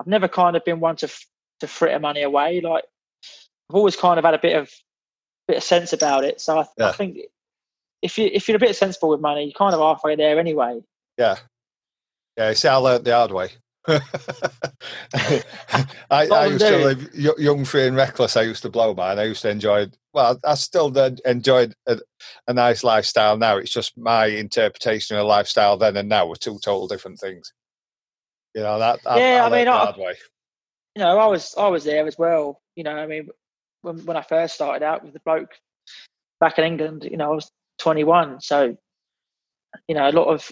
[0.00, 1.24] I've never kind of been one to f-
[1.60, 2.60] to fritter money away.
[2.60, 2.84] Like
[3.70, 4.68] I've always kind of had a bit of
[5.48, 6.40] bit of sense about it.
[6.40, 6.88] So I, Yeah.
[6.88, 7.18] I think
[8.02, 10.80] if you if you're a bit sensible with money, you're kind of halfway there anyway.
[11.18, 11.36] Yeah.
[12.36, 13.50] Yeah, see, I learnt the hard way.
[15.14, 18.36] I, I used to live young, free, and reckless.
[18.36, 19.18] I used to blow mine.
[19.18, 19.86] I used to enjoy.
[20.12, 21.98] Well, I still did enjoyed a,
[22.48, 23.36] a nice lifestyle.
[23.36, 27.18] Now it's just my interpretation of a lifestyle then and now were two total different
[27.20, 27.52] things.
[28.54, 29.00] You know that.
[29.04, 30.14] Yeah, I mean, I- hard way.
[30.96, 32.60] you know, I was I was there as well.
[32.76, 33.28] You know, I mean,
[33.84, 35.52] when when I first started out with the bloke
[36.40, 38.76] back in England, you know, I was 21, so
[39.88, 40.50] you know, a lot of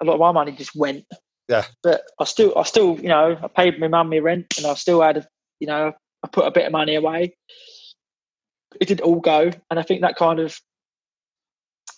[0.00, 1.04] a lot of my money just went.
[1.48, 1.64] Yeah.
[1.82, 4.74] But I still, I still, you know, I paid my mum my rent, and I
[4.74, 5.26] still had,
[5.60, 7.36] you know, I put a bit of money away.
[8.80, 10.58] It did all go, and I think that kind of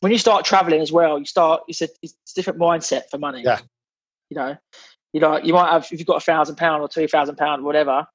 [0.01, 1.62] when you start traveling as well, you start.
[1.68, 3.42] It's a, it's a different mindset for money.
[3.42, 3.61] Yeah.
[4.30, 4.57] You know,
[5.12, 7.64] you know, you might have if you've got a thousand pound or two thousand pound,
[7.64, 8.07] whatever.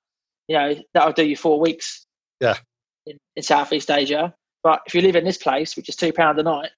[0.48, 2.06] You know, that'll do you four weeks.
[2.40, 2.58] Yeah.
[3.06, 4.34] In, in Southeast Asia,
[4.64, 6.70] but if you live in this place, which is two pound a night,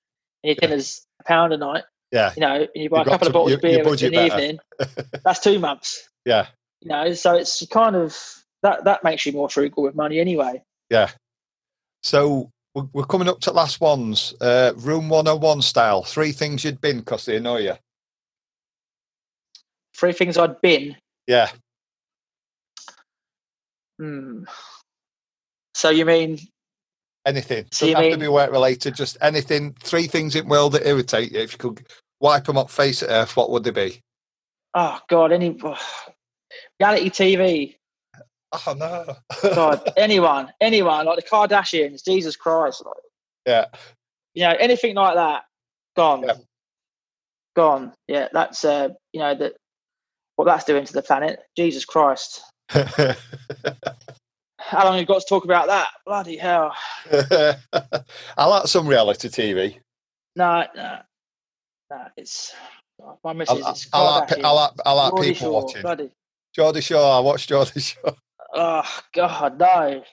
[0.43, 0.67] and your Yeah.
[0.67, 3.29] dinner's a pound a night, Yeah, you know, and you buy You've a couple to-
[3.29, 4.41] of bottles of beer in the better.
[4.41, 4.59] evening,
[5.25, 6.07] that's two months.
[6.25, 6.47] yeah,
[6.81, 8.17] You know, so it's kind of
[8.63, 10.61] that that makes you more frugal with money anyway.
[10.89, 11.09] yeah.
[12.03, 14.33] So we're, we're coming up to last ones.
[14.41, 16.03] Uh, room one hundred one style.
[16.03, 17.73] Three things you'd been because they annoy you.
[19.95, 20.95] Three things I'd been.
[21.27, 21.49] Yeah,
[23.99, 24.43] Hmm.
[25.73, 26.39] So you mean
[27.25, 27.65] anything.
[27.71, 28.95] So Doesn't you have to be work related.
[28.95, 29.75] Just anything.
[29.81, 31.39] Three things in the world that irritate you.
[31.39, 31.87] If you could
[32.19, 34.01] wipe them off face earth, what would they be?
[34.73, 35.77] oh god, any oh,
[36.79, 37.75] reality TV.
[38.67, 39.15] Oh no.
[39.55, 42.03] God, anyone, anyone like the Kardashians.
[42.03, 42.95] Jesus Christ, like,
[43.45, 43.65] yeah.
[44.33, 45.43] you know, anything like that,
[45.95, 46.33] gone, Yeah.
[47.55, 47.93] gone.
[48.09, 49.53] Yeah, that's uh, you know that
[50.35, 51.39] what that's doing to the planet.
[51.57, 52.41] Jesus Christ,
[54.71, 55.89] how long have you got to talk about that?
[56.05, 56.73] Bloody hell!
[57.11, 59.77] I like some reality TV.
[60.35, 60.99] No, no,
[61.89, 62.07] no.
[62.15, 62.55] It's
[63.23, 63.65] my missus.
[63.65, 65.81] I, is I like, I like, I like people Shore, watching.
[65.81, 66.09] Bloody,
[66.55, 67.11] Geordie Shore.
[67.11, 68.15] I watch Geordie Shore.
[68.53, 70.03] oh God, no,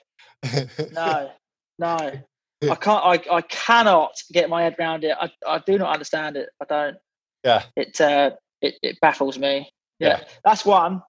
[0.91, 1.31] no,
[1.79, 2.11] no.
[2.69, 3.05] I can't.
[3.05, 5.15] I, I cannot get my head around it.
[5.19, 6.49] I, I do not understand it.
[6.61, 6.97] I don't.
[7.45, 7.63] Yeah.
[7.77, 8.31] It uh
[8.61, 9.71] it, it baffles me.
[9.99, 10.19] Yeah.
[10.19, 10.23] Yeah.
[10.43, 11.01] That's one.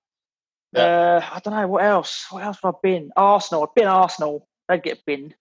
[0.77, 2.27] Uh, I don't know what else.
[2.31, 3.11] What else have I been?
[3.17, 3.65] Arsenal.
[3.65, 4.47] I've been Arsenal.
[4.69, 5.35] They'd get binned.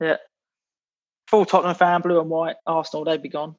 [0.00, 0.16] Yeah.
[1.28, 2.56] Full Tottenham fan, blue and white.
[2.66, 3.04] Arsenal.
[3.04, 3.54] They'd be gone.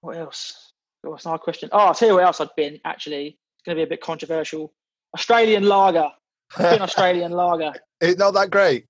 [0.00, 0.72] What else?
[1.02, 1.70] What's another question?
[1.72, 2.80] Oh, I'll tell you what else I'd been.
[2.84, 4.72] Actually, it's going to be a bit controversial.
[5.14, 6.10] Australian lager.
[6.56, 7.72] I've been Australian lager.
[8.00, 8.86] it's not that great.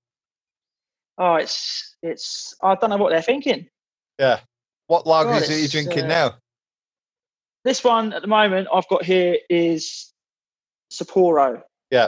[1.17, 2.55] Oh, it's it's.
[2.61, 3.67] I don't know what they're thinking.
[4.17, 4.39] Yeah.
[4.87, 6.35] What God, is are you it's, drinking uh, now?
[7.69, 10.11] This one at the moment I've got here is
[10.91, 11.61] Sapporo.
[11.91, 12.07] Yeah.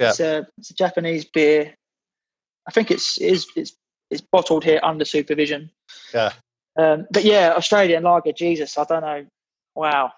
[0.00, 0.08] Yeah.
[0.08, 1.74] It's a, it's a Japanese beer.
[2.66, 3.74] I think it's is it's
[4.10, 5.70] it's bottled here under supervision.
[6.14, 6.32] Yeah.
[6.78, 8.32] Um, but yeah, Australian lager.
[8.32, 9.26] Jesus, I don't know.
[9.74, 10.12] Wow.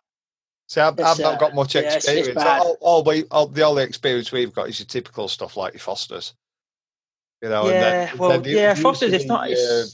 [0.68, 2.64] See, I've, I've not uh, got much yeah, it's- it's experience.
[2.64, 5.80] all, all we, all, the only experience we've got is your typical stuff like your
[5.80, 6.34] Fosters.
[7.42, 7.72] You know, yeah.
[7.72, 8.74] and then, well, then the- yeah.
[8.74, 9.12] Foster's.
[9.12, 9.50] It's not.
[9.50, 9.86] Uh,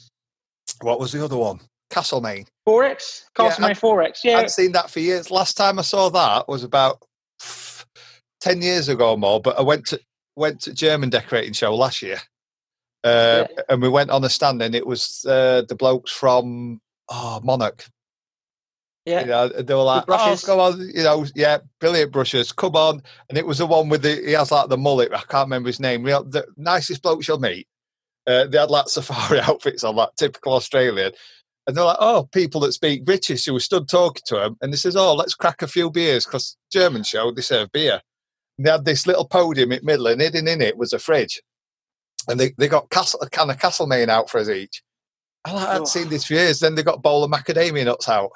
[0.82, 1.60] what was the other one?
[1.88, 2.44] Castlemaine.
[2.68, 3.22] XXXX.
[3.34, 4.18] Castlemaine I- XXXX.
[4.24, 4.38] Yeah.
[4.38, 5.30] I'd seen that for years.
[5.30, 7.02] Last time I saw that was about
[8.40, 9.40] ten years ago or more.
[9.40, 10.00] But I went to
[10.36, 12.18] went to German decorating show last year,
[13.04, 17.40] uh, and we went on a stand, and it was uh, the blokes from oh,
[17.42, 17.86] Monarch.
[19.04, 19.20] Yeah.
[19.22, 23.02] You know, they were like, "Oh, come on, you know, yeah, brilliant brushes, come on."
[23.28, 25.12] And it was the one with the he has like the mullet.
[25.12, 26.04] I can't remember his name.
[26.04, 27.66] Real, the nicest bloke you'll meet.
[28.28, 31.12] Uh, they had like safari outfits on, like typical Australian.
[31.66, 34.56] And they're like, oh, people that speak British who were stood talking to him.
[34.60, 38.00] And they says, oh, let's crack a few beers because German show, they serve beer.
[38.58, 40.98] And they had this little podium in the middle and hidden in it was a
[40.98, 41.40] fridge.
[42.28, 44.82] And they, they got castle, a can of Castlemaine out for us each.
[45.44, 45.84] I hadn't Oh.
[45.84, 46.60] seen this for years.
[46.60, 48.30] Then they got a bowl of macadamia nuts out.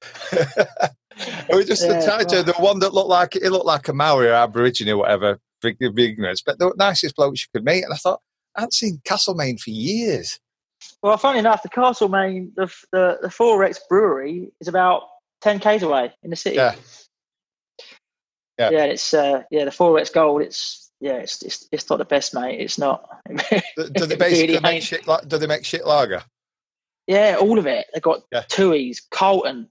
[0.32, 4.28] it was just Yeah, the the one that looked like it looked like a Maori
[4.28, 7.82] or Aborigine or whatever, forgive me ignorance, but the nicest blokes you could meet.
[7.84, 8.20] And I thought,
[8.56, 10.38] I hadn't seen Castlemaine for years.
[11.02, 15.02] Well, funny enough, the Castlemaine, the the the XXXX brewery is about
[15.40, 16.56] ten k's away in the city.
[16.56, 16.74] Yeah.
[18.58, 18.70] Yeah.
[18.70, 18.84] yeah.
[18.84, 20.42] It's uh, yeah, the XXXX Gold.
[20.42, 22.60] It's yeah, it's it's, it's not the best, mate.
[22.60, 23.08] It's not.
[23.28, 23.36] Do
[23.76, 25.04] do they basically really make shit?
[25.28, 26.22] Do they make shit lager?
[27.06, 27.86] yeah, all of it.
[27.94, 28.42] They got Yeah.
[28.42, 29.68] Tooheys, Carlton.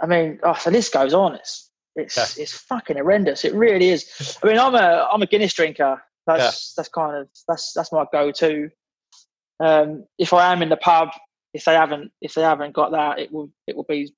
[0.00, 1.34] I mean, oh, so this goes on.
[1.34, 2.42] It's it's Yeah.
[2.42, 3.44] it's fucking horrendous.
[3.44, 4.38] It really is.
[4.42, 6.02] I mean, I'm a I'm a Guinness drinker.
[6.26, 8.70] That's that's kind of that's that's my go-to.
[9.60, 11.10] Um, if I am in the pub,
[11.52, 14.12] if they haven't if they haven't got that, it will it will be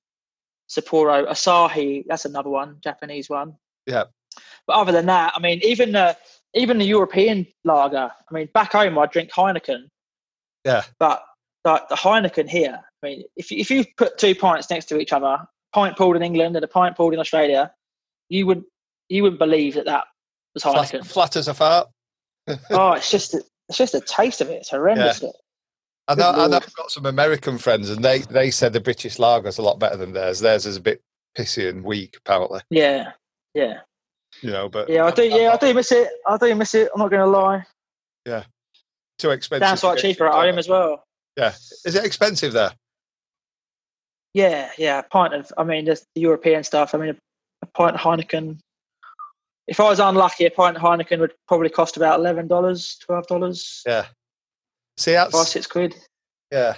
[0.70, 2.05] Sapporo, Asahi.
[2.06, 3.56] That's another one, Japanese one.
[3.86, 4.05] Yeah.
[4.66, 6.16] But other than that, I mean, even the
[6.55, 8.10] even the European lager.
[8.31, 9.89] I mean, back home I drink Heineken.
[10.64, 10.82] Yeah.
[10.98, 11.23] But
[11.64, 15.12] like the Heineken here, I mean, if if you put two pints next to each
[15.12, 15.39] other,
[15.74, 17.73] pint pulled in England and a pint pulled in Australia,
[18.28, 18.64] you would
[19.09, 20.05] you wouldn't believe that that
[20.55, 21.05] was Heineken.
[21.05, 21.89] Flat, flat as a fart.
[22.70, 23.36] oh, it's just
[23.72, 24.54] it's just a taste of it.
[24.54, 25.24] It's horrendous.
[26.08, 29.18] I know, I know I've got some American friends, and they, they said the British
[29.18, 30.40] lager's a lot better than theirs.
[30.40, 31.00] Theirs is a bit
[31.38, 32.60] pissy and weak, apparently.
[32.70, 33.12] Yeah,
[33.54, 33.78] yeah,
[34.42, 35.04] You know, but yeah.
[35.04, 35.24] I do.
[35.24, 36.08] Yeah, I do miss it.
[36.26, 36.90] I do miss it.
[36.94, 37.64] I'm not going to lie.
[38.26, 38.44] Yeah,
[39.18, 39.60] too expensive.
[39.60, 41.04] That's slightly cheaper at home as well.
[41.36, 41.52] Yeah,
[41.84, 42.72] is it expensive there?
[44.34, 44.98] Yeah, yeah.
[44.98, 45.52] A pint of.
[45.56, 46.94] I mean, there's the European stuff.
[46.94, 47.16] I mean, a,
[47.62, 48.58] a pint of Heineken.
[49.68, 53.26] If I was unlucky, a pint of Heineken would probably cost about eleven dollars, twelve
[53.26, 54.06] dollars, Yeah.
[54.97, 55.94] See, five that's six quid.
[56.51, 56.74] yeah,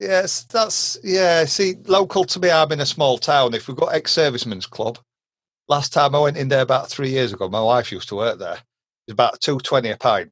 [0.00, 1.44] yes, that's yeah.
[1.44, 3.54] See, local to me, I'm in a small town.
[3.54, 4.98] If we've got ex-servicemen's club,
[5.68, 8.38] last time I went in there about three years ago, my wife used to work
[8.38, 8.58] there.
[9.06, 10.30] It's about two twenty a pint,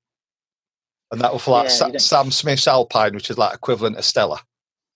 [1.12, 4.02] and that was for like Yeah, Sa- Sam Smith's Alpine, which is like equivalent to
[4.02, 4.40] Stella,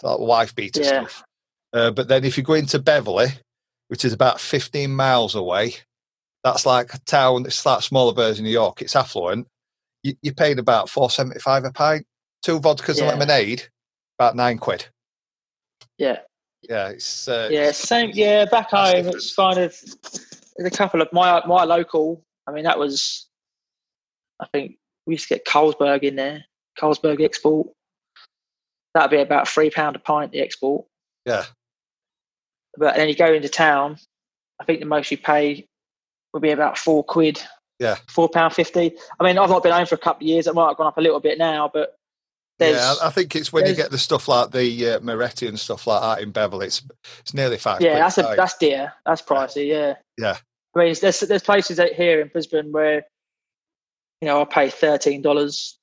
[0.02, 1.06] like wife beater Yeah.
[1.06, 1.24] stuff.
[1.72, 3.28] Uh, but then if you go into Beverley,
[3.88, 5.74] which is about 15 miles away,
[6.44, 9.48] that's like a town, it's like smaller version of York, it's affluent.
[10.02, 12.06] You, you're paying about 475 a pint.
[12.42, 13.64] Two vodkas and lemonade,
[14.18, 14.86] about nine quid.
[15.96, 16.18] Yeah,
[16.68, 17.26] Yeah, it's.
[17.26, 17.72] Uh, yeah.
[17.72, 18.10] Same.
[18.12, 19.16] Yeah, back home, different.
[19.16, 19.74] it's kind of.
[20.56, 22.22] There's a couple of my my local.
[22.46, 23.28] I mean, that was.
[24.40, 24.76] I think
[25.06, 26.44] we used to get Carlsberg in there.
[26.78, 27.68] Carlsberg export.
[28.92, 30.32] That'd be about three pound a pint.
[30.32, 30.84] The export.
[31.24, 31.44] Yeah.
[32.76, 33.96] But then you go into town.
[34.60, 35.66] I think the most you pay
[36.34, 37.40] would be about four quid.
[37.78, 37.96] Yeah.
[38.08, 38.92] Four pound fifty.
[39.18, 40.46] I mean, I've not been home for a couple of years.
[40.46, 41.96] It might have gone up a little bit now, but
[42.58, 45.58] there's Yeah, I think it's when you get the stuff like the uh, Moretti and
[45.58, 46.82] stuff like that in Beverley, it's,
[47.20, 48.92] it's nearly five yeah, that's a that's dear.
[49.06, 49.68] That's pricey.
[49.68, 49.94] Yeah.
[50.18, 50.36] Yeah.
[50.76, 53.04] I mean, there's there's places out here in Brisbane where,
[54.20, 55.78] you know, I pay thirteen dollars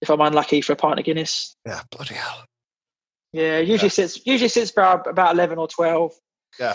[0.00, 1.56] if I'm unlucky for a pint of Guinness.
[1.66, 2.44] Yeah, bloody hell.
[3.32, 6.12] Yeah, usually sits usually sits about about eleven or twelve.
[6.58, 6.74] Yeah.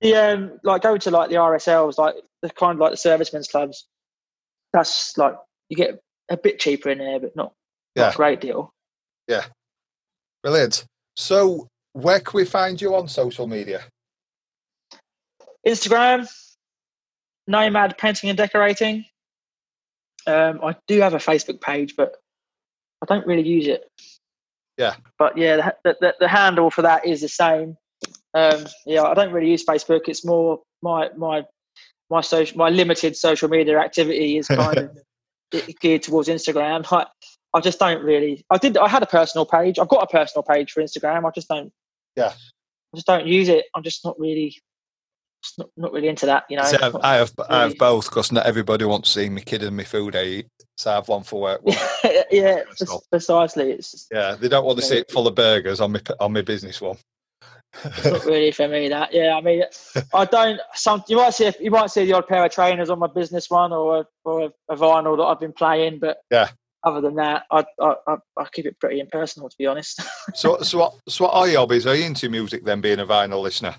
[0.00, 3.48] The um like going to like the RSLs, like the kind of like the servicemen's
[3.48, 3.86] clubs.
[4.72, 5.36] That's like
[5.68, 6.00] you get
[6.30, 7.52] a bit cheaper in there, but not,
[7.96, 8.10] not Yeah.
[8.10, 8.72] a great deal.
[9.28, 9.44] Yeah.
[10.42, 10.84] Brilliant.
[11.16, 13.82] So, where can we find you on social media?
[15.66, 16.28] Instagram,
[17.46, 19.04] Nomad Painting and Decorating.
[20.26, 22.16] Um, I do have a Facebook page, but
[23.02, 23.88] I don't really use it.
[24.78, 24.94] Yeah.
[25.18, 27.76] But yeah, the, the, the handle for that is the same.
[28.34, 30.08] Um, yeah, I don't really use Facebook.
[30.08, 31.44] It's more my my
[32.12, 34.98] my social my limited social media activity is kind of
[35.80, 36.86] geared towards Instagram.
[36.92, 37.06] I,
[37.54, 38.44] I just don't really.
[38.50, 38.76] I did.
[38.76, 39.78] I had a personal page.
[39.78, 41.26] I've got a personal page for Instagram.
[41.26, 41.72] I just don't.
[42.14, 42.32] Yeah.
[42.92, 43.64] I just don't use it.
[43.74, 44.54] I'm just not really.
[45.42, 46.62] Just not, not really into that, you know.
[46.62, 49.40] See, I have, I have, I have both because not everybody wants to see me
[49.40, 50.46] kid and me food I eat.
[50.76, 51.64] So I have one for work.
[51.64, 51.76] One.
[52.30, 53.02] yeah, That's all.
[53.10, 53.72] precisely.
[53.72, 56.32] It's just yeah, they don't want to see it full of burgers on my on
[56.32, 56.96] my business one.
[58.04, 58.88] Not really for me.
[58.88, 59.62] That yeah, I mean,
[60.14, 60.60] I don't.
[60.74, 63.48] Some you might see you might see the odd pair of trainers on my business
[63.50, 66.48] one or a, or a, a vinyl that I've been playing, but Yeah.
[66.84, 70.00] Other than that, I I, I, I keep it pretty impersonal, to be honest.
[70.34, 70.94] so, so what?
[71.08, 71.86] So, what are your hobbies?
[71.86, 72.80] Are you into music then?
[72.80, 73.76] Being a vinyl listener?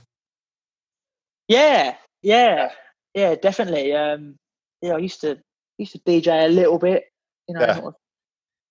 [1.48, 2.72] yeah, yeah,
[3.14, 3.94] yeah, definitely.
[3.94, 4.38] Um,
[4.82, 5.38] yeah, I used to
[5.78, 7.06] used to DJ a little bit.
[7.48, 7.74] You know, Yeah.
[7.74, 7.94] not, a,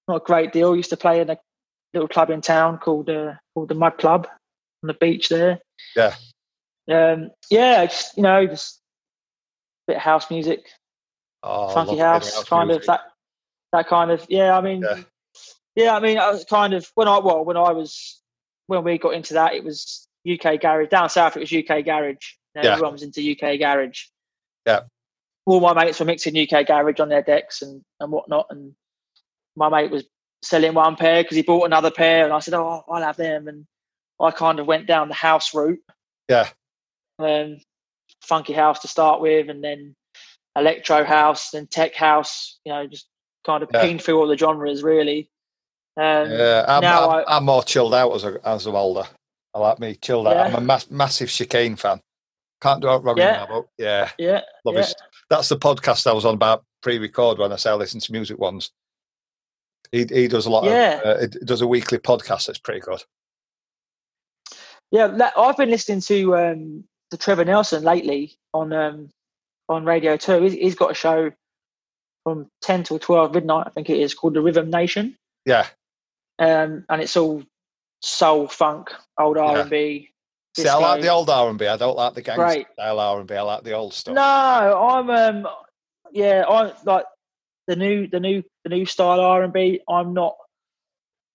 [0.08, 0.74] not a great deal.
[0.74, 1.36] Used to play in a
[1.92, 4.26] little club in town called uh, called the Mud Club
[4.82, 5.60] on the beach there.
[5.96, 6.14] Yeah.
[6.90, 8.80] Um, yeah, just you know, just
[9.86, 10.66] bit of house music,
[11.42, 12.82] Oh, funky house, house kind music.
[12.82, 13.00] of that
[13.72, 14.56] that kind of yeah.
[14.56, 15.02] I mean, Yeah.
[15.76, 15.96] yeah.
[15.96, 18.20] I mean, I was kind of when I well when I was
[18.66, 21.36] when we got into that, it was UK garage down south.
[21.36, 22.34] It was UK garage.
[22.54, 22.72] You know, Yeah.
[22.74, 24.04] Everyone was into UK garage.
[24.66, 24.80] Yeah.
[25.46, 28.74] All my mates were mixing UK garage on their decks and and whatnot, and
[29.56, 30.04] my mate was
[30.42, 33.46] selling one pair because he bought another pair, and I said, "Oh, I'll have them."
[33.48, 33.66] And
[34.22, 35.80] I kind of went down the house route.
[36.28, 36.48] Yeah.
[37.18, 37.58] Um,
[38.22, 39.94] funky house to start with, and then
[40.56, 42.58] electro house, then tech house.
[42.64, 43.06] You know, just
[43.44, 43.82] kind of Yeah.
[43.82, 45.28] pinged through all the genres really.
[45.96, 49.04] Um, Yeah, I'm, now I'm, I- I'm more chilled out as, a, as I'm older.
[49.54, 50.36] I like me chilled out.
[50.36, 50.42] Yeah.
[50.44, 52.00] I'm a mass, massive Chicane fan.
[52.62, 53.32] Can't do out wrong Yeah.
[53.32, 54.82] now, but yeah, yeah, love yeah.
[54.82, 54.94] his.
[55.28, 58.38] That's the podcast I was on about pre-record when I say I listen to music
[58.38, 58.70] ones.
[59.90, 61.00] He he does a lot Yeah.
[61.00, 63.02] of uh, he does a weekly podcast that's pretty good.
[64.92, 69.08] Yeah, I've been listening to um, to Trevor Nelson lately on um,
[69.68, 70.42] on Radio Two.
[70.42, 71.32] He's, he's got a show
[72.24, 75.16] from ten till twelve midnight, I think it is, called the Rhythm Nation.
[75.46, 75.66] Yeah,
[76.38, 77.42] um, and it's all
[78.02, 80.10] soul, funk, old R and B.
[80.54, 81.66] See, I like the old R and B.
[81.66, 82.66] I don't like the gangster Great.
[82.74, 83.34] style R and B.
[83.34, 84.14] I like the old stuff.
[84.14, 85.48] No, I'm um,
[86.12, 87.06] yeah, I like
[87.66, 89.80] the new, the new, the new style R and B.
[89.88, 90.36] I'm not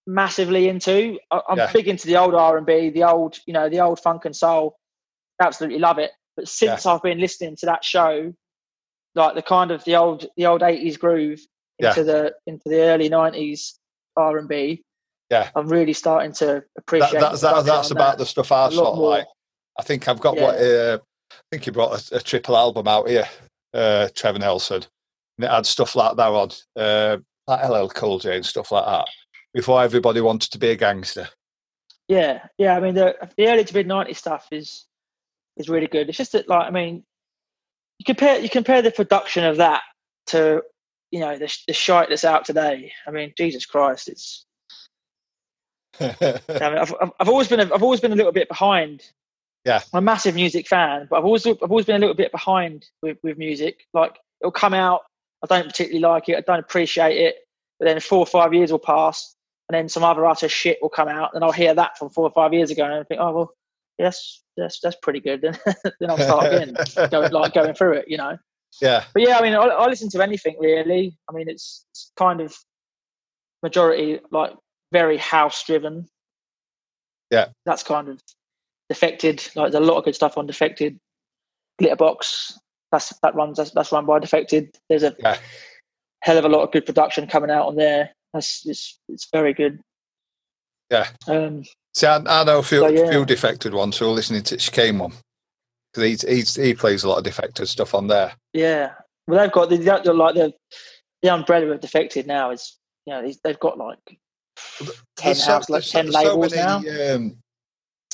[0.07, 1.19] massively into.
[1.29, 1.71] I, I'm Yeah.
[1.71, 4.35] big into the old R and B, the old, you know, the old funk and
[4.35, 4.75] soul.
[5.41, 6.11] Absolutely love it.
[6.35, 8.33] But since I've been listening to that show,
[9.15, 11.39] like the kind of the old, the old '80s groove
[11.79, 11.89] Yeah.
[11.89, 13.73] into the into the early '90s
[14.15, 14.83] R and B.
[15.29, 15.49] Yeah.
[15.55, 17.19] I'm really starting to appreciate.
[17.19, 19.25] that, the that, that's about that the stuff I sort of like.
[19.77, 20.99] I think I've got what uh,
[21.31, 23.27] I think he brought a, a triple album out here,
[23.73, 24.83] uh, Trevor Nelson,
[25.37, 27.17] and it had stuff like that on, uh,
[27.47, 29.05] like LL Cool J and stuff like that.
[29.53, 31.29] Before everybody wanted to be a gangster.
[32.07, 32.75] Yeah, yeah.
[32.75, 34.85] I mean, the the early to mid '90s stuff is
[35.57, 36.07] is really good.
[36.09, 37.03] It's just that, like, I mean,
[37.99, 39.81] you compare you compare the production of that
[40.27, 40.63] to
[41.11, 42.91] you know the the shite that's out today.
[43.07, 44.45] I mean, Jesus Christ, it's.
[45.99, 46.05] I
[46.49, 49.03] mean, I've I've- always been a, I've always been a little bit behind.
[49.65, 49.81] Yeah.
[49.93, 52.85] I'm a massive music fan, but I've always I've always been a little bit behind
[53.01, 53.81] with with music.
[53.93, 55.01] Like it'll come out,
[55.43, 57.35] I don't particularly like it, I don't appreciate it,
[57.79, 59.35] but then four or five years will pass,
[59.69, 62.23] and then some other utter shit will come out, and I'll hear that from four
[62.25, 63.51] or five years ago, and I think, oh well,
[63.97, 65.41] yes, that's that's pretty good.
[65.41, 65.57] Then
[65.99, 66.75] then I'll start again,
[67.11, 68.37] going, like going through it, you know.
[68.81, 71.17] yeah, But yeah, I mean, I, I listen to anything really.
[71.29, 72.55] I mean, it's, it's kind of
[73.63, 74.53] majority like
[74.91, 76.07] very house driven.
[77.31, 77.47] Yeah.
[77.65, 78.21] that's kind of
[78.89, 79.39] Defected.
[79.55, 80.97] Like there's a lot of good stuff on Defected.
[81.81, 82.53] Glitterbox,
[82.91, 84.75] that's that runs that's, that's run by Defected.
[84.89, 85.37] There's a Yeah.
[86.21, 88.11] hell of a lot of good production coming out on there.
[88.37, 89.79] That's it's it's very good.
[90.91, 91.07] Yeah.
[91.27, 91.63] Um,
[91.95, 93.09] See, I, I know a few, So, yeah.
[93.09, 95.13] few Defected ones who are listening to Chicane one.
[95.91, 98.33] Because he's, he's, he plays a lot of Defected stuff on there.
[98.53, 98.91] yeah.
[99.27, 100.53] Well, they've got the, the, like the
[101.21, 103.97] the umbrella of Defected now is you know they've got like
[105.17, 107.15] ten so- house like ten so labels many, now.
[107.15, 107.37] Um,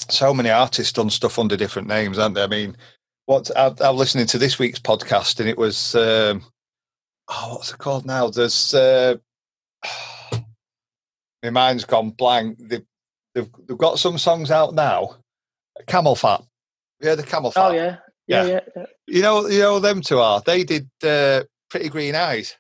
[0.09, 2.43] so many artists done stuff under different names, haven't they?
[2.43, 2.75] I mean,
[3.27, 6.43] what I, I'm listening to this week's podcast, and it was um,
[7.29, 8.29] oh, what's it called now?
[8.29, 9.17] There's uh,
[11.43, 12.57] my mind's gone blank.
[12.59, 12.83] They've,
[13.35, 15.17] they've they've got some songs out now.
[15.87, 16.45] CamelPhat,
[17.01, 17.53] yeah, the CamelPhat.
[17.55, 17.97] Oh yeah,
[18.27, 18.59] yeah, yeah.
[18.75, 18.85] yeah.
[19.07, 20.41] You know, you know them two are.
[20.45, 22.55] They did uh, Pretty Green Eyes.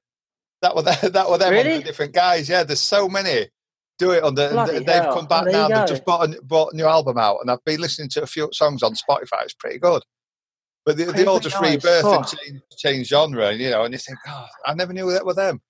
[0.61, 1.73] That were them, that were them Really?
[1.73, 2.49] under different guys.
[2.49, 3.47] Yeah, there's so many
[3.99, 4.43] do it under.
[4.43, 5.13] and Bloody they've hell.
[5.13, 5.67] come back Oh, now.
[5.67, 8.27] They've just bought a, bought a new album out, and I've been listening to a
[8.27, 9.43] few songs on Spotify.
[9.43, 10.01] It's pretty good.
[10.85, 11.75] But they, they all just nice.
[11.75, 12.17] rebirth Oh.
[12.17, 13.83] and change, change genre, you know.
[13.83, 15.61] And you think, oh, I never knew that were them.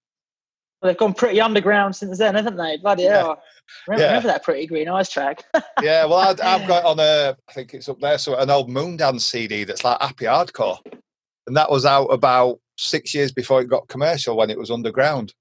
[0.84, 2.76] Well, they've gone pretty underground since then, haven't they?
[2.78, 3.20] Bloody Yeah.
[3.20, 3.44] hell.
[3.88, 4.08] Remember, Yeah.
[4.10, 5.42] remember that Pretty Green Eyes track?
[5.82, 8.70] Yeah, well, I'd, I've got on a, I think it's up there, so an old
[8.70, 10.78] Moondance CD that's like happy hardcore,
[11.48, 15.34] and that was out about six years before it got commercial when it was underground.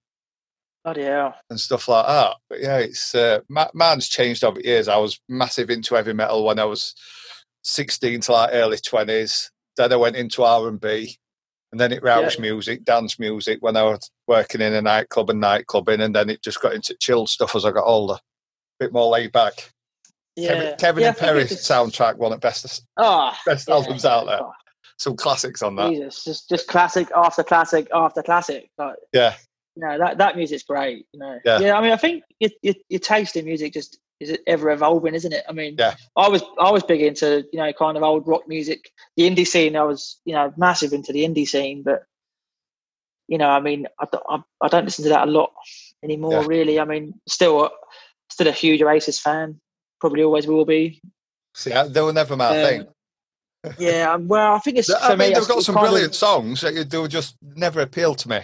[0.85, 1.35] Bloody hell.
[1.51, 2.37] and stuff like that.
[2.49, 4.87] But yeah, it's uh, ma- man's changed over the years.
[4.89, 6.95] I was massive into heavy metal when I was
[7.63, 9.51] sixteen to like early twenties.
[9.77, 10.67] Then I went into R
[11.73, 15.43] and then it house music, dance music when I was working in a nightclub and
[15.43, 18.21] nightclubbing, and then it just got into chill stuff as I got older, a
[18.79, 19.71] bit more laid back.
[20.37, 20.49] Yeah.
[20.49, 23.75] Kevin, Kevin Yeah, and Perry soundtrack, one of the best Ah, best yeah.
[23.75, 24.43] albums out there.
[24.43, 24.53] Oh,
[24.99, 25.91] Some classics on that.
[25.91, 28.71] Jesus, just just classic after classic after classic.
[28.77, 29.35] Like, Yeah,
[29.77, 31.07] know, that, that music's great.
[31.13, 31.75] You know, Yeah.
[31.77, 35.15] I mean, I think your, your, your taste in music just is it ever evolving,
[35.15, 35.45] isn't it?
[35.49, 35.95] I mean, Yeah.
[36.17, 39.47] I was I was big into you know kind of old rock music, the indie
[39.47, 39.77] scene.
[39.77, 42.05] I was you know massive into the indie scene, but
[43.29, 45.53] you know, I mean, I, don't- I, I don't listen to that a lot
[46.03, 46.43] anymore.
[46.43, 46.47] Yeah.
[46.47, 47.71] Really, I mean, still
[48.31, 49.61] still a huge Oasis fan.
[50.01, 51.01] Probably always will be.
[51.55, 52.87] see, I- they were never my Um, thing.
[53.79, 54.91] Yeah, um, well, I think it's.
[54.91, 56.61] I for me, mean, they've got some kind of- brilliant songs.
[56.63, 58.41] that They were just never appeal to me.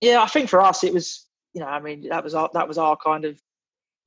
[0.00, 1.24] yeah, I think for us it was,
[1.54, 3.40] you know, I mean, that was our that was our kind of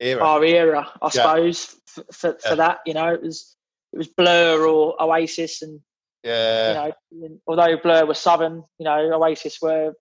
[0.00, 0.22] Era.
[0.22, 1.10] our era, I Yeah.
[1.10, 2.50] suppose, for, for, Yeah.
[2.50, 2.78] for that.
[2.86, 3.56] You know, it was
[3.92, 5.80] it was Blur or Oasis, and
[6.22, 6.90] yeah.
[7.10, 9.94] you know, although Blur were Southern, you know, Oasis were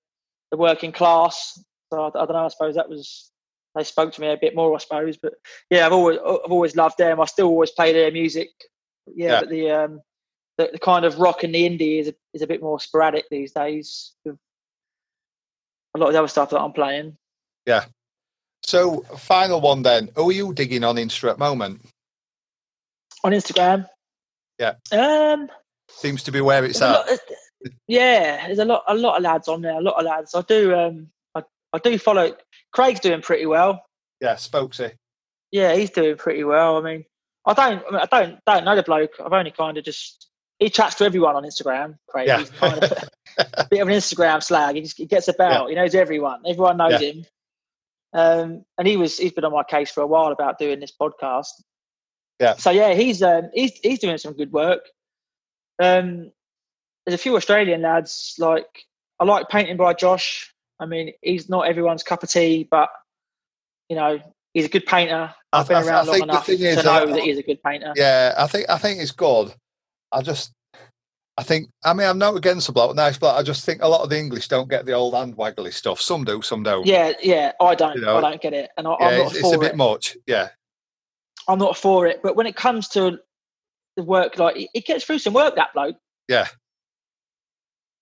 [0.52, 1.58] the working class.
[1.94, 2.46] So I, I don't know.
[2.46, 3.32] I suppose that was
[3.76, 4.74] they spoke to me a bit more.
[4.74, 5.34] I suppose, but
[5.70, 7.22] yeah, I've always I've always loved them.
[7.22, 8.50] I still always play their music.
[9.14, 9.40] Yeah, Yeah.
[9.42, 10.02] but the um
[10.58, 13.26] the, the kind of rock and the indie is a, is a bit more sporadic
[13.30, 14.14] these days.
[14.26, 17.18] A lot of the other stuff that I'm playing.
[18.66, 20.10] So, final one then.
[20.16, 21.82] Who are you digging on Insta at moment?
[23.26, 23.88] on Instagram.
[24.60, 24.76] Yeah.
[24.92, 25.50] Um.
[25.90, 27.06] Seems to be where it's at.
[27.88, 29.78] yeah, there's a lot, a lot of lads on there.
[29.78, 30.34] A lot of lads.
[30.34, 30.74] I do.
[30.74, 31.08] Um.
[31.34, 31.44] I,
[31.74, 32.36] I do follow.
[32.72, 33.84] Craig's doing pretty well.
[34.22, 34.94] Yeah, Spokesy.
[35.52, 36.78] Yeah, he's doing pretty well.
[36.78, 37.06] I mean,
[37.46, 37.84] I don't.
[37.88, 38.40] I, mean, I don't.
[38.46, 39.12] Don't know the bloke.
[39.24, 40.30] I've only kind of just.
[40.60, 41.98] He chats to everyone on Instagram.
[42.08, 42.28] Craig.
[42.28, 42.40] Yeah.
[42.40, 42.92] He's kind of
[43.38, 44.76] a bit of an Instagram slag.
[44.76, 45.70] He just he gets about.
[45.70, 46.42] He knows everyone.
[46.48, 47.26] Everyone knows him.
[48.16, 50.94] Um, and he was he's been on my case for a while about doing this
[51.00, 51.52] podcast.
[52.40, 52.56] Yeah.
[52.56, 54.88] So yeah, he's um, he's he's doing some good work.
[55.84, 56.32] Um,
[57.06, 58.86] there's a few Australian lads like
[59.20, 60.54] I like painting by Josh.
[60.80, 62.90] I mean, he's not everyone's cup of tea, but
[63.90, 64.20] you know,
[64.54, 65.34] he's a good painter.
[65.52, 67.62] I've been I, around I long enough to is, know uh, that he's a good
[67.62, 67.94] painter.
[67.96, 69.54] Yeah, I think I think it's good.
[70.12, 70.54] I just,
[71.38, 73.36] I think, I mean, I'm not against the bloke, nice bloke.
[73.36, 75.99] I just think a lot of the English don't get the old hand waggly stuff.
[75.99, 76.86] Some do, some don't.
[76.86, 79.26] Yeah, yeah, I don't, You know, I don't get it, and I, Yeah, I'm not
[79.28, 79.76] it's, it's for a bit it.
[79.76, 80.16] much.
[80.28, 80.48] Yeah,
[81.49, 82.22] I'm not for it.
[82.24, 83.20] But when it comes to
[83.98, 85.98] the work, like he gets through some work, that bloke.
[86.30, 86.48] yeah,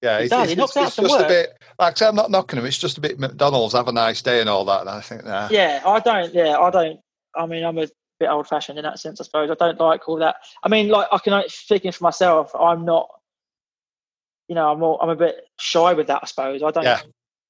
[0.03, 0.19] yeah.
[0.19, 1.27] It's, does, it's, knocks it's, out it's some just a work.
[1.27, 1.63] bit.
[1.79, 2.65] Like I'm not knocking him.
[2.65, 3.73] It's just a bit McDonald's.
[3.73, 4.81] Have a nice day and all that.
[4.81, 5.47] And I think, nah.
[5.49, 6.31] Yeah, I don't.
[6.35, 6.99] Yeah, I don't.
[7.35, 7.87] I mean, I'm a
[8.19, 9.49] bit old fashioned in that sense, I suppose.
[9.49, 10.35] I don't like all that.
[10.63, 13.09] I mean, like I can speaking for myself, I'm not.
[14.53, 16.19] You know, I'm more, I'm a bit shy with that.
[16.21, 16.83] I suppose I don't.
[16.83, 17.01] Yeah,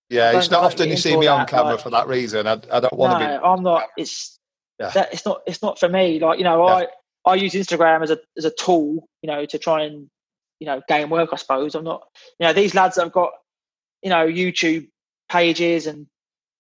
[0.10, 0.38] yeah.
[0.38, 2.08] It's don't- not I don't often you see me on that, camera like- for that
[2.08, 2.48] reason.
[2.48, 3.44] I, I don't want to no, be.
[3.46, 3.88] I'm not.
[3.98, 4.40] It's
[4.80, 4.88] Yeah.
[4.92, 5.12] that.
[5.12, 5.42] It's not.
[5.46, 6.18] It's not for me.
[6.22, 6.86] Like you know, Yeah.
[7.26, 9.06] I I use Instagram as a as a tool.
[9.22, 10.10] You know, to try and
[10.62, 11.32] you know gain work.
[11.34, 12.04] I suppose I'm not.
[12.40, 13.34] You know, these lads that have got
[14.02, 14.88] you know YouTube
[15.28, 16.08] pages and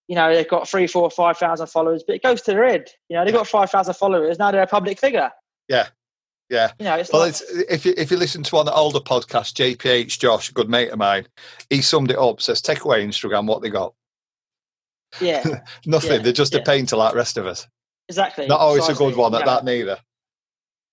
[0.10, 2.92] you know they've got three, four, five thousand followers, but it goes to their head.
[3.08, 4.52] You know, they've got five thousand followers now.
[4.52, 5.32] They're a public figure.
[5.70, 5.88] Yeah,
[6.54, 6.72] yeah.
[6.80, 8.78] You know, it's Well, like, it's, if you if you listen to one of the
[8.80, 11.28] older podcasts, JPH Josh, a good mate of mine,
[11.70, 12.42] he summed it up.
[12.42, 13.94] Says, take away Instagram, what they got?
[15.22, 15.44] yeah,
[15.86, 16.12] Nothing.
[16.12, 16.60] Yeah, They're just yeah.
[16.60, 17.68] a painter like the rest of us.
[18.10, 18.48] exactly.
[18.48, 19.52] Not always a good one you at know.
[19.54, 19.98] that neither.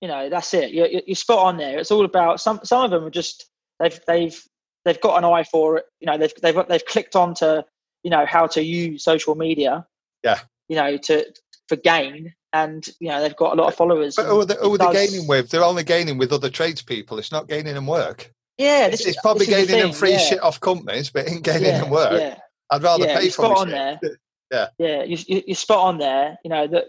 [0.00, 2.90] you know that's it you're, you're spot on there it's all about some some of
[2.90, 3.46] them are just
[3.78, 4.42] they've they've
[4.84, 7.64] they've got an eye for it you know they've they've they've clicked on to
[8.02, 9.84] you know how to use social media
[10.24, 10.38] Yeah.
[10.68, 11.24] you know to
[11.68, 14.56] for gain and you know they've got a lot of followers But who are they,
[14.60, 15.50] who it are they gaining with?
[15.50, 17.18] They're only gaining with other tradespeople.
[17.18, 18.32] It's not gaining them work.
[18.58, 20.18] yeah this it's is, probably is the gaining them free yeah.
[20.18, 22.20] shit off companies, but it ain't gaining yeah, them work.
[22.20, 22.38] yeah
[22.70, 23.98] I'd rather Yeah, pay for spot on shit.
[24.02, 24.16] there.
[24.52, 24.66] Yeah.
[24.78, 26.86] yeah you, you, you're spot on there you know that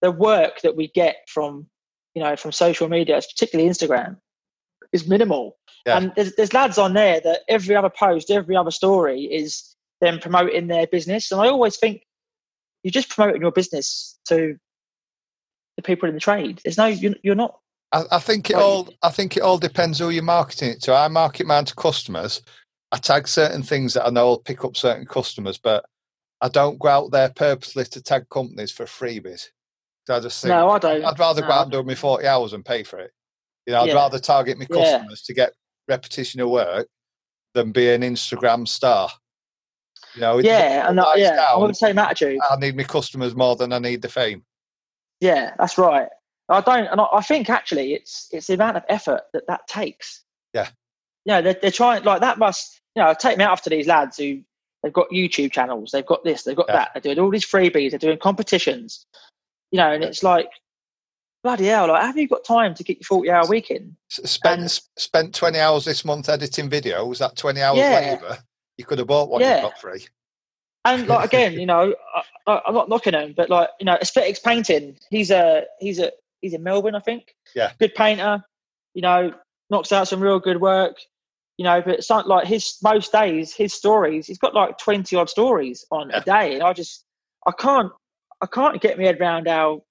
[0.00, 1.66] the work that we get from
[2.14, 4.16] you know from social media particularly instagram
[4.92, 5.56] is minimal
[5.86, 5.96] Yeah.
[5.96, 10.20] and there's, there's lads on there that every other post every other story is them
[10.20, 12.02] promoting their business and i always think
[12.84, 14.56] you're just promoting your business to
[15.82, 17.58] the people in the trade there's no you're, you're not
[17.92, 18.62] I, I think it Right.
[18.62, 18.88] all.
[19.02, 20.94] I think it all depends who you're marketing it to.
[20.94, 22.40] I market mine to customers.
[22.92, 25.84] I tag certain things that I know will pick up certain customers, but
[26.40, 29.46] I don't go out there purposely to tag companies for freebies.
[30.08, 32.52] I just think no i don't I'd rather go out and do my forty hours
[32.52, 33.10] and pay for it.
[33.66, 33.94] You know, I'd Yeah.
[33.94, 34.76] rather target my Yeah.
[34.98, 35.52] customers to get
[35.88, 36.86] repetition of work
[37.54, 39.10] than be an Instagram star.
[40.14, 41.62] You know, yeah and I- lies yeah down.
[41.62, 44.44] on the same attitude I need my customers more than I need the fame.
[45.20, 46.08] Yeah, that's right.
[46.48, 50.24] I don't, and I, think actually it's it's the amount of effort that that takes.
[50.52, 50.68] Yeah.
[51.24, 54.16] You know, they're, they're trying like that must you know take me after these lads
[54.16, 54.40] who
[54.82, 56.76] they've got YouTube channels, they've got this, they've got Yeah.
[56.76, 59.06] that, they're doing all these freebies, they're doing competitions.
[59.70, 60.48] You know, and it's like
[61.44, 63.94] bloody hell, like have you got time to get your forty hour week in?
[64.08, 67.18] Spent And- spent twenty hours this month editing videos.
[67.18, 68.16] That twenty hours Yeah.
[68.20, 68.38] labour,
[68.76, 69.56] you could have bought one Yeah.
[69.56, 70.04] you got free.
[70.84, 73.96] And like again, you know, I, I, I'm not knocking him, but like you know,
[74.00, 74.96] aesthetics painting.
[75.10, 77.34] He's a he's a he's in Melbourne, I think.
[77.54, 77.72] Yeah.
[77.78, 78.42] Good painter.
[78.94, 79.34] You know,
[79.68, 80.96] knocks out some real good work.
[81.58, 84.26] You know, but not like his most days, his stories.
[84.26, 86.16] He's got like twenty odd stories on Yeah.
[86.20, 87.04] a day, and I just
[87.46, 87.92] I can't
[88.40, 89.82] I can't get my head around how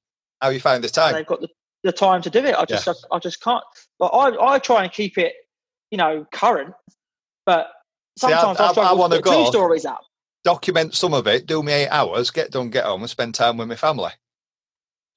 [0.41, 1.13] How you find the time?
[1.13, 1.49] they've got the,
[1.83, 2.55] the time to do it.
[2.55, 3.63] I just I, I just can't.
[3.99, 5.33] But I I try and keep it,
[5.91, 6.73] you know, current.
[7.45, 7.69] But
[8.17, 10.01] See, I- sometimes I- I, I struggle wanna to go- two stories up.
[10.43, 11.45] Document some of it.
[11.45, 12.31] Do me eight hours.
[12.31, 12.69] Get done.
[12.69, 14.11] Get home and spend time with my family.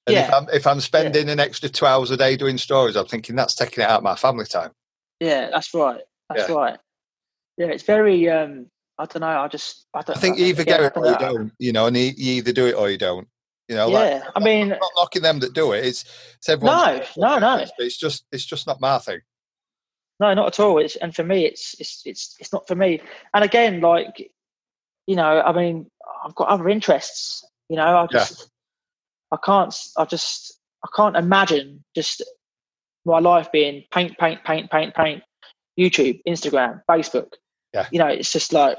[0.07, 3.07] And if I'm if I'm spending an extra two hours a day doing stories, I'm
[3.07, 4.73] thinking that's taking it out of my family time.
[5.21, 6.01] Yeah, that's right.
[6.29, 6.55] That's Yeah.
[6.55, 6.79] right.
[7.57, 8.29] Yeah, it's very.
[8.29, 8.67] um
[8.99, 9.27] I don't know.
[9.41, 9.87] I just.
[9.95, 10.17] I don't.
[10.17, 11.53] I think you either get it or you don't.
[11.59, 13.29] You know, and you, you either do it or you don't.
[13.69, 15.85] You know, like, Yeah, I mean, I'm not knocking them that do it.
[15.85, 16.05] It's,
[16.37, 17.65] it's No, no, no.
[17.79, 19.21] It's just it's just not my thing.
[20.21, 20.79] no, not at all.
[20.79, 23.01] It's and for me, it's it's it's it's not for me.
[23.35, 24.31] And again, like,
[25.07, 25.87] you know, I mean,
[26.25, 27.45] I've got other interests.
[27.69, 28.19] You know, I Yeah.
[28.19, 28.49] just,
[29.31, 32.23] I can't, I just, I can't imagine just
[33.05, 35.23] my life being paint, paint, paint, paint, paint.
[35.79, 37.33] YouTube, Instagram, Facebook.
[37.73, 37.87] Yeah.
[37.91, 38.77] You know, it's just like,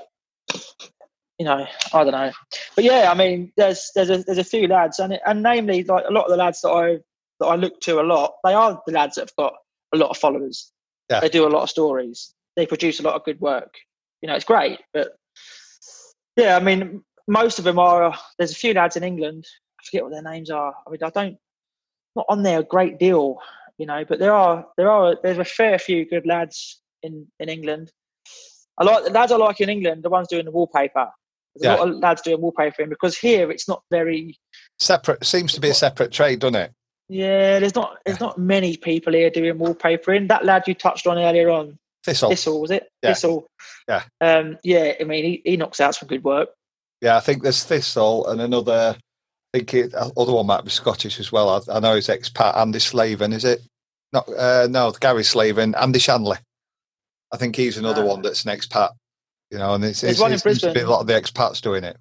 [1.39, 2.31] you know, I don't know.
[2.75, 6.05] But yeah, I mean, there's there's a there's a few lads, and and namely like
[6.07, 6.99] a lot of the lads that I
[7.39, 8.35] that I look to a lot.
[8.43, 9.55] They are the lads that have got
[9.93, 10.71] a lot of followers.
[11.09, 11.19] Yeah.
[11.19, 12.33] They do a lot of stories.
[12.55, 13.73] They produce a lot of good work.
[14.21, 14.79] You know, it's great.
[14.93, 15.13] But
[16.35, 18.03] yeah, I mean, most of them are.
[18.03, 19.45] Uh, there's a few lads in England.
[19.79, 20.73] I forget what their names are.
[20.85, 21.37] I mean, I don't
[22.15, 23.37] not on there a great deal,
[23.77, 24.05] you know.
[24.07, 27.91] But there are there are there's a fair few good lads in in England.
[28.77, 30.03] I like the lads I like in England.
[30.03, 31.09] The ones doing the wallpaper.
[31.55, 31.75] There's Yeah.
[31.75, 34.37] a lot of lads doing wallpapering because here it's not very.
[34.79, 36.71] Separate seems to be a separate trade, doesn't it?
[37.09, 40.29] Yeah, there's not there's not many people here doing wallpapering.
[40.29, 42.29] That lad you touched on earlier on, Thistle.
[42.29, 42.89] Thistle was it?
[43.01, 43.09] Yeah.
[43.13, 43.47] Thistle.
[43.87, 44.03] Yeah.
[44.21, 46.49] Um, yeah, I mean he, he knocks out some good work.
[47.01, 48.95] Yeah, I think there's Thistle and another.
[49.53, 51.49] I think it, other one might be Scottish as well.
[51.49, 53.61] I, I know he's expat Andy Slaven, is it?
[54.11, 56.37] Not uh, no, Gary Slaven, Andy Shanley.
[57.31, 58.07] I think he's another Ah.
[58.07, 58.91] one that's an expat.
[59.51, 61.13] You know, and it's, There's it's, one in seems to be a lot of the
[61.13, 61.97] expats doing it.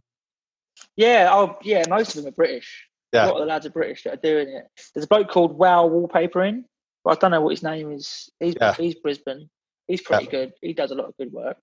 [0.97, 2.87] Yeah, oh yeah, most of them are British.
[3.13, 3.27] Yeah.
[3.27, 4.65] A lot of the lads are British that are doing it.
[4.95, 6.65] There's a bloke called Wow Wallpapering,
[7.05, 8.31] but I don't know what his name is.
[8.41, 8.73] He's Yeah.
[8.75, 9.51] he's Brisbane.
[9.89, 10.53] He's pretty good.
[10.61, 11.57] He does a lot of good work.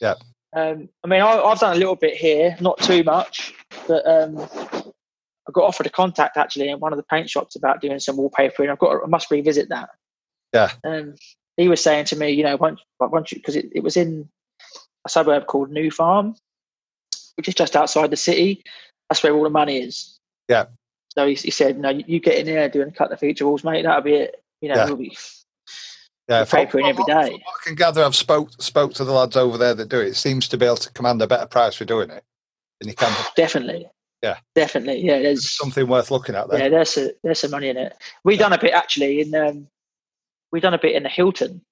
[0.00, 0.14] Yeah.
[0.56, 3.52] Um, I mean, I, I've done a little bit here, not too much,
[3.86, 7.80] but um, I got offered a contact actually in one of the paint shops about
[7.80, 8.70] doing some wallpapering.
[8.70, 9.90] I've got, I must revisit that.
[10.54, 10.70] Yeah.
[10.84, 11.14] Um,
[11.56, 14.28] he was saying to me, you know, once, once you, because it, it was in
[15.04, 16.34] a suburb called New Farm,
[17.36, 18.62] which is just outside the city.
[19.10, 20.18] That's where all the money is.
[20.48, 20.66] Yeah.
[21.10, 23.64] So he, he said, no, you, you get in there doing cut the feature walls,
[23.64, 23.82] mate.
[23.82, 24.42] That'll be it.
[24.60, 24.84] You know, Yeah.
[24.86, 25.16] we'll be
[26.28, 27.30] Yeah, papering every day.
[27.30, 30.08] from I can gather, I've spoke spoke to the lads over there that do it.
[30.08, 32.22] It seems to be able to command a better price for doing it
[32.80, 33.12] than you can.
[33.34, 33.88] definitely.
[34.22, 34.36] Yeah.
[34.54, 35.00] Definitely.
[35.04, 35.20] Yeah.
[35.20, 36.60] There's Something worth looking at there.
[36.60, 37.94] yeah, there's a, there's some money in it.
[38.24, 39.68] We done a bit actually in um,
[40.52, 41.62] we done a bit in the Hilton.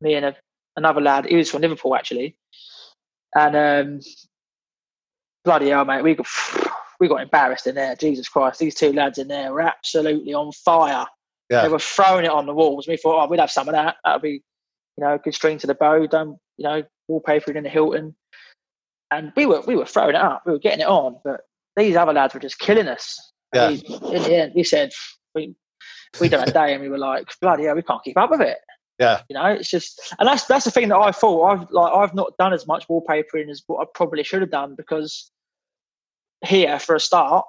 [0.00, 0.36] Me and a,
[0.76, 1.26] another lad.
[1.26, 2.36] He was from Liverpool actually,
[3.34, 4.00] and um,
[5.44, 6.26] bloody hell, mate, we got
[7.00, 7.96] we got embarrassed in there.
[7.96, 11.06] Jesus Christ, these two lads in there were absolutely on fire.
[11.50, 11.62] Yeah.
[11.62, 12.86] They were throwing it on the walls.
[12.86, 13.96] We thought, oh, we'd have some of that.
[14.04, 14.42] That'll be,
[14.96, 16.06] you know, a good string to the bow.
[16.06, 18.14] Done, you know, wallpapering in the Hilton,
[19.10, 20.42] and we were we were throwing it up.
[20.46, 21.40] We were getting it on, but
[21.76, 23.18] these other lads were just killing us.
[23.52, 23.70] Yeah.
[23.70, 23.76] We-
[24.16, 24.92] in the end, we said
[25.34, 25.54] we
[26.20, 28.40] we done a day, and we were like, bloody hell, we can't keep up with
[28.40, 28.58] it.
[29.00, 29.22] Yeah.
[29.30, 31.44] You know, it's just, and that's that's the thing that I thought.
[31.46, 34.74] I've like I've not done as much wallpapering as what I probably should have done
[34.76, 35.32] because
[36.44, 37.44] here, for a start,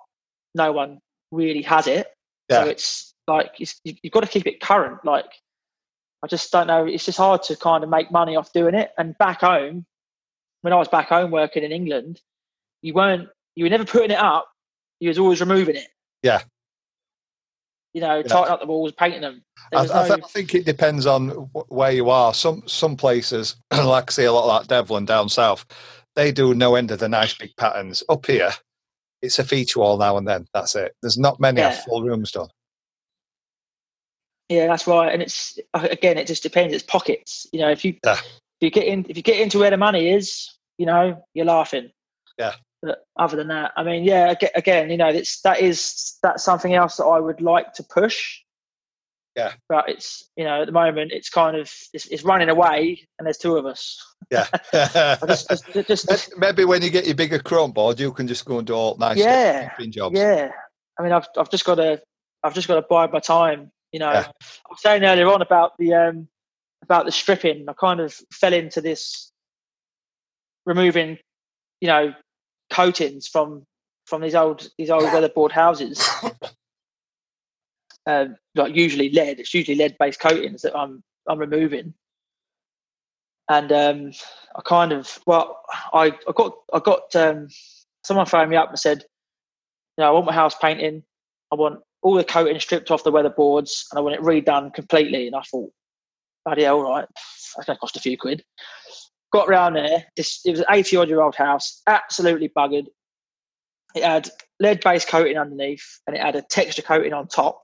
[0.55, 0.99] no one
[1.31, 2.07] really has it.
[2.49, 2.63] Yeah.
[2.63, 5.03] So it's like it's, you- you've got to keep it current.
[5.05, 5.25] Like
[6.23, 6.85] I just don't know.
[6.85, 8.91] It's just hard to kind of make money off doing it.
[8.97, 9.85] And back home,
[10.61, 12.21] when I was back home working in England,
[12.81, 14.47] you weren't you were never putting it up.
[14.99, 15.87] You was always removing it.
[16.23, 16.41] Yeah.
[17.93, 18.23] You know, Yeah.
[18.23, 19.43] tighten up the walls, painting them.
[19.73, 22.33] I, was I, th- I think it depends on wh- where you are.
[22.33, 25.65] Some some places, like I see a lot of like Devlin down south,
[26.15, 28.01] they do no end of the nice big patterns.
[28.07, 28.51] Up here,
[29.21, 30.45] it's a feature wall now and then.
[30.53, 30.95] That's it.
[31.01, 31.71] There's not many Yeah.
[31.89, 32.47] full rooms done.
[34.51, 35.13] Yeah, that's right.
[35.13, 36.73] And it's uh, again, it just depends.
[36.73, 37.47] It's pockets.
[37.53, 38.15] You know, if you Yeah.
[38.15, 41.45] if you get in, if you get into where the money is, you know, you're
[41.45, 41.89] laughing.
[42.37, 42.55] Yeah.
[42.81, 46.73] But other than that, I mean, yeah, again, you know, it's that is that's something
[46.73, 48.39] else that I would like to push.
[49.37, 49.53] Yeah.
[49.69, 53.25] But it's you know at the moment it's kind of it's, it's running away, and
[53.25, 53.97] there's two of us.
[54.29, 54.47] Yeah.
[55.27, 58.45] Just, just, just, just Maybe when you get your bigger chrome board, you can just
[58.45, 59.69] go and do all nice Yeah.
[59.89, 60.17] jobs.
[60.17, 60.51] Yeah,
[60.99, 62.01] I mean, I've I've just got to
[62.43, 63.71] I've just got to bide my time.
[63.91, 64.27] You know, Yeah.
[64.27, 66.27] I was saying earlier on about the um
[66.83, 67.65] about the stripping.
[67.67, 69.31] I kind of fell into this
[70.65, 71.17] removing,
[71.79, 72.13] you know,
[72.71, 73.65] coatings from
[74.05, 76.07] from these old these old weatherboard houses.
[78.07, 79.39] Um, like usually lead.
[79.39, 81.93] It's usually lead based coatings that I'm I'm removing.
[83.47, 84.11] And um,
[84.55, 85.59] I kind of well,
[85.93, 87.47] I, I got I got um,
[88.03, 89.03] someone phoned me up and said,
[89.97, 91.03] you know, I want my house painting.
[91.51, 95.27] I want all the coating stripped off the weatherboards and I want it redone completely.
[95.27, 95.71] And I thought,
[96.45, 97.07] bloody hell, right,
[97.55, 98.43] that's going to cost a few quid.
[99.31, 100.05] Got round there.
[100.17, 102.87] This, it was an 80 odd year old house, absolutely buggered.
[103.95, 104.29] It had
[104.59, 107.61] lead based coating underneath and it had a texture coating on top.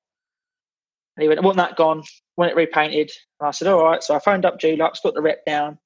[1.15, 2.03] And he went, I want that gone,
[2.35, 3.11] want it repainted.
[3.39, 4.03] And I said, all right.
[4.03, 5.79] So I phoned up Dulux, got the rep down.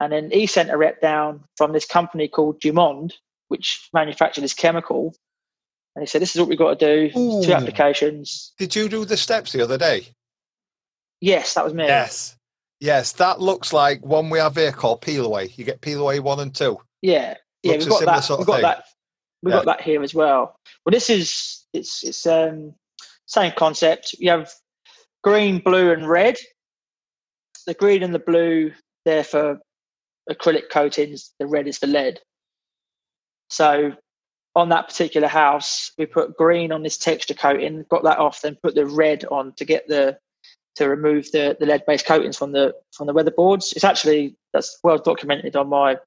[0.00, 3.12] And then he sent a rep down from this company called Dumond,
[3.48, 5.14] which manufactured this chemical.
[5.94, 7.18] And he said, This is what we've got to do.
[7.18, 7.42] Ooh.
[7.44, 8.52] Two applications.
[8.58, 10.06] Did you do the steps the other day?
[11.20, 11.84] Yes, that was me.
[11.84, 12.36] Yes.
[12.80, 15.52] Yes, that looks like one we have here called Peel Away.
[15.54, 16.78] You get Peel Away one and two.
[17.00, 17.36] Yeah.
[17.62, 18.20] Yeah, Looks we've got that.
[18.24, 18.62] sort We've of got thing.
[18.62, 18.84] that.
[19.42, 19.58] We've Yeah.
[19.58, 20.56] got that here as well.
[20.84, 22.74] Well, this is it's it's um
[23.26, 24.14] same concept.
[24.18, 24.50] You have
[25.22, 26.38] green, blue, and red.
[27.66, 28.72] The green and the blue
[29.04, 29.60] they're for
[30.30, 31.32] acrylic coatings.
[31.38, 32.20] The red is for lead.
[33.50, 33.92] So
[34.54, 38.58] on that particular house, we put green on this texture coating, got that off, then
[38.62, 40.18] put the red on to get the
[40.74, 43.74] to remove the, the lead based coatings from the from the weatherboards.
[43.74, 45.98] It's actually that's well documented on my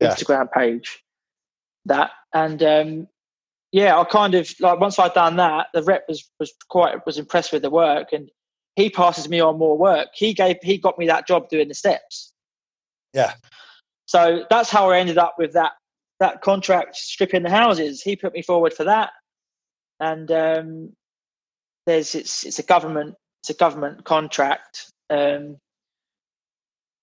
[0.00, 0.14] Yeah.
[0.14, 1.02] Instagram page.
[1.86, 3.08] That and um,
[3.72, 7.18] yeah, I kind of like once I'd done that, the rep was was quite was
[7.18, 8.30] impressed with the work, and
[8.74, 10.08] he passes me on more work.
[10.14, 12.32] He gave he got me that job doing the steps.
[13.14, 13.32] Yeah.
[14.06, 15.72] So that's how I ended up with that
[16.20, 18.02] that contract stripping the houses.
[18.02, 19.10] He put me forward for that,
[20.00, 20.92] and um,
[21.86, 24.90] there's it's it's a government it's a government contract.
[25.10, 25.58] Um,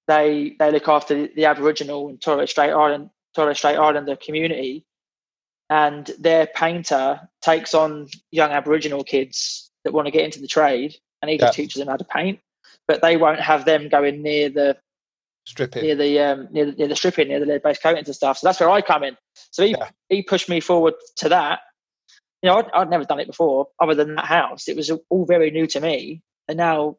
[0.07, 4.85] they they look after the, the Aboriginal and Torres Strait Island Torres Strait Islander community,
[5.69, 10.95] and their painter takes on young Aboriginal kids that want to get into the trade,
[11.22, 11.52] and he Yeah.
[11.52, 12.40] teaches them how to paint.
[12.88, 14.77] But they won't have them going near the
[15.45, 15.83] Stripping.
[15.83, 18.37] near the um, near, the, near the stripping, near the lead based coatings and stuff.
[18.37, 19.17] So that's where I come in.
[19.51, 19.89] So he Yeah.
[20.07, 21.59] he pushed me forward to that.
[22.41, 24.67] You know, I'd, I'd never done it before, other than that house.
[24.67, 26.97] It was all very new to me, and now,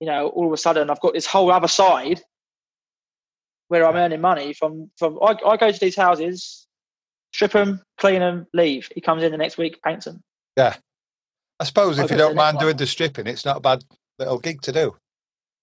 [0.00, 2.22] you know, all of a sudden I've got this whole other side
[3.68, 5.18] where I'm earning money from from.
[5.22, 6.66] I, I go to these houses,
[7.34, 8.88] strip them, clean them, leave.
[8.94, 10.22] He comes in the next week, paints them.
[10.56, 10.76] Yeah,
[11.60, 13.84] I suppose if you don't mind doing the stripping, it's not a bad
[14.18, 14.96] little gig to do.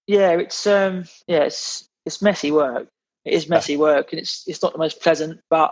[0.06, 2.88] Yeah, it's um, yeah, it's it's messy work.
[3.26, 5.72] It is messy work, and it's it's not the most pleasant, but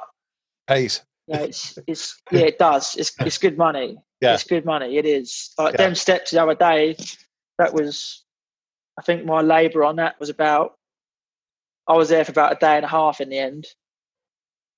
[0.68, 1.02] Pays.
[1.28, 2.96] Yeah, it's it's yeah, it does.
[2.96, 3.98] It's it's good money.
[4.22, 4.34] Yeah.
[4.34, 4.98] It's good money.
[4.98, 5.54] It is.
[5.58, 5.78] Like Yeah.
[5.78, 6.96] them steps the other day,
[7.60, 8.24] that was
[9.00, 10.74] I think my labour on that was about
[11.88, 13.66] I was there for about a day and a half in the end.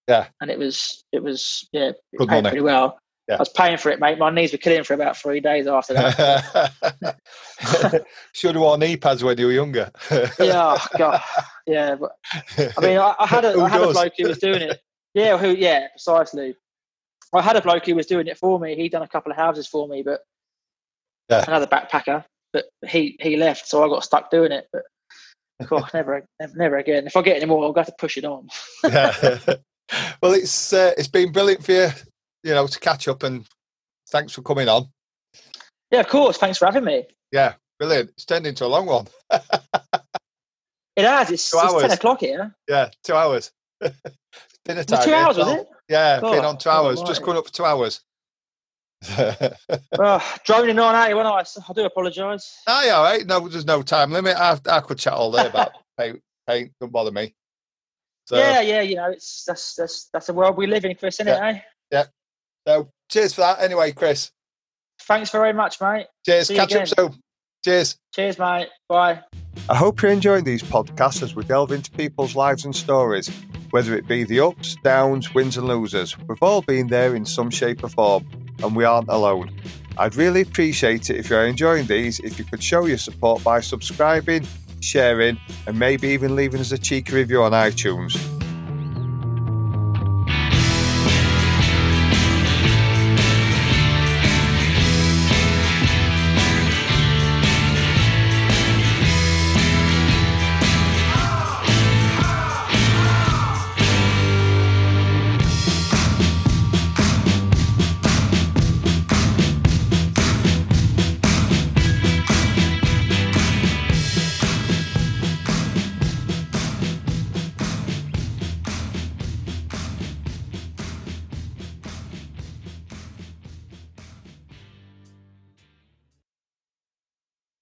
[0.07, 0.27] Yeah.
[0.41, 2.49] And it was it was yeah, it Good paid money.
[2.49, 2.99] pretty well.
[3.29, 3.35] Yeah.
[3.35, 4.17] I was paying for it, mate.
[4.17, 7.13] My knees were killing for about three days after that.
[8.33, 9.91] Should have worn knee pads when you were younger.
[10.11, 11.21] yeah, oh, God.
[11.67, 12.13] Yeah, but
[12.57, 14.81] I mean, I, I had a, had a bloke who was doing it.
[15.13, 15.51] Yeah, who?
[15.51, 16.55] Yeah, precisely.
[17.31, 18.75] I had a bloke who was doing it for me.
[18.75, 20.21] He'd done a couple of houses for me, but
[21.29, 21.45] Yeah.
[21.47, 22.25] another backpacker.
[22.51, 24.67] But he he left, so I got stuck doing it.
[24.73, 24.81] But
[25.93, 27.05] never, never, never again.
[27.05, 28.47] If I get any more, I'll have to push it on.
[28.83, 29.37] yeah.
[30.19, 31.89] well, it's uh, it's been brilliant for you,
[32.43, 33.45] you know, to catch up and
[34.09, 34.87] thanks for coming on.
[35.91, 36.37] Yeah, of course.
[36.37, 37.05] Thanks for having me.
[37.31, 38.09] Yeah, brilliant.
[38.11, 39.07] It's turned into a long one.
[40.99, 41.31] It has.
[41.31, 42.53] It's, Two it's ten o'clock here.
[42.67, 43.51] Yeah, two hours.
[44.65, 45.01] Dinner time.
[45.01, 45.67] two yeah, hours, was it?
[45.87, 47.01] Yeah, been Oh, on two hours.
[47.03, 48.01] Just coming up for two hours.
[49.97, 52.61] Oh, droning on at you when I, I do apologise.
[52.67, 53.25] Ah, yeah, all right.
[53.25, 54.35] No, there's no time limit.
[54.35, 56.19] I, I could chat all day about paint.
[56.45, 57.33] Paint don't bother me.
[58.25, 58.81] So, yeah, yeah.
[58.81, 61.41] You know, it's that's that's that's the world we live in, Chris, isn't it?
[61.41, 61.59] Eh?
[62.69, 63.61] So cheers for that.
[63.61, 64.31] Anyway, Chris.
[65.01, 66.07] Thanks very much, mate.
[66.25, 66.47] Cheers.
[66.47, 67.15] See you Catch up soon.
[67.65, 67.97] Cheers.
[68.13, 68.69] Cheers, mate.
[68.87, 69.21] Bye.
[69.69, 73.29] I hope you're enjoying these podcasts as we delve into people's lives and stories,
[73.71, 76.17] whether it be the ups, downs, wins, and losers.
[76.27, 78.27] We've all been there in some shape or form,
[78.63, 79.51] and we aren't alone.
[79.97, 83.61] I'd really appreciate it if you're enjoying these if you could show your support by
[83.61, 84.45] subscribing,
[84.79, 88.38] sharing, and maybe even leaving us a cheeky review on iTunes.